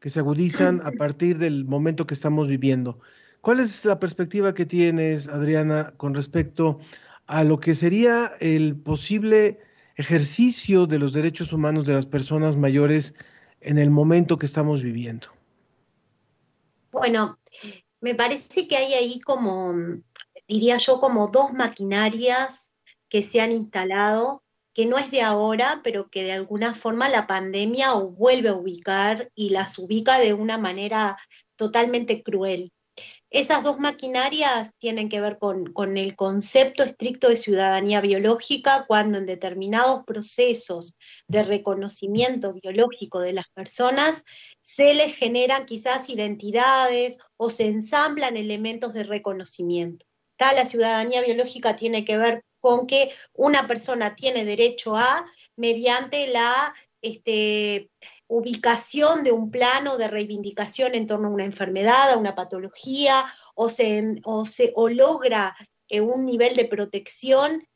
que 0.00 0.10
se 0.10 0.20
agudizan 0.20 0.80
a 0.84 0.92
partir 0.92 1.38
del 1.38 1.64
momento 1.64 2.06
que 2.06 2.14
estamos 2.14 2.46
viviendo. 2.46 3.00
¿Cuál 3.40 3.60
es 3.60 3.84
la 3.84 3.98
perspectiva 3.98 4.54
que 4.54 4.64
tienes, 4.64 5.28
Adriana, 5.28 5.92
con 5.96 6.14
respecto 6.14 6.78
a 7.26 7.42
lo 7.42 7.58
que 7.58 7.74
sería 7.74 8.32
el 8.40 8.76
posible 8.76 9.58
ejercicio 9.96 10.86
de 10.86 10.98
los 10.98 11.12
derechos 11.12 11.52
humanos 11.52 11.84
de 11.86 11.94
las 11.94 12.06
personas 12.06 12.56
mayores 12.56 13.14
en 13.60 13.78
el 13.78 13.90
momento 13.90 14.38
que 14.38 14.46
estamos 14.46 14.82
viviendo? 14.82 15.28
Bueno, 16.92 17.38
me 18.04 18.14
parece 18.14 18.68
que 18.68 18.76
hay 18.76 18.92
ahí 18.92 19.18
como, 19.20 19.72
diría 20.46 20.76
yo, 20.76 21.00
como 21.00 21.28
dos 21.28 21.54
maquinarias 21.54 22.74
que 23.08 23.22
se 23.22 23.40
han 23.40 23.50
instalado, 23.50 24.42
que 24.74 24.84
no 24.84 24.98
es 24.98 25.10
de 25.10 25.22
ahora, 25.22 25.80
pero 25.82 26.10
que 26.10 26.22
de 26.22 26.32
alguna 26.32 26.74
forma 26.74 27.08
la 27.08 27.26
pandemia 27.26 27.94
vuelve 27.94 28.50
a 28.50 28.54
ubicar 28.54 29.30
y 29.34 29.50
las 29.50 29.78
ubica 29.78 30.18
de 30.18 30.34
una 30.34 30.58
manera 30.58 31.16
totalmente 31.56 32.22
cruel. 32.22 32.73
Esas 33.34 33.64
dos 33.64 33.80
maquinarias 33.80 34.70
tienen 34.78 35.08
que 35.08 35.20
ver 35.20 35.38
con, 35.40 35.96
el 35.96 36.14
concepto 36.14 36.84
estricto 36.84 37.28
de 37.28 37.36
ciudadanía 37.36 38.00
biológica, 38.00 38.84
cuando 38.86 39.18
en 39.18 39.26
determinados 39.26 40.04
procesos 40.04 40.94
de 41.26 41.42
reconocimiento 41.42 42.54
biológico 42.54 43.18
de 43.18 43.32
las 43.32 43.46
personas 43.52 44.22
se 44.60 44.94
les 44.94 45.16
generan 45.16 45.66
quizás 45.66 46.08
identidades 46.10 47.18
o 47.36 47.50
se 47.50 47.66
ensamblan 47.66 48.36
elementos 48.36 48.94
de 48.94 49.02
reconocimiento. 49.02 50.06
La 50.38 50.64
ciudadanía 50.64 51.20
biológica 51.22 51.74
tiene 51.74 52.04
que 52.04 52.16
ver 52.16 52.44
con 52.60 52.86
que 52.86 53.10
una 53.32 53.66
persona 53.66 54.14
tiene 54.14 54.44
derecho 54.44 54.94
a, 54.94 55.26
mediante 55.56 56.28
la 56.28 56.72
este, 57.02 57.90
ubicación 58.26 59.24
de 59.24 59.32
un 59.32 59.50
plano 59.50 59.96
de 59.96 60.08
reivindicación 60.08 60.94
en 60.94 61.06
torno 61.06 61.28
a 61.28 61.32
una 61.32 61.44
enfermedad, 61.44 62.12
a 62.12 62.18
una 62.18 62.34
patología, 62.34 63.24
o 63.54 63.68
se, 63.68 64.20
o 64.24 64.46
se 64.46 64.72
o 64.74 64.88
logra 64.88 65.56
eh, 65.88 66.00
un 66.00 66.26
nivel 66.26 66.54
de 66.54 66.64
protección 66.64 67.66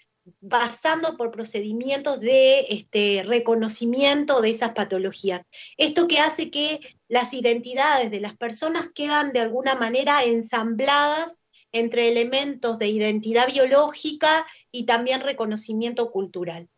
basando 0.40 1.16
por 1.16 1.30
procedimientos 1.30 2.20
de 2.20 2.66
este, 2.70 3.22
reconocimiento 3.24 4.40
de 4.40 4.50
esas 4.50 4.72
patologías. 4.72 5.42
Esto 5.76 6.06
que 6.06 6.18
hace 6.18 6.50
que 6.50 6.80
las 7.08 7.32
identidades 7.32 8.10
de 8.10 8.20
las 8.20 8.36
personas 8.36 8.90
quedan 8.94 9.32
de 9.32 9.40
alguna 9.40 9.74
manera 9.74 10.24
ensambladas 10.24 11.38
entre 11.72 12.08
elementos 12.08 12.78
de 12.78 12.88
identidad 12.88 13.46
biológica 13.46 14.46
y 14.70 14.84
también 14.84 15.20
reconocimiento 15.20 16.10
cultural. 16.10 16.68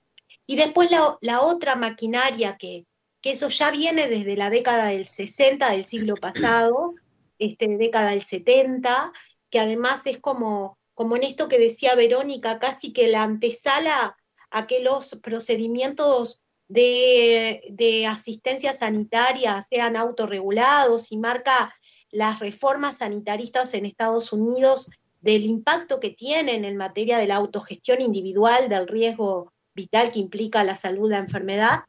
Y 0.47 0.57
después 0.57 0.91
la, 0.91 1.17
la 1.21 1.41
otra 1.41 1.77
maquinaria 1.77 2.57
que, 2.57 2.87
que 3.21 3.33
eso 3.33 3.49
ya 3.49 3.71
viene 3.71 4.09
desde 4.09 4.37
la 4.37 4.51
década 4.51 4.87
del 4.87 5.07
60 5.07 5.71
del 5.71 5.85
siglo 5.85 6.15
pasado, 6.21 6.95
este, 7.39 7.79
década 7.79 8.11
del 8.11 8.23
70, 8.23 9.13
que 9.51 9.61
además 9.61 10.07
es 10.07 10.19
como, 10.19 10.79
como 10.95 11.17
en 11.17 11.25
esto 11.25 11.49
que 11.49 11.59
decía 11.59 11.95
Verónica, 11.95 12.59
casi 12.59 12.93
que 12.93 13.09
la 13.09 13.23
antesala 13.23 14.17
a 14.51 14.67
que 14.67 14.81
los 14.81 15.21
procedimientos 15.23 16.43
de, 16.69 17.63
de 17.71 18.07
asistencia 18.07 18.73
sanitaria 18.73 19.61
sean 19.63 19.97
autorregulados 19.97 21.11
y 21.13 21.17
marca 21.17 21.75
las 22.11 22.39
reformas 22.39 22.99
sanitaristas 22.99 23.75
en 23.75 23.87
Estados 23.87 24.33
Unidos 24.33 24.89
del 25.21 25.45
impacto 25.45 26.01
que 26.01 26.11
tienen 26.11 26.65
en 26.65 26.77
materia 26.77 27.19
de 27.19 27.27
la 27.27 27.37
autogestión 27.37 28.01
individual 28.01 28.69
del 28.69 28.89
riesgo 28.89 29.53
vital 29.75 30.13
que 30.13 30.19
implica 30.19 30.65
la 30.65 30.77
salud 30.77 31.09
de 31.09 31.17
la 31.17 31.23
enfermedad, 31.23 31.81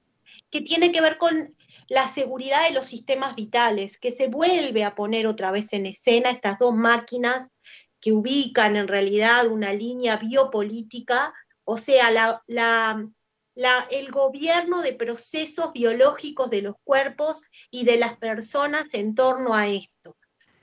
que 0.51 0.61
tiene 0.61 0.91
que 0.91 1.01
ver 1.01 1.17
con 1.17 1.55
la 1.87 2.07
seguridad 2.07 2.67
de 2.67 2.73
los 2.73 2.85
sistemas 2.85 3.35
vitales, 3.35 3.97
que 3.97 4.11
se 4.11 4.27
vuelve 4.27 4.83
a 4.83 4.95
poner 4.95 5.27
otra 5.27 5.51
vez 5.51 5.73
en 5.73 5.85
escena 5.85 6.29
estas 6.29 6.59
dos 6.59 6.75
máquinas 6.75 7.51
que 7.99 8.11
ubican 8.11 8.75
en 8.75 8.87
realidad 8.87 9.47
una 9.47 9.73
línea 9.73 10.17
biopolítica, 10.17 11.33
o 11.63 11.77
sea, 11.77 12.41
el 13.89 14.11
gobierno 14.11 14.81
de 14.81 14.93
procesos 14.93 15.71
biológicos 15.73 16.49
de 16.49 16.63
los 16.63 16.75
cuerpos 16.83 17.43
y 17.69 17.85
de 17.85 17.97
las 17.97 18.17
personas 18.17 18.85
en 18.93 19.15
torno 19.15 19.53
a 19.53 19.67
esto. 19.67 20.17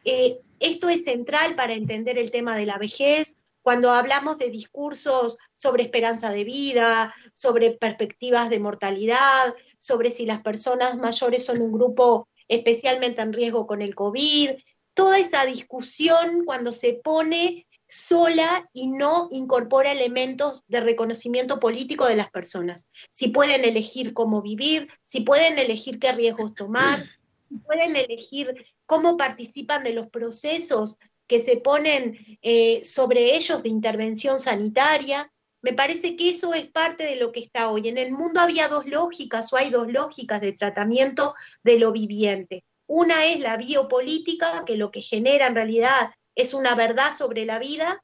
Eh, 0.04 0.40
esto 0.60 0.88
es 0.88 1.04
central 1.04 1.54
para 1.54 1.74
entender 1.74 2.18
el 2.18 2.30
tema 2.30 2.56
de 2.56 2.66
la 2.66 2.78
vejez, 2.78 3.37
cuando 3.62 3.90
hablamos 3.90 4.38
de 4.38 4.50
discursos 4.50 5.38
sobre 5.54 5.82
esperanza 5.82 6.30
de 6.30 6.44
vida, 6.44 7.14
sobre 7.34 7.72
perspectivas 7.72 8.50
de 8.50 8.60
mortalidad, 8.60 9.54
sobre 9.78 10.10
si 10.10 10.26
las 10.26 10.42
personas 10.42 10.96
mayores 10.96 11.44
son 11.44 11.60
un 11.60 11.72
grupo 11.72 12.28
especialmente 12.48 13.20
en 13.22 13.32
riesgo 13.32 13.66
con 13.66 13.82
el 13.82 13.94
COVID, 13.94 14.50
toda 14.94 15.18
esa 15.18 15.44
discusión 15.46 16.44
cuando 16.44 16.72
se 16.72 16.94
pone 16.94 17.66
sola 17.86 18.68
y 18.72 18.88
no 18.88 19.28
incorpora 19.30 19.92
elementos 19.92 20.64
de 20.66 20.80
reconocimiento 20.80 21.60
político 21.60 22.06
de 22.06 22.16
las 22.16 22.30
personas. 22.30 22.86
Si 23.10 23.28
pueden 23.28 23.64
elegir 23.64 24.12
cómo 24.12 24.42
vivir, 24.42 24.88
si 25.02 25.20
pueden 25.20 25.58
elegir 25.58 25.98
qué 25.98 26.12
riesgos 26.12 26.54
tomar, 26.54 27.02
si 27.38 27.56
pueden 27.58 27.96
elegir 27.96 28.66
cómo 28.86 29.16
participan 29.16 29.84
de 29.84 29.92
los 29.92 30.08
procesos 30.08 30.98
que 31.28 31.38
se 31.38 31.58
ponen 31.58 32.38
eh, 32.42 32.82
sobre 32.84 33.36
ellos 33.36 33.62
de 33.62 33.68
intervención 33.68 34.40
sanitaria. 34.40 35.30
Me 35.60 35.74
parece 35.74 36.16
que 36.16 36.30
eso 36.30 36.54
es 36.54 36.66
parte 36.68 37.04
de 37.04 37.16
lo 37.16 37.30
que 37.30 37.40
está 37.40 37.70
hoy. 37.70 37.88
En 37.88 37.98
el 37.98 38.12
mundo 38.12 38.40
había 38.40 38.68
dos 38.68 38.86
lógicas 38.86 39.52
o 39.52 39.56
hay 39.56 39.70
dos 39.70 39.92
lógicas 39.92 40.40
de 40.40 40.52
tratamiento 40.54 41.34
de 41.62 41.78
lo 41.78 41.92
viviente. 41.92 42.64
Una 42.86 43.26
es 43.26 43.40
la 43.40 43.58
biopolítica, 43.58 44.64
que 44.64 44.76
lo 44.76 44.90
que 44.90 45.02
genera 45.02 45.46
en 45.46 45.54
realidad 45.54 46.10
es 46.34 46.54
una 46.54 46.74
verdad 46.74 47.12
sobre 47.12 47.44
la 47.44 47.58
vida 47.58 48.02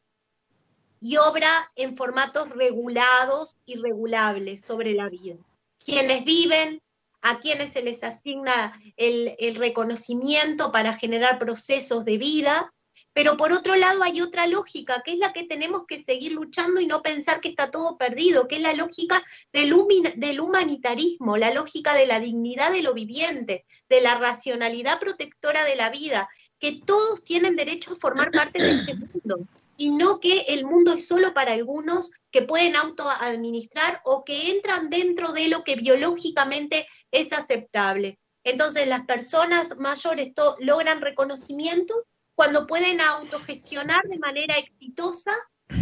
y 1.00 1.16
obra 1.16 1.72
en 1.76 1.96
formatos 1.96 2.50
regulados 2.50 3.56
y 3.64 3.76
regulables 3.76 4.60
sobre 4.60 4.92
la 4.92 5.08
vida. 5.08 5.36
Quienes 5.82 6.24
viven, 6.24 6.82
a 7.22 7.40
quienes 7.40 7.72
se 7.72 7.82
les 7.82 8.04
asigna 8.04 8.78
el, 8.96 9.34
el 9.38 9.54
reconocimiento 9.54 10.72
para 10.72 10.94
generar 10.94 11.38
procesos 11.38 12.04
de 12.04 12.18
vida 12.18 12.74
pero 13.12 13.36
por 13.36 13.52
otro 13.52 13.76
lado 13.76 14.02
hay 14.02 14.20
otra 14.20 14.46
lógica, 14.46 15.02
que 15.04 15.12
es 15.12 15.18
la 15.18 15.32
que 15.32 15.44
tenemos 15.44 15.84
que 15.86 16.02
seguir 16.02 16.32
luchando 16.32 16.80
y 16.80 16.86
no 16.86 17.02
pensar 17.02 17.40
que 17.40 17.48
está 17.48 17.70
todo 17.70 17.96
perdido, 17.96 18.48
que 18.48 18.56
es 18.56 18.62
la 18.62 18.74
lógica 18.74 19.22
del, 19.52 19.74
del 20.16 20.40
humanitarismo, 20.40 21.36
la 21.36 21.52
lógica 21.52 21.94
de 21.94 22.06
la 22.06 22.20
dignidad 22.20 22.72
de 22.72 22.82
lo 22.82 22.94
viviente, 22.94 23.64
de 23.88 24.00
la 24.00 24.16
racionalidad 24.16 25.00
protectora 25.00 25.64
de 25.64 25.76
la 25.76 25.90
vida, 25.90 26.28
que 26.58 26.80
todos 26.84 27.24
tienen 27.24 27.56
derecho 27.56 27.92
a 27.92 27.96
formar 27.96 28.30
parte 28.30 28.62
de 28.62 28.72
este 28.72 28.94
mundo 28.94 29.46
y 29.76 29.88
no 29.88 30.20
que 30.20 30.44
el 30.48 30.64
mundo 30.64 30.94
es 30.94 31.06
solo 31.06 31.34
para 31.34 31.52
algunos 31.52 32.12
que 32.30 32.42
pueden 32.42 32.76
autoadministrar 32.76 34.00
o 34.04 34.24
que 34.24 34.50
entran 34.50 34.88
dentro 34.88 35.32
de 35.32 35.48
lo 35.48 35.64
que 35.64 35.76
biológicamente 35.76 36.86
es 37.10 37.32
aceptable. 37.32 38.18
Entonces 38.44 38.86
las 38.86 39.06
personas 39.06 39.76
mayores 39.78 40.32
logran 40.58 41.00
reconocimiento 41.00 42.06
cuando 42.34 42.66
pueden 42.66 43.00
autogestionar 43.00 44.02
de 44.08 44.18
manera 44.18 44.58
exitosa 44.58 45.30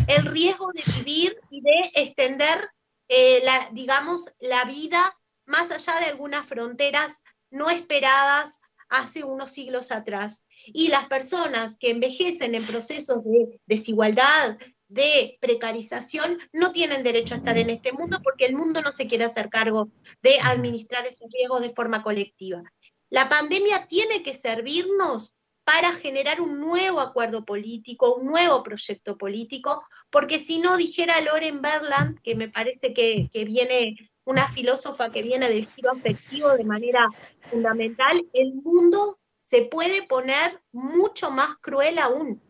el 0.06 0.26
riesgo 0.26 0.66
de 0.74 0.82
vivir 0.98 1.36
y 1.50 1.60
de 1.60 1.90
extender, 1.94 2.70
eh, 3.08 3.40
la, 3.44 3.68
digamos, 3.72 4.32
la 4.40 4.64
vida 4.64 5.02
más 5.46 5.70
allá 5.70 5.98
de 6.00 6.06
algunas 6.06 6.46
fronteras 6.46 7.22
no 7.50 7.70
esperadas 7.70 8.60
hace 8.88 9.24
unos 9.24 9.50
siglos 9.50 9.90
atrás. 9.90 10.44
Y 10.66 10.88
las 10.88 11.06
personas 11.06 11.76
que 11.78 11.90
envejecen 11.90 12.54
en 12.54 12.66
procesos 12.66 13.24
de 13.24 13.60
desigualdad, 13.66 14.58
de 14.88 15.38
precarización, 15.40 16.38
no 16.52 16.72
tienen 16.72 17.02
derecho 17.02 17.34
a 17.34 17.38
estar 17.38 17.56
en 17.56 17.70
este 17.70 17.92
mundo 17.92 18.18
porque 18.22 18.44
el 18.44 18.54
mundo 18.54 18.80
no 18.82 18.92
se 18.96 19.06
quiere 19.06 19.24
hacer 19.24 19.48
cargo 19.48 19.90
de 20.22 20.36
administrar 20.44 21.04
esos 21.06 21.30
riesgos 21.32 21.62
de 21.62 21.70
forma 21.70 22.02
colectiva. 22.02 22.62
La 23.08 23.28
pandemia 23.28 23.86
tiene 23.86 24.22
que 24.22 24.34
servirnos 24.34 25.34
para 25.64 25.92
generar 25.92 26.40
un 26.40 26.60
nuevo 26.60 27.00
acuerdo 27.00 27.44
político, 27.44 28.14
un 28.14 28.26
nuevo 28.26 28.62
proyecto 28.62 29.16
político, 29.16 29.84
porque 30.10 30.38
si 30.38 30.58
no, 30.58 30.76
dijera 30.76 31.20
Loren 31.20 31.62
Berland, 31.62 32.20
que 32.20 32.34
me 32.34 32.48
parece 32.48 32.92
que, 32.92 33.28
viene 33.44 33.96
una 34.24 34.46
filósofa 34.48 35.10
que 35.10 35.22
viene 35.22 35.48
del 35.48 35.66
giro 35.68 35.92
afectivo 35.92 36.50
de 36.56 36.64
manera 36.64 37.06
fundamental, 37.50 38.24
el 38.32 38.54
mundo 38.54 39.16
se 39.40 39.62
puede 39.62 40.06
poner 40.06 40.60
mucho 40.72 41.30
más 41.30 41.56
cruel 41.60 41.98
aún. 41.98 42.40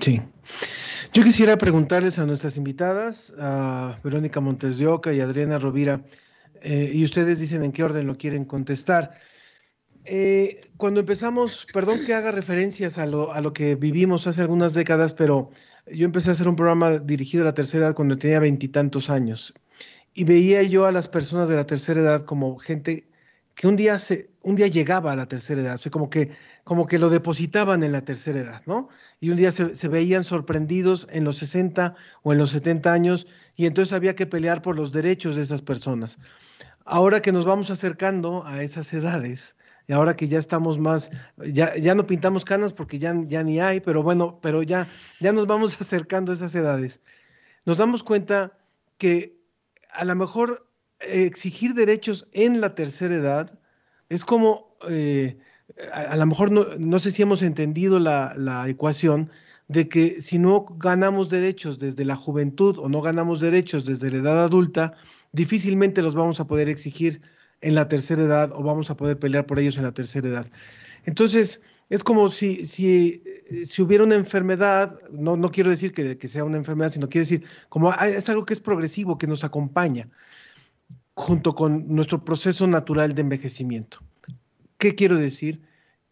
Sí. 0.00 0.20
Yo 1.12 1.22
quisiera 1.22 1.56
preguntarles 1.56 2.18
a 2.18 2.26
nuestras 2.26 2.56
invitadas, 2.56 3.32
a 3.38 3.98
Verónica 4.02 4.40
Montes 4.40 4.76
de 4.76 4.88
Oca 4.88 5.12
y 5.12 5.20
Adriana 5.20 5.58
Rovira, 5.58 6.04
eh, 6.60 6.90
y 6.92 7.04
ustedes 7.04 7.38
dicen 7.38 7.62
en 7.62 7.72
qué 7.72 7.84
orden 7.84 8.06
lo 8.06 8.16
quieren 8.16 8.44
contestar. 8.44 9.12
Eh, 10.04 10.60
cuando 10.76 11.00
empezamos, 11.00 11.66
perdón 11.72 12.04
que 12.04 12.14
haga 12.14 12.30
referencias 12.30 12.98
a 12.98 13.06
lo, 13.06 13.32
a 13.32 13.40
lo 13.40 13.52
que 13.52 13.74
vivimos 13.74 14.26
hace 14.26 14.42
algunas 14.42 14.74
décadas, 14.74 15.14
pero 15.14 15.50
yo 15.86 16.04
empecé 16.04 16.30
a 16.30 16.32
hacer 16.32 16.48
un 16.48 16.56
programa 16.56 16.98
dirigido 16.98 17.42
a 17.42 17.46
la 17.46 17.54
tercera 17.54 17.86
edad 17.86 17.94
cuando 17.94 18.18
tenía 18.18 18.40
veintitantos 18.40 19.10
años. 19.10 19.54
Y 20.12 20.24
veía 20.24 20.62
yo 20.62 20.86
a 20.86 20.92
las 20.92 21.08
personas 21.08 21.48
de 21.48 21.56
la 21.56 21.66
tercera 21.66 22.00
edad 22.00 22.24
como 22.24 22.56
gente 22.58 23.08
que 23.54 23.68
un 23.68 23.76
día, 23.76 23.98
se, 23.98 24.30
un 24.42 24.56
día 24.56 24.66
llegaba 24.66 25.12
a 25.12 25.16
la 25.16 25.26
tercera 25.26 25.60
edad, 25.60 25.80
o 25.84 25.90
como, 25.90 26.10
que, 26.10 26.32
como 26.64 26.86
que 26.86 26.98
lo 26.98 27.08
depositaban 27.08 27.82
en 27.82 27.92
la 27.92 28.02
tercera 28.02 28.40
edad, 28.40 28.62
¿no? 28.66 28.88
Y 29.20 29.30
un 29.30 29.36
día 29.36 29.52
se, 29.52 29.74
se 29.74 29.88
veían 29.88 30.24
sorprendidos 30.24 31.06
en 31.10 31.24
los 31.24 31.38
60 31.38 31.94
o 32.22 32.32
en 32.32 32.38
los 32.38 32.50
70 32.50 32.92
años 32.92 33.26
y 33.56 33.66
entonces 33.66 33.92
había 33.92 34.16
que 34.16 34.26
pelear 34.26 34.60
por 34.60 34.76
los 34.76 34.92
derechos 34.92 35.36
de 35.36 35.42
esas 35.42 35.62
personas. 35.62 36.18
Ahora 36.84 37.22
que 37.22 37.32
nos 37.32 37.44
vamos 37.44 37.70
acercando 37.70 38.44
a 38.44 38.62
esas 38.62 38.92
edades, 38.92 39.56
y 39.86 39.92
ahora 39.92 40.16
que 40.16 40.28
ya 40.28 40.38
estamos 40.38 40.78
más, 40.78 41.10
ya, 41.36 41.76
ya 41.76 41.94
no 41.94 42.06
pintamos 42.06 42.44
canas 42.44 42.72
porque 42.72 42.98
ya, 42.98 43.14
ya 43.26 43.42
ni 43.42 43.60
hay, 43.60 43.80
pero 43.80 44.02
bueno, 44.02 44.38
pero 44.40 44.62
ya, 44.62 44.88
ya 45.20 45.32
nos 45.32 45.46
vamos 45.46 45.76
acercando 45.80 46.32
a 46.32 46.34
esas 46.34 46.54
edades. 46.54 47.00
Nos 47.66 47.76
damos 47.76 48.02
cuenta 48.02 48.56
que 48.98 49.36
a 49.90 50.04
lo 50.04 50.14
mejor 50.14 50.66
exigir 51.00 51.74
derechos 51.74 52.26
en 52.32 52.60
la 52.60 52.74
tercera 52.74 53.14
edad 53.14 53.58
es 54.08 54.24
como, 54.24 54.76
eh, 54.88 55.38
a, 55.92 56.00
a 56.00 56.16
lo 56.16 56.26
mejor 56.26 56.50
no, 56.50 56.66
no, 56.78 56.98
sé 56.98 57.10
si 57.10 57.22
hemos 57.22 57.42
entendido 57.42 57.98
la, 57.98 58.34
la 58.36 58.68
ecuación 58.68 59.30
de 59.68 59.88
que 59.88 60.20
si 60.20 60.38
no 60.38 60.66
ganamos 60.78 61.28
derechos 61.28 61.78
desde 61.78 62.04
la 62.04 62.16
juventud 62.16 62.78
o 62.78 62.88
no 62.88 63.00
ganamos 63.00 63.40
derechos 63.40 63.84
desde 63.84 64.10
la 64.10 64.18
edad 64.18 64.44
adulta, 64.44 64.94
difícilmente 65.32 66.02
los 66.02 66.14
vamos 66.14 66.40
a 66.40 66.46
poder 66.46 66.68
exigir 66.68 67.22
en 67.64 67.74
la 67.74 67.88
tercera 67.88 68.22
edad 68.22 68.52
o 68.52 68.62
vamos 68.62 68.90
a 68.90 68.96
poder 68.96 69.18
pelear 69.18 69.46
por 69.46 69.58
ellos 69.58 69.76
en 69.76 69.82
la 69.82 69.92
tercera 69.92 70.28
edad. 70.28 70.46
Entonces, 71.04 71.60
es 71.90 72.04
como 72.04 72.28
si, 72.28 72.66
si, 72.66 73.22
si 73.66 73.82
hubiera 73.82 74.04
una 74.04 74.14
enfermedad, 74.14 74.98
no, 75.10 75.36
no 75.36 75.50
quiero 75.50 75.70
decir 75.70 75.92
que, 75.92 76.16
que, 76.16 76.28
sea 76.28 76.44
una 76.44 76.56
enfermedad, 76.56 76.92
sino 76.92 77.08
quiero 77.08 77.24
decir, 77.24 77.44
como 77.68 77.92
es 77.92 78.28
algo 78.28 78.44
que 78.44 78.54
es 78.54 78.60
progresivo, 78.60 79.18
que 79.18 79.26
nos 79.26 79.44
acompaña 79.44 80.08
junto 81.14 81.54
con 81.54 81.86
nuestro 81.88 82.24
proceso 82.24 82.66
natural 82.66 83.14
de 83.14 83.22
envejecimiento. 83.22 83.98
¿Qué 84.78 84.94
quiero 84.94 85.16
decir? 85.16 85.62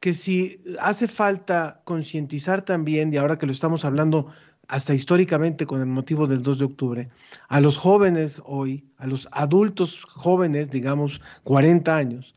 Que 0.01 0.15
si 0.15 0.61
hace 0.81 1.09
falta 1.09 1.83
concientizar 1.85 2.65
también, 2.65 3.13
y 3.13 3.17
ahora 3.17 3.39
que 3.39 3.47
lo 3.47 3.53
estamos 3.53 3.85
hablando 3.85 4.33
hasta 4.69 4.95
históricamente 4.95 5.67
con 5.67 5.81
el 5.81 5.87
motivo 5.87 6.27
del 6.27 6.43
2 6.43 6.59
de 6.59 6.65
octubre, 6.65 7.09
a 7.49 7.61
los 7.61 7.77
jóvenes 7.77 8.41
hoy, 8.45 8.85
a 8.97 9.07
los 9.07 9.29
adultos 9.33 10.03
jóvenes, 10.05 10.71
digamos 10.71 11.21
40 11.45 11.97
años, 11.97 12.35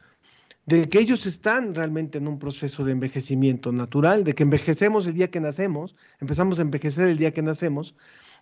de 0.66 0.90
que 0.90 1.00
ellos 1.00 1.26
están 1.26 1.76
realmente 1.76 2.18
en 2.18 2.28
un 2.28 2.40
proceso 2.40 2.84
de 2.84 2.92
envejecimiento 2.92 3.72
natural, 3.72 4.24
de 4.24 4.34
que 4.34 4.44
envejecemos 4.44 5.06
el 5.06 5.14
día 5.14 5.30
que 5.30 5.40
nacemos, 5.40 5.96
empezamos 6.20 6.58
a 6.58 6.64
envejecer 6.64 7.08
el 7.08 7.18
día 7.18 7.32
que 7.32 7.44
nacemos, 7.44 7.96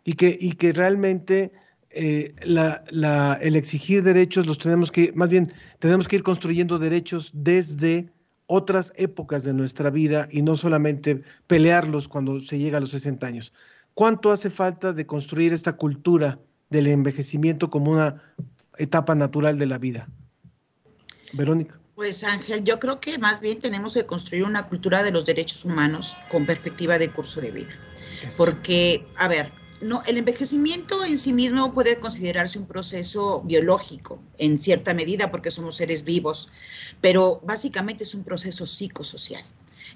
y 0.06 0.14
que, 0.14 0.38
y 0.40 0.54
que 0.54 0.74
realmente 0.74 1.52
eh, 1.90 2.34
el 2.42 3.56
exigir 3.56 4.04
derechos 4.04 4.46
los 4.46 4.58
tenemos 4.58 4.92
que, 4.92 5.12
más 5.14 5.30
bien, 5.30 5.52
tenemos 5.80 6.08
que 6.08 6.18
ir 6.18 6.24
construyendo 6.24 6.80
derechos 6.80 7.32
desde 7.34 8.10
otras 8.56 8.94
épocas 8.98 9.44
de 9.44 9.52
nuestra 9.52 9.90
vida 9.90 10.28
y 10.30 10.44
no 10.44 10.56
solamente 10.56 11.24
pelearlos 11.48 12.08
cuando 12.08 12.40
se 12.40 12.60
llega 12.60 12.78
a 12.78 12.82
los 12.82 12.92
60 12.92 13.26
años. 13.26 13.52
¿Cuánto 13.96 14.32
hace 14.32 14.52
falta 14.52 14.94
de 14.94 15.08
construir 15.08 15.54
esta 15.54 15.74
cultura 15.74 16.38
del 16.70 16.86
envejecimiento 16.86 17.72
como 17.72 17.92
una 17.92 18.22
etapa 18.78 19.16
natural 19.16 19.58
de 19.58 19.66
la 19.66 19.80
vida? 19.80 20.08
Verónica. 21.34 21.80
Pues 21.96 22.24
Ángel, 22.24 22.64
yo 22.64 22.80
creo 22.80 23.00
que 23.00 23.18
más 23.18 23.40
bien 23.40 23.58
tenemos 23.58 23.96
que 23.96 24.06
construir 24.06 24.44
una 24.44 24.68
cultura 24.68 25.02
de 25.02 25.12
los 25.12 25.26
derechos 25.26 25.66
humanos 25.66 26.16
con 26.30 26.46
perspectiva 26.46 27.00
de 27.00 27.10
curso 27.10 27.42
de 27.42 27.52
vida. 27.52 27.74
Porque, 28.38 29.04
a 29.18 29.28
ver, 29.28 29.52
no, 29.84 30.02
el 30.06 30.18
envejecimiento 30.18 31.04
en 31.04 31.18
sí 31.18 31.34
mismo 31.34 31.74
puede 31.74 32.00
considerarse 32.00 32.60
un 32.60 32.66
proceso 32.66 33.42
biológico 33.42 34.20
en 34.38 34.58
cierta 34.58 34.94
medida 34.94 35.32
porque 35.32 35.52
somos 35.52 35.76
seres 35.76 36.04
vivos, 36.04 36.48
pero 37.02 37.42
básicamente 37.44 38.04
es 38.04 38.14
un 38.16 38.24
proceso 38.24 38.66
psicosocial. 38.66 39.44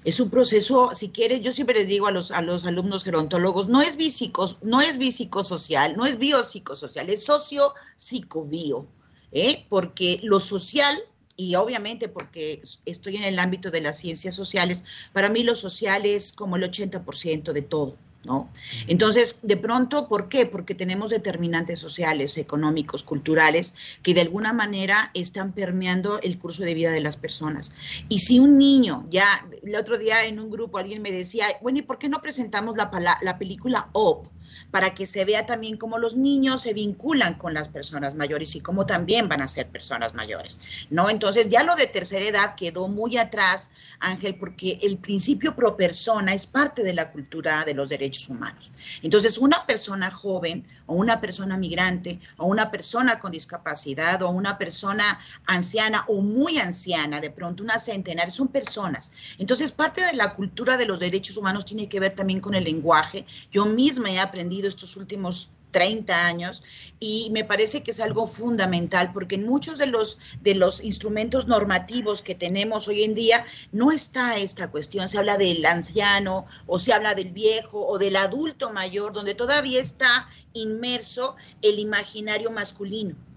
Es 0.04 0.20
un 0.20 0.30
proceso, 0.30 0.94
si 0.94 1.08
quieres, 1.08 1.40
yo 1.40 1.52
siempre 1.52 1.80
les 1.80 1.88
digo 1.88 2.06
a 2.06 2.12
los, 2.12 2.30
a 2.30 2.40
los 2.40 2.64
alumnos 2.64 3.02
gerontólogos, 3.04 3.68
no 3.68 3.82
es, 3.82 3.96
bísicos, 3.96 4.58
no 4.62 4.80
es 4.80 4.96
biopsicosocial, 4.96 5.96
no 5.96 6.06
es 6.06 6.18
biopsicosocial, 6.18 7.10
es 7.10 7.24
socio-psicobio, 7.24 8.86
¿eh? 9.32 9.66
porque 9.68 10.20
lo 10.22 10.38
social 10.38 11.02
y 11.36 11.54
obviamente 11.54 12.08
porque 12.08 12.60
estoy 12.84 13.16
en 13.16 13.22
el 13.22 13.38
ámbito 13.38 13.70
de 13.70 13.80
las 13.80 13.98
ciencias 13.98 14.34
sociales, 14.34 14.82
para 15.12 15.28
mí 15.30 15.42
lo 15.42 15.54
social 15.54 16.04
es 16.04 16.32
como 16.32 16.56
el 16.56 16.64
80% 16.64 17.52
de 17.52 17.62
todo. 17.62 17.96
¿No? 18.24 18.50
Entonces, 18.88 19.38
de 19.42 19.56
pronto, 19.56 20.08
¿por 20.08 20.28
qué? 20.28 20.44
Porque 20.44 20.74
tenemos 20.74 21.10
determinantes 21.10 21.78
sociales, 21.78 22.36
económicos, 22.36 23.04
culturales, 23.04 23.74
que 24.02 24.12
de 24.12 24.22
alguna 24.22 24.52
manera 24.52 25.10
están 25.14 25.52
permeando 25.52 26.20
el 26.20 26.38
curso 26.38 26.64
de 26.64 26.74
vida 26.74 26.90
de 26.90 27.00
las 27.00 27.16
personas. 27.16 27.74
Y 28.08 28.18
si 28.18 28.40
un 28.40 28.58
niño, 28.58 29.06
ya 29.08 29.46
el 29.62 29.76
otro 29.76 29.98
día 29.98 30.26
en 30.26 30.40
un 30.40 30.50
grupo 30.50 30.78
alguien 30.78 31.00
me 31.00 31.12
decía, 31.12 31.46
bueno, 31.62 31.78
¿y 31.78 31.82
por 31.82 31.98
qué 31.98 32.08
no 32.08 32.20
presentamos 32.20 32.76
la, 32.76 32.90
la 33.22 33.38
película 33.38 33.88
OP? 33.92 34.26
Para 34.70 34.94
que 34.94 35.06
se 35.06 35.24
vea 35.24 35.46
también 35.46 35.76
cómo 35.76 35.98
los 35.98 36.16
niños 36.16 36.62
se 36.62 36.74
vinculan 36.74 37.34
con 37.34 37.54
las 37.54 37.68
personas 37.68 38.14
mayores 38.14 38.54
y 38.54 38.60
cómo 38.60 38.86
también 38.86 39.28
van 39.28 39.42
a 39.42 39.48
ser 39.48 39.68
personas 39.68 40.14
mayores, 40.14 40.60
¿no? 40.90 41.10
Entonces 41.10 41.48
ya 41.48 41.62
lo 41.62 41.76
de 41.76 41.86
tercera 41.86 42.24
edad 42.24 42.54
quedó 42.54 42.88
muy 42.88 43.16
atrás, 43.16 43.70
Ángel, 44.00 44.36
porque 44.36 44.78
el 44.82 44.98
principio 44.98 45.54
pro 45.54 45.76
persona 45.76 46.34
es 46.34 46.46
parte 46.46 46.82
de 46.82 46.94
la 46.94 47.10
cultura 47.10 47.64
de 47.64 47.74
los 47.74 47.88
derechos 47.88 48.28
humanos. 48.28 48.70
Entonces 49.02 49.38
una 49.38 49.64
persona 49.66 50.10
joven 50.10 50.66
o 50.86 50.94
una 50.94 51.20
persona 51.20 51.56
migrante 51.56 52.20
o 52.36 52.46
una 52.46 52.70
persona 52.70 53.18
con 53.18 53.32
discapacidad 53.32 54.22
o 54.22 54.30
una 54.30 54.58
persona 54.58 55.18
anciana 55.46 56.04
o 56.08 56.20
muy 56.20 56.58
anciana, 56.58 57.20
de 57.20 57.30
pronto 57.30 57.62
una 57.62 57.78
centenaria, 57.78 58.32
son 58.32 58.48
personas. 58.48 59.12
Entonces 59.38 59.72
parte 59.72 60.04
de 60.04 60.14
la 60.14 60.34
cultura 60.34 60.76
de 60.76 60.86
los 60.86 61.00
derechos 61.00 61.36
humanos 61.36 61.64
tiene 61.64 61.88
que 61.88 62.00
ver 62.00 62.14
también 62.14 62.40
con 62.40 62.54
el 62.54 62.64
lenguaje. 62.64 63.24
Yo 63.52 63.66
misma 63.66 64.10
he 64.10 64.18
aprendido 64.18 64.47
estos 64.66 64.96
últimos 64.96 65.50
30 65.70 66.26
años 66.26 66.62
y 66.98 67.28
me 67.32 67.44
parece 67.44 67.82
que 67.82 67.90
es 67.90 68.00
algo 68.00 68.26
fundamental 68.26 69.12
porque 69.12 69.34
en 69.34 69.46
muchos 69.46 69.78
de 69.78 69.86
los 69.86 70.18
de 70.40 70.54
los 70.54 70.82
instrumentos 70.82 71.46
normativos 71.46 72.22
que 72.22 72.34
tenemos 72.34 72.88
hoy 72.88 73.02
en 73.02 73.14
día 73.14 73.44
no 73.70 73.92
está 73.92 74.38
esta 74.38 74.70
cuestión, 74.70 75.08
se 75.08 75.18
habla 75.18 75.36
del 75.36 75.64
anciano 75.66 76.46
o 76.66 76.78
se 76.78 76.92
habla 76.92 77.14
del 77.14 77.32
viejo 77.32 77.86
o 77.86 77.98
del 77.98 78.16
adulto 78.16 78.72
mayor 78.72 79.12
donde 79.12 79.34
todavía 79.34 79.80
está 79.80 80.28
inmerso 80.54 81.36
el 81.60 81.78
imaginario 81.78 82.50
masculino 82.50 83.27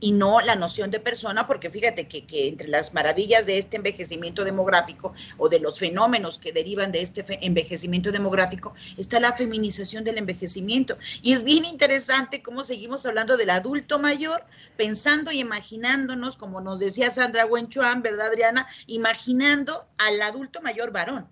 y 0.00 0.12
no 0.12 0.40
la 0.40 0.56
noción 0.56 0.90
de 0.90 1.00
persona, 1.00 1.46
porque 1.46 1.70
fíjate 1.70 2.08
que, 2.08 2.26
que, 2.26 2.48
entre 2.48 2.68
las 2.68 2.94
maravillas 2.94 3.46
de 3.46 3.58
este 3.58 3.76
envejecimiento 3.76 4.44
demográfico 4.44 5.14
o 5.38 5.48
de 5.48 5.60
los 5.60 5.78
fenómenos 5.78 6.38
que 6.38 6.52
derivan 6.52 6.92
de 6.92 7.00
este 7.00 7.24
envejecimiento 7.46 8.12
demográfico 8.12 8.74
está 8.96 9.20
la 9.20 9.32
feminización 9.32 10.04
del 10.04 10.18
envejecimiento. 10.18 10.98
Y 11.22 11.32
es 11.32 11.42
bien 11.42 11.64
interesante 11.64 12.42
cómo 12.42 12.64
seguimos 12.64 13.06
hablando 13.06 13.36
del 13.36 13.50
adulto 13.50 13.98
mayor, 13.98 14.44
pensando 14.76 15.32
y 15.32 15.40
imaginándonos, 15.40 16.36
como 16.36 16.60
nos 16.60 16.80
decía 16.80 17.10
Sandra 17.10 17.46
Wenchuan, 17.46 18.02
¿verdad, 18.02 18.28
Adriana? 18.28 18.66
Imaginando 18.86 19.86
al 19.98 20.20
adulto 20.22 20.60
mayor 20.60 20.92
varón 20.92 21.28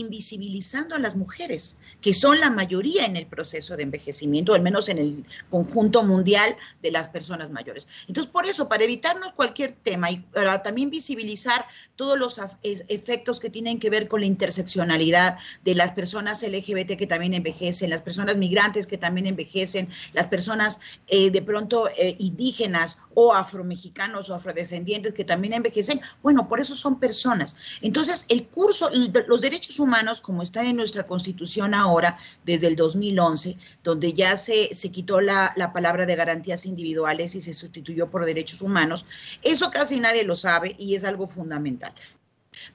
invisibilizando 0.00 0.94
a 0.94 0.98
las 0.98 1.16
mujeres, 1.16 1.78
que 2.00 2.14
son 2.14 2.40
la 2.40 2.50
mayoría 2.50 3.04
en 3.04 3.16
el 3.16 3.26
proceso 3.26 3.76
de 3.76 3.82
envejecimiento, 3.82 4.54
al 4.54 4.62
menos 4.62 4.88
en 4.88 4.98
el 4.98 5.24
conjunto 5.48 6.02
mundial 6.02 6.56
de 6.82 6.90
las 6.90 7.08
personas 7.08 7.50
mayores. 7.50 7.88
Entonces, 8.08 8.30
por 8.30 8.46
eso, 8.46 8.68
para 8.68 8.84
evitarnos 8.84 9.32
cualquier 9.32 9.72
tema 9.72 10.10
y 10.10 10.18
para 10.18 10.62
también 10.62 10.90
visibilizar 10.90 11.66
todos 11.96 12.18
los 12.18 12.40
efectos 12.62 13.40
que 13.40 13.50
tienen 13.50 13.78
que 13.78 13.90
ver 13.90 14.08
con 14.08 14.20
la 14.20 14.26
interseccionalidad 14.26 15.38
de 15.64 15.74
las 15.74 15.92
personas 15.92 16.42
LGBT 16.42 16.96
que 16.96 17.06
también 17.06 17.34
envejecen, 17.34 17.90
las 17.90 18.02
personas 18.02 18.36
migrantes 18.36 18.86
que 18.86 18.98
también 18.98 19.26
envejecen, 19.26 19.88
las 20.12 20.26
personas 20.26 20.80
eh, 21.08 21.30
de 21.30 21.42
pronto 21.42 21.88
eh, 21.98 22.16
indígenas 22.18 22.98
o 23.14 23.34
afromexicanos 23.34 24.28
o 24.28 24.34
afrodescendientes 24.34 25.14
que 25.14 25.24
también 25.24 25.54
envejecen, 25.54 26.00
bueno, 26.22 26.48
por 26.48 26.60
eso 26.60 26.74
son 26.74 26.98
personas. 26.98 27.56
Entonces, 27.80 28.26
el 28.28 28.46
curso, 28.46 28.90
los 29.26 29.40
derechos 29.40 29.78
humanos, 29.78 29.83
como 30.20 30.42
está 30.42 30.64
en 30.64 30.76
nuestra 30.76 31.04
constitución 31.04 31.74
ahora, 31.74 32.16
desde 32.44 32.66
el 32.66 32.76
2011, 32.76 33.56
donde 33.82 34.12
ya 34.12 34.36
se, 34.36 34.74
se 34.74 34.90
quitó 34.90 35.20
la, 35.20 35.52
la 35.56 35.72
palabra 35.72 36.06
de 36.06 36.16
garantías 36.16 36.66
individuales 36.66 37.34
y 37.34 37.40
se 37.40 37.54
sustituyó 37.54 38.10
por 38.10 38.24
derechos 38.24 38.62
humanos, 38.62 39.06
eso 39.42 39.70
casi 39.70 40.00
nadie 40.00 40.24
lo 40.24 40.34
sabe 40.34 40.74
y 40.78 40.94
es 40.94 41.04
algo 41.04 41.26
fundamental. 41.26 41.94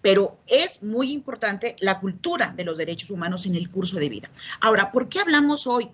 Pero 0.01 0.37
es 0.47 0.83
muy 0.83 1.11
importante 1.11 1.75
la 1.79 1.99
cultura 1.99 2.53
de 2.55 2.65
los 2.65 2.77
derechos 2.77 3.11
humanos 3.11 3.45
en 3.45 3.55
el 3.55 3.69
curso 3.69 3.97
de 3.97 4.09
vida. 4.09 4.29
Ahora, 4.61 4.91
¿por 4.91 5.09
qué 5.09 5.19
hablamos 5.19 5.67
hoy 5.67 5.89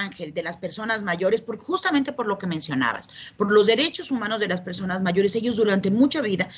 Ángel, 0.00 0.34
de 0.34 0.42
las 0.42 0.56
personas 0.56 1.02
mayores, 1.02 1.40
por, 1.40 1.58
justamente 1.58 2.12
por 2.12 2.26
lo 2.26 2.38
que 2.38 2.46
mencionabas, 2.46 3.08
por 3.36 3.52
los 3.52 3.66
derechos 3.66 4.10
humanos 4.10 4.40
de 4.40 4.48
las 4.48 4.60
personas 4.60 5.00
mayores. 5.00 5.34
Ellos 5.36 5.56
durante 5.56 5.90
mucha 5.90 6.20
vida, 6.20 6.48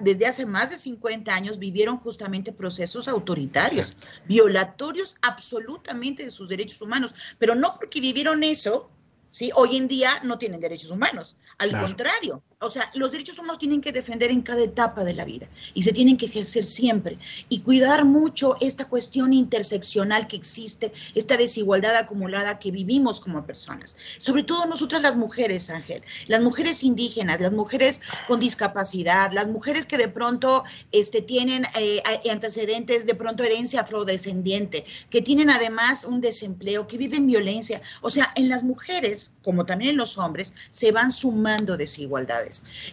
desde 0.00 0.26
hace 0.26 0.46
más 0.46 0.70
de 0.70 0.78
50 0.78 1.34
años, 1.34 1.58
vivieron 1.58 1.98
justamente 1.98 2.52
procesos 2.52 3.08
autoritarios, 3.08 3.88
Exacto. 3.88 4.08
violatorios 4.26 5.16
absolutamente 5.22 6.24
de 6.24 6.30
sus 6.30 6.48
derechos 6.48 6.82
humanos, 6.82 7.14
pero 7.38 7.54
no 7.54 7.74
porque 7.76 8.00
vivieron 8.00 8.42
eso, 8.42 8.90
¿sí? 9.28 9.50
Hoy 9.54 9.76
en 9.76 9.88
día 9.88 10.10
no 10.22 10.38
tienen 10.38 10.60
derechos 10.60 10.90
humanos, 10.90 11.36
al 11.58 11.70
claro. 11.70 11.86
contrario, 11.86 12.42
o 12.58 12.70
sea, 12.70 12.90
los 12.94 13.12
derechos 13.12 13.38
humanos 13.38 13.58
tienen 13.58 13.82
que 13.82 13.92
defender 13.92 14.30
en 14.30 14.40
cada 14.40 14.62
etapa 14.62 15.04
de 15.04 15.12
la 15.12 15.26
vida 15.26 15.46
y 15.74 15.82
se 15.82 15.92
tienen 15.92 16.16
que 16.16 16.24
ejercer 16.24 16.64
siempre 16.64 17.18
y 17.50 17.60
cuidar 17.60 18.06
mucho 18.06 18.54
esta 18.62 18.88
cuestión 18.88 19.34
interseccional 19.34 20.26
que 20.26 20.36
existe, 20.36 20.90
esta 21.14 21.36
desigualdad 21.36 21.94
acumulada 21.96 22.58
que 22.58 22.70
vivimos 22.70 23.20
como 23.20 23.44
personas. 23.44 23.98
Sobre 24.16 24.42
todo 24.42 24.64
nosotras 24.64 25.02
las 25.02 25.16
mujeres, 25.16 25.68
Ángel, 25.68 26.02
las 26.28 26.40
mujeres 26.40 26.82
indígenas, 26.82 27.42
las 27.42 27.52
mujeres 27.52 28.00
con 28.26 28.40
discapacidad, 28.40 29.32
las 29.32 29.48
mujeres 29.48 29.84
que 29.84 29.98
de 29.98 30.08
pronto 30.08 30.64
este, 30.92 31.20
tienen 31.20 31.66
eh, 31.78 32.02
antecedentes, 32.30 33.04
de 33.04 33.14
pronto 33.14 33.44
herencia 33.44 33.82
afrodescendiente, 33.82 34.86
que 35.10 35.20
tienen 35.20 35.50
además 35.50 36.04
un 36.04 36.22
desempleo, 36.22 36.86
que 36.86 36.96
viven 36.96 37.26
violencia. 37.26 37.82
O 38.00 38.08
sea, 38.08 38.32
en 38.34 38.48
las 38.48 38.64
mujeres, 38.64 39.32
como 39.44 39.66
también 39.66 39.90
en 39.90 39.98
los 39.98 40.16
hombres, 40.16 40.54
se 40.70 40.90
van 40.90 41.12
sumando 41.12 41.76
desigualdades 41.76 42.45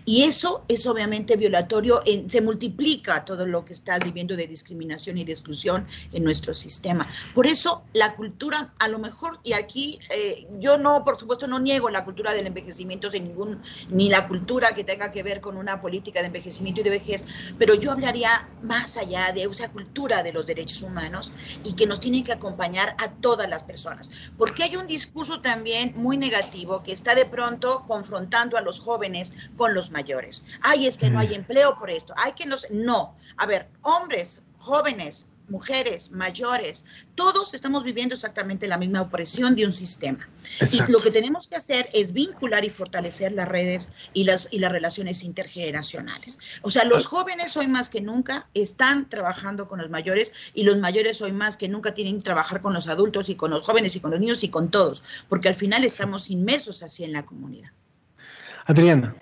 Y 0.05 0.23
eso 0.23 0.65
es 0.67 0.85
obviamente 0.87 1.35
violatorio, 1.37 2.01
en- 2.05 2.29
se 2.29 2.41
multiplica 2.41 3.23
todo 3.25 3.45
lo 3.45 3.63
que 3.65 3.73
está 3.73 3.99
viviendo 3.99 4.35
de 4.35 4.47
discriminación 4.47 5.17
y 5.17 5.23
de 5.23 5.31
exclusión 5.31 5.87
en 6.11 6.23
nuestro 6.23 6.53
sistema. 6.53 7.07
Por 7.33 7.47
eso 7.47 7.83
la 7.93 8.15
cultura, 8.15 8.73
a 8.79 8.87
lo 8.87 8.99
mejor, 8.99 9.39
y 9.43 9.53
aquí 9.53 9.99
eh, 10.09 10.47
yo 10.59 10.77
no, 10.77 11.03
por 11.03 11.17
supuesto, 11.17 11.47
no 11.47 11.59
niego 11.59 11.89
la 11.89 12.03
cultura 12.05 12.33
del 12.33 12.47
envejecimiento 12.47 13.09
sin 13.11 13.25
ningún, 13.25 13.61
ni 13.89 14.09
la 14.09 14.27
cultura 14.27 14.73
que 14.73 14.83
tenga 14.83 15.11
que 15.11 15.23
ver 15.23 15.41
con 15.41 15.57
una 15.57 15.81
política 15.81 16.19
de 16.21 16.27
envejecimiento 16.27 16.81
y 16.81 16.83
de 16.83 16.89
vejez, 16.89 17.25
pero 17.57 17.73
yo 17.75 17.91
hablaría 17.91 18.29
más 18.61 18.97
allá 18.97 19.31
de 19.33 19.43
esa 19.43 19.69
cultura 19.71 20.23
de 20.23 20.33
los 20.33 20.45
derechos 20.47 20.81
humanos 20.81 21.33
y 21.63 21.75
que 21.75 21.85
nos 21.87 21.99
tiene 21.99 22.23
que 22.23 22.31
acompañar 22.33 22.95
a 22.99 23.11
todas 23.15 23.49
las 23.49 23.63
personas. 23.63 24.09
Porque 24.37 24.63
hay 24.63 24.75
un 24.75 24.87
discurso 24.87 25.41
también 25.41 25.93
muy 25.95 26.17
negativo 26.17 26.83
que 26.83 26.91
está 26.91 27.15
de 27.15 27.25
pronto 27.25 27.83
confrontando 27.87 28.57
a 28.57 28.61
los 28.61 28.79
jóvenes 28.79 29.33
con 29.55 29.73
los 29.73 29.91
mayores. 29.91 30.43
Ay, 30.61 30.87
es 30.87 30.97
que 30.97 31.09
no 31.09 31.19
hay 31.19 31.33
empleo 31.33 31.77
por 31.77 31.89
esto. 31.89 32.13
Hay 32.17 32.33
que 32.33 32.45
no 32.45 32.57
sé. 32.57 32.67
No. 32.71 33.15
A 33.37 33.45
ver, 33.45 33.69
hombres, 33.81 34.43
jóvenes, 34.57 35.27
mujeres, 35.49 36.11
mayores, 36.11 36.85
todos 37.15 37.53
estamos 37.53 37.83
viviendo 37.83 38.15
exactamente 38.15 38.67
la 38.67 38.77
misma 38.77 39.01
opresión 39.01 39.55
de 39.55 39.65
un 39.65 39.71
sistema. 39.71 40.27
Exacto. 40.59 40.85
Y 40.89 40.93
lo 40.93 40.99
que 40.99 41.11
tenemos 41.11 41.47
que 41.47 41.55
hacer 41.55 41.89
es 41.93 42.13
vincular 42.13 42.63
y 42.65 42.69
fortalecer 42.69 43.33
las 43.33 43.47
redes 43.47 43.91
y 44.13 44.23
las, 44.23 44.47
y 44.51 44.59
las 44.59 44.71
relaciones 44.71 45.23
intergeneracionales. 45.23 46.39
O 46.61 46.71
sea, 46.71 46.85
los 46.85 47.05
jóvenes 47.05 47.55
hoy 47.57 47.67
más 47.67 47.89
que 47.89 48.01
nunca 48.01 48.47
están 48.53 49.09
trabajando 49.09 49.67
con 49.67 49.79
los 49.79 49.89
mayores 49.89 50.33
y 50.53 50.63
los 50.63 50.77
mayores 50.77 51.21
hoy 51.21 51.31
más 51.31 51.57
que 51.57 51.67
nunca 51.67 51.93
tienen 51.93 52.17
que 52.17 52.23
trabajar 52.23 52.61
con 52.61 52.73
los 52.73 52.87
adultos 52.87 53.29
y 53.29 53.35
con 53.35 53.51
los 53.51 53.63
jóvenes 53.63 53.95
y 53.95 53.99
con 53.99 54.11
los 54.11 54.19
niños 54.19 54.43
y 54.43 54.49
con 54.49 54.71
todos, 54.71 55.03
porque 55.29 55.49
al 55.49 55.55
final 55.55 55.83
estamos 55.83 56.29
inmersos 56.29 56.83
así 56.83 57.03
en 57.03 57.13
la 57.13 57.25
comunidad. 57.25 57.71
Adriana. 58.65 59.15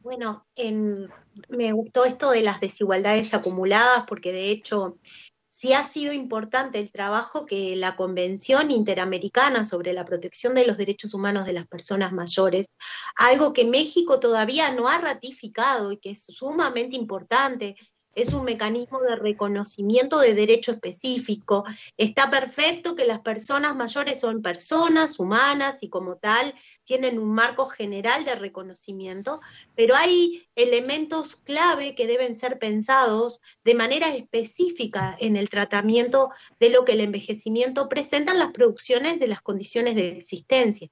Bueno, 0.00 0.46
en- 0.56 1.08
me 1.48 1.72
gustó 1.72 2.04
esto 2.06 2.30
de 2.30 2.42
las 2.42 2.60
desigualdades 2.60 3.34
acumuladas 3.34 4.04
porque 4.06 4.32
de 4.32 4.50
hecho 4.50 4.98
sí 5.46 5.74
ha 5.74 5.84
sido 5.84 6.14
importante 6.14 6.78
el 6.78 6.90
trabajo 6.90 7.44
que 7.44 7.76
la 7.76 7.96
Convención 7.96 8.70
Interamericana 8.70 9.66
sobre 9.66 9.92
la 9.92 10.06
Protección 10.06 10.54
de 10.54 10.64
los 10.66 10.78
Derechos 10.78 11.12
Humanos 11.12 11.44
de 11.44 11.52
las 11.52 11.66
Personas 11.66 12.12
Mayores, 12.12 12.66
algo 13.14 13.52
que 13.52 13.66
México 13.66 14.20
todavía 14.20 14.72
no 14.72 14.88
ha 14.88 14.98
ratificado 14.98 15.92
y 15.92 15.98
que 15.98 16.12
es 16.12 16.24
sumamente 16.24 16.96
importante. 16.96 17.76
Es 18.20 18.34
un 18.34 18.44
mecanismo 18.44 19.00
de 19.00 19.16
reconocimiento 19.16 20.18
de 20.18 20.34
derecho 20.34 20.72
específico. 20.72 21.64
Está 21.96 22.30
perfecto 22.30 22.94
que 22.94 23.06
las 23.06 23.20
personas 23.20 23.74
mayores 23.74 24.20
son 24.20 24.42
personas 24.42 25.18
humanas 25.18 25.82
y 25.82 25.88
como 25.88 26.16
tal 26.16 26.54
tienen 26.84 27.18
un 27.18 27.32
marco 27.34 27.66
general 27.68 28.26
de 28.26 28.34
reconocimiento, 28.34 29.40
pero 29.74 29.96
hay 29.96 30.46
elementos 30.54 31.34
clave 31.34 31.94
que 31.94 32.06
deben 32.06 32.36
ser 32.36 32.58
pensados 32.58 33.40
de 33.64 33.74
manera 33.74 34.14
específica 34.14 35.16
en 35.18 35.36
el 35.36 35.48
tratamiento 35.48 36.28
de 36.58 36.68
lo 36.68 36.84
que 36.84 36.92
el 36.92 37.00
envejecimiento 37.00 37.88
presenta 37.88 38.32
en 38.32 38.38
las 38.38 38.52
producciones 38.52 39.18
de 39.18 39.28
las 39.28 39.40
condiciones 39.40 39.94
de 39.94 40.08
existencia. 40.18 40.88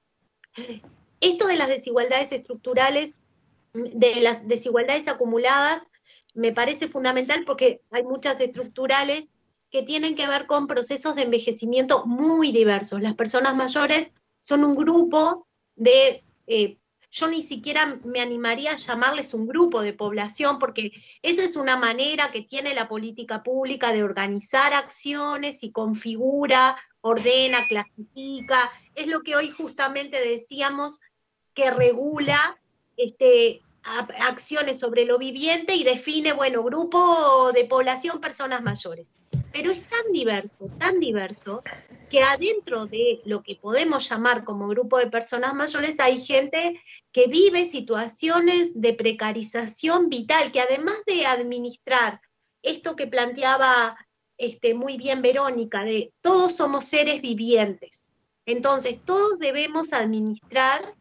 Esto 1.21 1.45
de 1.45 1.57
las 1.57 1.67
desigualdades 1.67 2.31
estructurales, 2.31 3.13
de 3.73 4.15
las 4.21 4.47
desigualdades 4.47 5.07
acumuladas, 5.07 5.83
me 6.33 6.51
parece 6.51 6.87
fundamental 6.87 7.43
porque 7.45 7.81
hay 7.91 8.03
muchas 8.03 8.39
estructurales 8.39 9.29
que 9.71 9.83
tienen 9.83 10.15
que 10.15 10.27
ver 10.27 10.47
con 10.47 10.67
procesos 10.67 11.15
de 11.15 11.23
envejecimiento 11.23 12.05
muy 12.05 12.51
diversos. 12.51 13.01
Las 13.01 13.15
personas 13.15 13.55
mayores 13.55 14.13
son 14.39 14.63
un 14.63 14.75
grupo 14.75 15.47
de, 15.75 16.23
eh, 16.47 16.77
yo 17.11 17.27
ni 17.27 17.41
siquiera 17.41 17.99
me 18.03 18.21
animaría 18.21 18.71
a 18.71 18.81
llamarles 18.81 19.33
un 19.33 19.47
grupo 19.47 19.81
de 19.81 19.93
población, 19.93 20.59
porque 20.59 20.91
esa 21.21 21.43
es 21.43 21.55
una 21.55 21.77
manera 21.77 22.31
que 22.31 22.41
tiene 22.41 22.73
la 22.73 22.87
política 22.87 23.43
pública 23.43 23.91
de 23.91 24.03
organizar 24.03 24.73
acciones 24.73 25.63
y 25.63 25.71
configura, 25.71 26.77
ordena, 27.01 27.67
clasifica. 27.67 28.57
Es 28.95 29.07
lo 29.07 29.21
que 29.21 29.35
hoy 29.35 29.49
justamente 29.51 30.19
decíamos 30.19 30.99
que 31.53 31.71
regula 31.71 32.59
este, 32.97 33.61
acciones 33.83 34.79
sobre 34.79 35.05
lo 35.05 35.17
viviente 35.17 35.75
y 35.75 35.83
define, 35.83 36.33
bueno, 36.33 36.63
grupo 36.63 37.51
de 37.53 37.65
población, 37.65 38.19
personas 38.19 38.61
mayores. 38.61 39.11
Pero 39.51 39.71
es 39.71 39.81
tan 39.87 40.11
diverso, 40.11 40.69
tan 40.77 40.99
diverso, 40.99 41.63
que 42.09 42.21
adentro 42.21 42.85
de 42.85 43.21
lo 43.25 43.43
que 43.43 43.55
podemos 43.55 44.09
llamar 44.09 44.43
como 44.43 44.67
grupo 44.67 44.97
de 44.97 45.07
personas 45.07 45.53
mayores 45.53 45.99
hay 45.99 46.21
gente 46.21 46.81
que 47.11 47.27
vive 47.27 47.69
situaciones 47.69 48.71
de 48.73 48.93
precarización 48.93 50.09
vital, 50.09 50.51
que 50.51 50.61
además 50.61 50.95
de 51.05 51.25
administrar 51.25 52.21
esto 52.61 52.95
que 52.95 53.07
planteaba 53.07 53.97
este, 54.37 54.73
muy 54.73 54.97
bien 54.97 55.21
Verónica, 55.21 55.83
de 55.83 56.13
todos 56.21 56.55
somos 56.55 56.85
seres 56.85 57.21
vivientes. 57.21 58.11
Entonces, 58.45 58.99
todos 59.05 59.37
debemos 59.37 59.93
administrar 59.93 60.95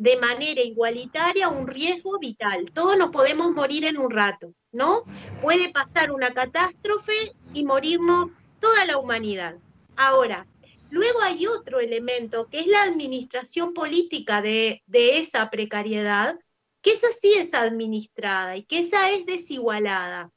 de 0.00 0.16
manera 0.16 0.62
igualitaria 0.62 1.50
un 1.50 1.66
riesgo 1.66 2.18
vital. 2.18 2.70
Todos 2.72 2.96
nos 2.96 3.10
podemos 3.10 3.50
morir 3.50 3.84
en 3.84 3.98
un 3.98 4.10
rato, 4.10 4.54
¿no? 4.72 5.02
Puede 5.42 5.68
pasar 5.68 6.10
una 6.10 6.30
catástrofe 6.30 7.12
y 7.52 7.64
morirnos 7.64 8.30
toda 8.60 8.86
la 8.86 8.96
humanidad. 8.96 9.56
Ahora, 9.96 10.46
luego 10.88 11.20
hay 11.20 11.46
otro 11.46 11.80
elemento 11.80 12.48
que 12.48 12.60
es 12.60 12.66
la 12.66 12.84
administración 12.84 13.74
política 13.74 14.40
de, 14.40 14.82
de 14.86 15.18
esa 15.18 15.50
precariedad, 15.50 16.38
que 16.80 16.92
esa 16.92 17.08
sí 17.12 17.34
es 17.36 17.52
administrada 17.52 18.56
y 18.56 18.62
que 18.62 18.78
esa 18.78 19.10
es 19.10 19.26
desigualada 19.26 20.32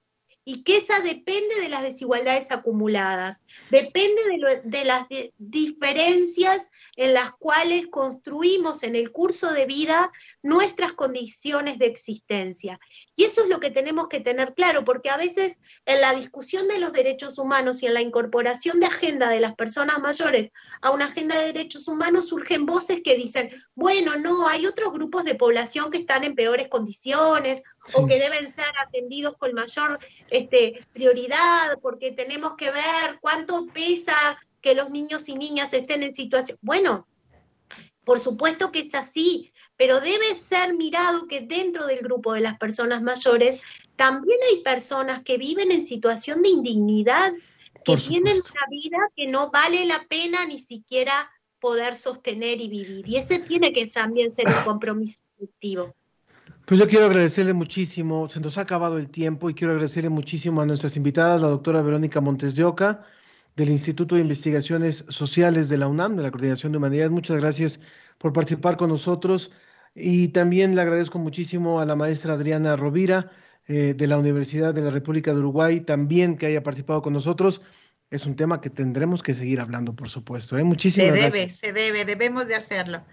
y 0.45 0.63
que 0.63 0.77
esa 0.77 0.99
depende 0.99 1.61
de 1.61 1.69
las 1.69 1.83
desigualdades 1.83 2.51
acumuladas, 2.51 3.41
depende 3.71 4.21
de, 4.63 4.83
las 4.83 5.07
di- 5.07 5.33
diferencias 5.37 6.69
en 6.95 7.13
las 7.13 7.33
cuales 7.35 7.87
construimos 7.87 8.83
en 8.83 8.95
el 8.95 9.11
curso 9.11 9.51
de 9.51 9.65
vida 9.65 10.11
nuestras 10.41 10.93
condiciones 10.93 11.79
de 11.79 11.85
existencia. 11.85 12.79
Y 13.15 13.23
eso 13.23 13.43
es 13.43 13.49
lo 13.49 13.59
que 13.59 13.71
tenemos 13.71 14.07
que 14.07 14.19
tener 14.19 14.53
claro, 14.53 14.83
porque 14.83 15.09
a 15.09 15.17
veces 15.17 15.59
en 15.85 16.01
la 16.01 16.13
discusión 16.13 16.67
de 16.67 16.79
los 16.79 16.93
derechos 16.93 17.37
humanos 17.37 17.81
y 17.81 17.87
en 17.87 17.93
la 17.93 18.01
incorporación 18.01 18.79
de 18.79 18.87
agenda 18.87 19.29
de 19.29 19.39
las 19.39 19.55
personas 19.55 19.99
mayores 19.99 20.51
a 20.81 20.91
una 20.91 21.05
agenda 21.05 21.37
de 21.39 21.53
derechos 21.53 21.87
humanos 21.87 22.27
surgen 22.27 22.65
voces 22.65 23.01
que 23.03 23.15
dicen, 23.15 23.49
bueno, 23.75 24.17
no, 24.17 24.47
hay 24.47 24.65
otros 24.65 24.91
grupos 24.91 25.23
de 25.23 25.35
población 25.35 25.89
que 25.91 25.99
están 25.99 26.23
en 26.23 26.35
peores 26.35 26.67
condiciones 26.67 27.63
o 27.93 28.07
que 28.07 28.15
deben 28.15 28.49
ser 28.51 28.67
atendidos 28.85 29.35
con 29.37 29.53
mayor 29.53 29.99
este, 30.29 30.85
prioridad, 30.93 31.79
porque 31.81 32.11
tenemos 32.11 32.55
que 32.55 32.71
ver 32.71 33.19
cuánto 33.19 33.65
pesa 33.67 34.15
que 34.61 34.75
los 34.75 34.89
niños 34.89 35.27
y 35.27 35.35
niñas 35.35 35.73
estén 35.73 36.03
en 36.03 36.15
situación. 36.15 36.57
Bueno, 36.61 37.05
por 38.03 38.19
supuesto 38.19 38.71
que 38.71 38.79
es 38.79 38.95
así, 38.95 39.51
pero 39.77 39.99
debe 39.99 40.35
ser 40.35 40.73
mirado 40.73 41.27
que 41.27 41.41
dentro 41.41 41.85
del 41.85 41.99
grupo 41.99 42.33
de 42.33 42.41
las 42.41 42.57
personas 42.57 43.01
mayores 43.01 43.61
también 43.95 44.39
hay 44.49 44.61
personas 44.61 45.23
que 45.23 45.37
viven 45.37 45.71
en 45.71 45.85
situación 45.85 46.41
de 46.41 46.49
indignidad, 46.49 47.33
que 47.85 47.97
tienen 47.97 48.37
una 48.37 48.67
vida 48.69 48.97
que 49.15 49.27
no 49.27 49.51
vale 49.51 49.85
la 49.85 50.05
pena 50.07 50.45
ni 50.45 50.59
siquiera 50.59 51.31
poder 51.59 51.95
sostener 51.95 52.59
y 52.59 52.67
vivir. 52.67 53.07
Y 53.07 53.17
ese 53.17 53.39
tiene 53.39 53.71
que 53.73 53.87
también 53.87 54.31
ser 54.31 54.47
un 54.47 54.63
compromiso 54.65 55.19
colectivo. 55.37 55.93
Pues 56.65 56.79
yo 56.79 56.87
quiero 56.87 57.05
agradecerle 57.05 57.51
muchísimo, 57.53 58.29
se 58.29 58.39
nos 58.39 58.57
ha 58.57 58.61
acabado 58.61 58.97
el 58.97 59.09
tiempo 59.09 59.49
y 59.49 59.53
quiero 59.53 59.73
agradecerle 59.73 60.09
muchísimo 60.09 60.61
a 60.61 60.65
nuestras 60.65 60.95
invitadas, 60.95 61.41
la 61.41 61.49
doctora 61.49 61.81
Verónica 61.81 62.21
Montes 62.21 62.55
de 62.55 62.63
Oca, 62.63 63.03
del 63.57 63.69
Instituto 63.69 64.15
de 64.15 64.21
Investigaciones 64.21 65.03
Sociales 65.09 65.67
de 65.67 65.77
la 65.77 65.87
UNAM, 65.87 66.15
de 66.15 66.23
la 66.23 66.31
Coordinación 66.31 66.71
de 66.71 66.77
Humanidades. 66.77 67.11
Muchas 67.11 67.35
gracias 67.35 67.81
por 68.17 68.31
participar 68.31 68.77
con 68.77 68.89
nosotros 68.89 69.51
y 69.93 70.29
también 70.29 70.73
le 70.73 70.81
agradezco 70.81 71.19
muchísimo 71.19 71.81
a 71.81 71.85
la 71.85 71.97
maestra 71.97 72.33
Adriana 72.35 72.77
Rovira 72.77 73.29
eh, 73.67 73.93
de 73.93 74.07
la 74.07 74.17
Universidad 74.17 74.73
de 74.73 74.83
la 74.83 74.89
República 74.89 75.33
de 75.33 75.39
Uruguay, 75.39 75.81
también 75.81 76.37
que 76.37 76.45
haya 76.45 76.63
participado 76.63 77.01
con 77.01 77.11
nosotros. 77.11 77.61
Es 78.09 78.25
un 78.25 78.37
tema 78.37 78.61
que 78.61 78.69
tendremos 78.69 79.21
que 79.21 79.33
seguir 79.33 79.59
hablando, 79.59 79.95
por 79.95 80.07
supuesto. 80.07 80.55
¿eh? 80.57 80.61
Se 80.61 80.65
Muchísimas 80.65 81.13
debe, 81.13 81.19
gracias. 81.29 81.57
se 81.57 81.73
debe, 81.73 82.05
debemos 82.05 82.47
de 82.47 82.55
hacerlo. 82.55 83.03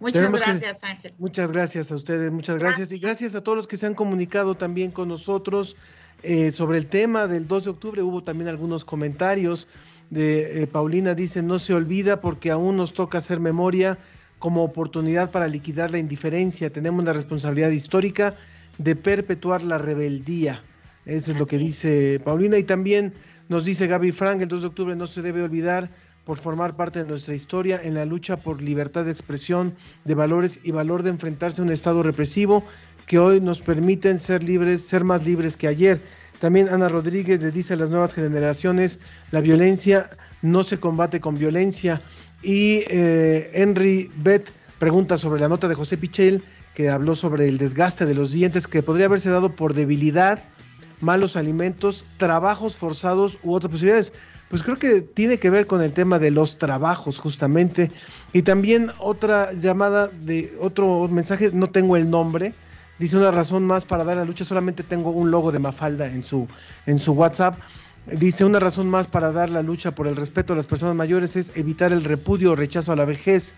Muchas 0.00 0.22
Tenemos 0.22 0.40
que- 0.40 0.46
gracias, 0.50 0.82
Ángel. 0.84 1.12
Muchas 1.18 1.52
gracias 1.52 1.92
a 1.92 1.94
ustedes, 1.94 2.32
muchas 2.32 2.58
gracias. 2.58 2.90
Y 2.90 2.98
gracias 2.98 3.34
a 3.34 3.42
todos 3.42 3.56
los 3.56 3.66
que 3.68 3.76
se 3.76 3.86
han 3.86 3.94
comunicado 3.94 4.56
también 4.56 4.90
con 4.90 5.08
nosotros 5.08 5.76
eh, 6.22 6.52
sobre 6.52 6.78
el 6.78 6.86
tema 6.86 7.26
del 7.26 7.46
2 7.46 7.64
de 7.64 7.70
octubre. 7.70 8.02
Hubo 8.02 8.22
también 8.22 8.48
algunos 8.48 8.84
comentarios 8.84 9.68
de 10.08 10.62
eh, 10.62 10.66
Paulina, 10.66 11.14
dice, 11.14 11.42
no 11.42 11.58
se 11.58 11.74
olvida 11.74 12.20
porque 12.20 12.50
aún 12.50 12.76
nos 12.76 12.94
toca 12.94 13.18
hacer 13.18 13.40
memoria 13.40 13.98
como 14.38 14.64
oportunidad 14.64 15.30
para 15.30 15.46
liquidar 15.48 15.90
la 15.90 15.98
indiferencia. 15.98 16.70
Tenemos 16.70 17.04
la 17.04 17.12
responsabilidad 17.12 17.70
histórica 17.70 18.34
de 18.78 18.96
perpetuar 18.96 19.62
la 19.62 19.76
rebeldía. 19.78 20.62
Eso 21.04 21.30
es 21.32 21.38
lo 21.38 21.44
que 21.46 21.58
dice 21.58 22.20
Paulina. 22.24 22.56
Y 22.56 22.64
también 22.64 23.12
nos 23.48 23.64
dice 23.64 23.86
Gaby 23.86 24.12
Frank, 24.12 24.40
el 24.40 24.48
2 24.48 24.62
de 24.62 24.66
octubre 24.68 24.96
no 24.96 25.06
se 25.06 25.20
debe 25.22 25.42
olvidar 25.42 25.90
por 26.30 26.38
formar 26.38 26.76
parte 26.76 27.02
de 27.02 27.08
nuestra 27.08 27.34
historia 27.34 27.80
en 27.82 27.94
la 27.94 28.04
lucha 28.04 28.36
por 28.36 28.62
libertad 28.62 29.04
de 29.04 29.10
expresión, 29.10 29.74
de 30.04 30.14
valores 30.14 30.60
y 30.62 30.70
valor 30.70 31.02
de 31.02 31.10
enfrentarse 31.10 31.60
a 31.60 31.64
un 31.64 31.72
Estado 31.72 32.04
represivo 32.04 32.62
que 33.06 33.18
hoy 33.18 33.40
nos 33.40 33.60
permiten 33.60 34.20
ser 34.20 34.44
libres, 34.44 34.82
ser 34.82 35.02
más 35.02 35.26
libres 35.26 35.56
que 35.56 35.66
ayer. 35.66 36.00
También 36.38 36.68
Ana 36.68 36.88
Rodríguez 36.88 37.40
le 37.40 37.50
dice 37.50 37.74
a 37.74 37.78
las 37.78 37.90
nuevas 37.90 38.14
generaciones, 38.14 39.00
la 39.32 39.40
violencia 39.40 40.08
no 40.40 40.62
se 40.62 40.78
combate 40.78 41.18
con 41.18 41.34
violencia. 41.34 42.00
Y 42.44 42.84
eh, 42.86 43.50
Henry 43.52 44.08
Beth 44.18 44.52
pregunta 44.78 45.18
sobre 45.18 45.40
la 45.40 45.48
nota 45.48 45.66
de 45.66 45.74
José 45.74 45.98
Pichel, 45.98 46.44
que 46.76 46.90
habló 46.90 47.16
sobre 47.16 47.48
el 47.48 47.58
desgaste 47.58 48.06
de 48.06 48.14
los 48.14 48.30
dientes 48.30 48.68
que 48.68 48.84
podría 48.84 49.06
haberse 49.06 49.30
dado 49.30 49.56
por 49.56 49.74
debilidad, 49.74 50.44
malos 51.00 51.34
alimentos, 51.34 52.04
trabajos 52.18 52.76
forzados 52.76 53.36
u 53.42 53.52
otras 53.52 53.72
posibilidades. 53.72 54.12
Pues 54.50 54.64
creo 54.64 54.76
que 54.80 55.00
tiene 55.00 55.38
que 55.38 55.48
ver 55.48 55.68
con 55.68 55.80
el 55.80 55.92
tema 55.92 56.18
de 56.18 56.32
los 56.32 56.58
trabajos 56.58 57.18
justamente. 57.18 57.92
Y 58.32 58.42
también 58.42 58.90
otra 58.98 59.52
llamada 59.52 60.08
de 60.08 60.52
otro 60.60 61.06
mensaje, 61.06 61.52
no 61.52 61.70
tengo 61.70 61.96
el 61.96 62.10
nombre, 62.10 62.52
dice 62.98 63.16
una 63.16 63.30
razón 63.30 63.64
más 63.64 63.84
para 63.84 64.02
dar 64.02 64.16
la 64.16 64.24
lucha, 64.24 64.44
solamente 64.44 64.82
tengo 64.82 65.10
un 65.10 65.30
logo 65.30 65.52
de 65.52 65.60
Mafalda 65.60 66.06
en 66.06 66.24
su, 66.24 66.48
en 66.86 66.98
su 66.98 67.12
WhatsApp. 67.12 67.60
Dice 68.10 68.44
una 68.44 68.58
razón 68.58 68.90
más 68.90 69.06
para 69.06 69.30
dar 69.30 69.50
la 69.50 69.62
lucha 69.62 69.94
por 69.94 70.08
el 70.08 70.16
respeto 70.16 70.54
a 70.54 70.56
las 70.56 70.66
personas 70.66 70.96
mayores 70.96 71.36
es 71.36 71.56
evitar 71.56 71.92
el 71.92 72.02
repudio 72.02 72.50
o 72.50 72.56
rechazo 72.56 72.90
a 72.90 72.96
la 72.96 73.04
vejez. 73.04 73.54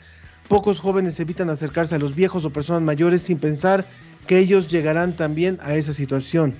Pocos 0.46 0.78
jóvenes 0.78 1.18
evitan 1.20 1.48
acercarse 1.48 1.94
a 1.94 1.98
los 1.98 2.14
viejos 2.14 2.44
o 2.44 2.50
personas 2.50 2.82
mayores 2.82 3.22
sin 3.22 3.38
pensar 3.38 3.86
que 4.26 4.38
ellos 4.38 4.68
llegarán 4.68 5.14
también 5.16 5.58
a 5.62 5.72
esa 5.74 5.94
situación. 5.94 6.54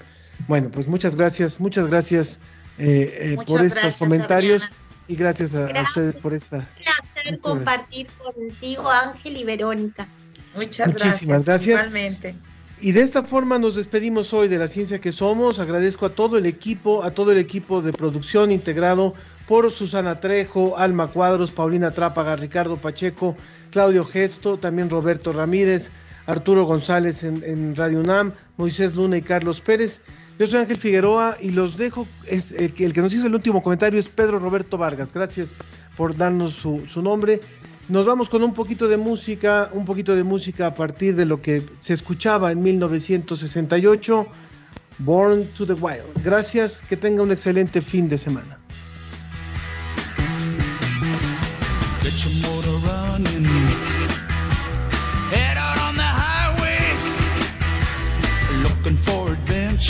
Bueno, 0.49 0.71
pues 0.71 0.89
muchas 0.89 1.17
gracias, 1.17 1.61
muchas 1.61 1.87
gracias 1.89 2.39
eh, 2.79 3.33
eh, 3.33 3.37
por 3.37 3.61
estos 3.61 3.75
gracias, 3.75 3.99
comentarios 3.99 4.63
Adriana. 4.63 4.83
y 5.09 5.17
gracias 5.17 5.55
a, 5.55 5.65
a 5.65 5.69
Gracias. 5.69 5.89
ustedes 5.89 6.15
por 6.17 6.35
esta. 6.35 6.69
placer 7.15 7.41
compartir 7.41 8.07
contigo, 8.19 8.91
Ángel 8.91 9.37
y 9.37 9.45
Verónica. 9.45 10.09
Muchas 10.55 10.89
Muchísimas 10.89 11.45
gracias. 11.45 11.45
gracias. 11.45 11.79
Igualmente. 11.81 12.35
Y 12.81 12.93
de 12.93 13.03
esta 13.03 13.23
forma 13.23 13.59
nos 13.61 13.77
despedimos 13.77 14.33
hoy 14.33 14.49
de 14.49 14.59
la 14.59 14.67
ciencia 14.69 15.01
que 15.01 15.13
somos. 15.13 15.61
Agradezco 15.61 16.07
a 16.07 16.11
todo 16.11 16.37
el 16.37 16.47
equipo, 16.47 17.05
a 17.05 17.13
todo 17.13 17.31
el 17.31 17.39
equipo 17.39 17.81
de 17.81 17.93
producción 17.93 18.51
integrado 18.51 19.15
por 19.47 19.71
Susana 19.71 20.19
Trejo, 20.19 20.77
Alma 20.77 21.07
Cuadros, 21.07 21.53
Paulina 21.53 21.93
Trápaga, 21.93 22.35
Ricardo 22.37 22.77
Pacheco, 22.77 23.37
Claudio 23.71 24.05
Gesto, 24.05 24.59
también 24.59 24.91
Roberto 24.91 25.33
Ramírez, 25.33 25.91
Arturo 26.27 26.65
González 26.65 27.23
en, 27.23 27.43
en 27.45 27.75
Radio 27.77 28.01
UNAM, 28.01 28.33
Moisés 28.57 28.95
Luna 28.97 29.17
y 29.17 29.23
Carlos 29.23 29.61
Pérez. 29.61 30.01
Yo 30.39 30.47
soy 30.47 30.61
Ángel 30.61 30.77
Figueroa 30.77 31.37
y 31.41 31.51
los 31.51 31.77
dejo. 31.77 32.07
Es 32.27 32.53
el, 32.53 32.73
que, 32.73 32.85
el 32.85 32.93
que 32.93 33.01
nos 33.01 33.13
hizo 33.13 33.27
el 33.27 33.35
último 33.35 33.63
comentario 33.63 34.01
es 34.01 34.09
Pedro 34.09 34.39
Roberto 34.39 34.79
Vargas. 34.79 35.13
Gracias 35.13 35.55
por 35.97 36.17
darnos 36.17 36.55
su, 36.55 37.03
nombre. 37.03 37.41
Nos 37.89 38.07
vamos 38.07 38.29
con 38.29 38.43
un 38.43 38.55
poquito 38.55 38.89
de 38.89 38.97
música, 38.97 39.71
un 39.73 39.85
poquito 39.85 40.15
de 40.15 40.23
música 40.23 40.69
a 40.69 40.75
partir 40.75 41.15
de 41.17 41.27
lo 41.27 41.43
que 41.43 41.63
se 41.81 41.95
escuchaba 41.95 42.53
en 42.53 42.63
1968, 42.63 44.27
Born 44.99 45.47
to 45.57 45.67
the 45.67 45.75
Wild. 45.75 46.25
Gracias, 46.25 46.83
que 46.89 46.97
tenga 46.97 47.23
un 47.23 47.33
excelente 47.33 47.83
fin 47.83 48.09
de 48.09 48.19
semana. 48.19 48.59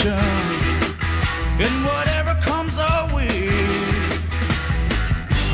Adventure. 0.05 0.63
And 1.59 1.85
whatever 1.85 2.33
comes 2.41 2.77
our 2.77 3.15
way. 3.15 3.47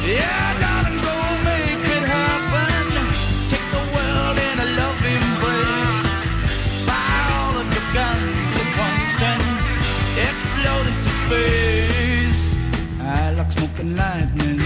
Yeah, 0.06 0.60
darling, 0.60 1.02
go 1.02 1.16
make 1.44 1.86
it 1.98 2.04
happen. 2.18 2.86
Take 3.50 3.68
the 3.76 3.84
world 3.94 4.38
in 4.50 4.60
a 4.60 4.68
love 4.80 5.02
embrace. 5.18 6.00
Fire 6.88 7.30
all 7.40 7.56
of 7.62 7.68
your 7.76 7.88
guns 7.94 8.54
at 8.62 8.70
once 8.86 9.22
and 9.32 9.44
explode 10.28 10.88
into 10.92 11.12
space. 11.22 12.44
I 13.02 13.32
like 13.34 13.52
smoking 13.52 13.96
lightning. 13.96 14.60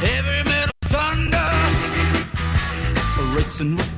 Heavy 0.00 0.40
metal 0.48 0.72
thunder, 0.84 1.50
racing 3.34 3.76
with 3.76 3.97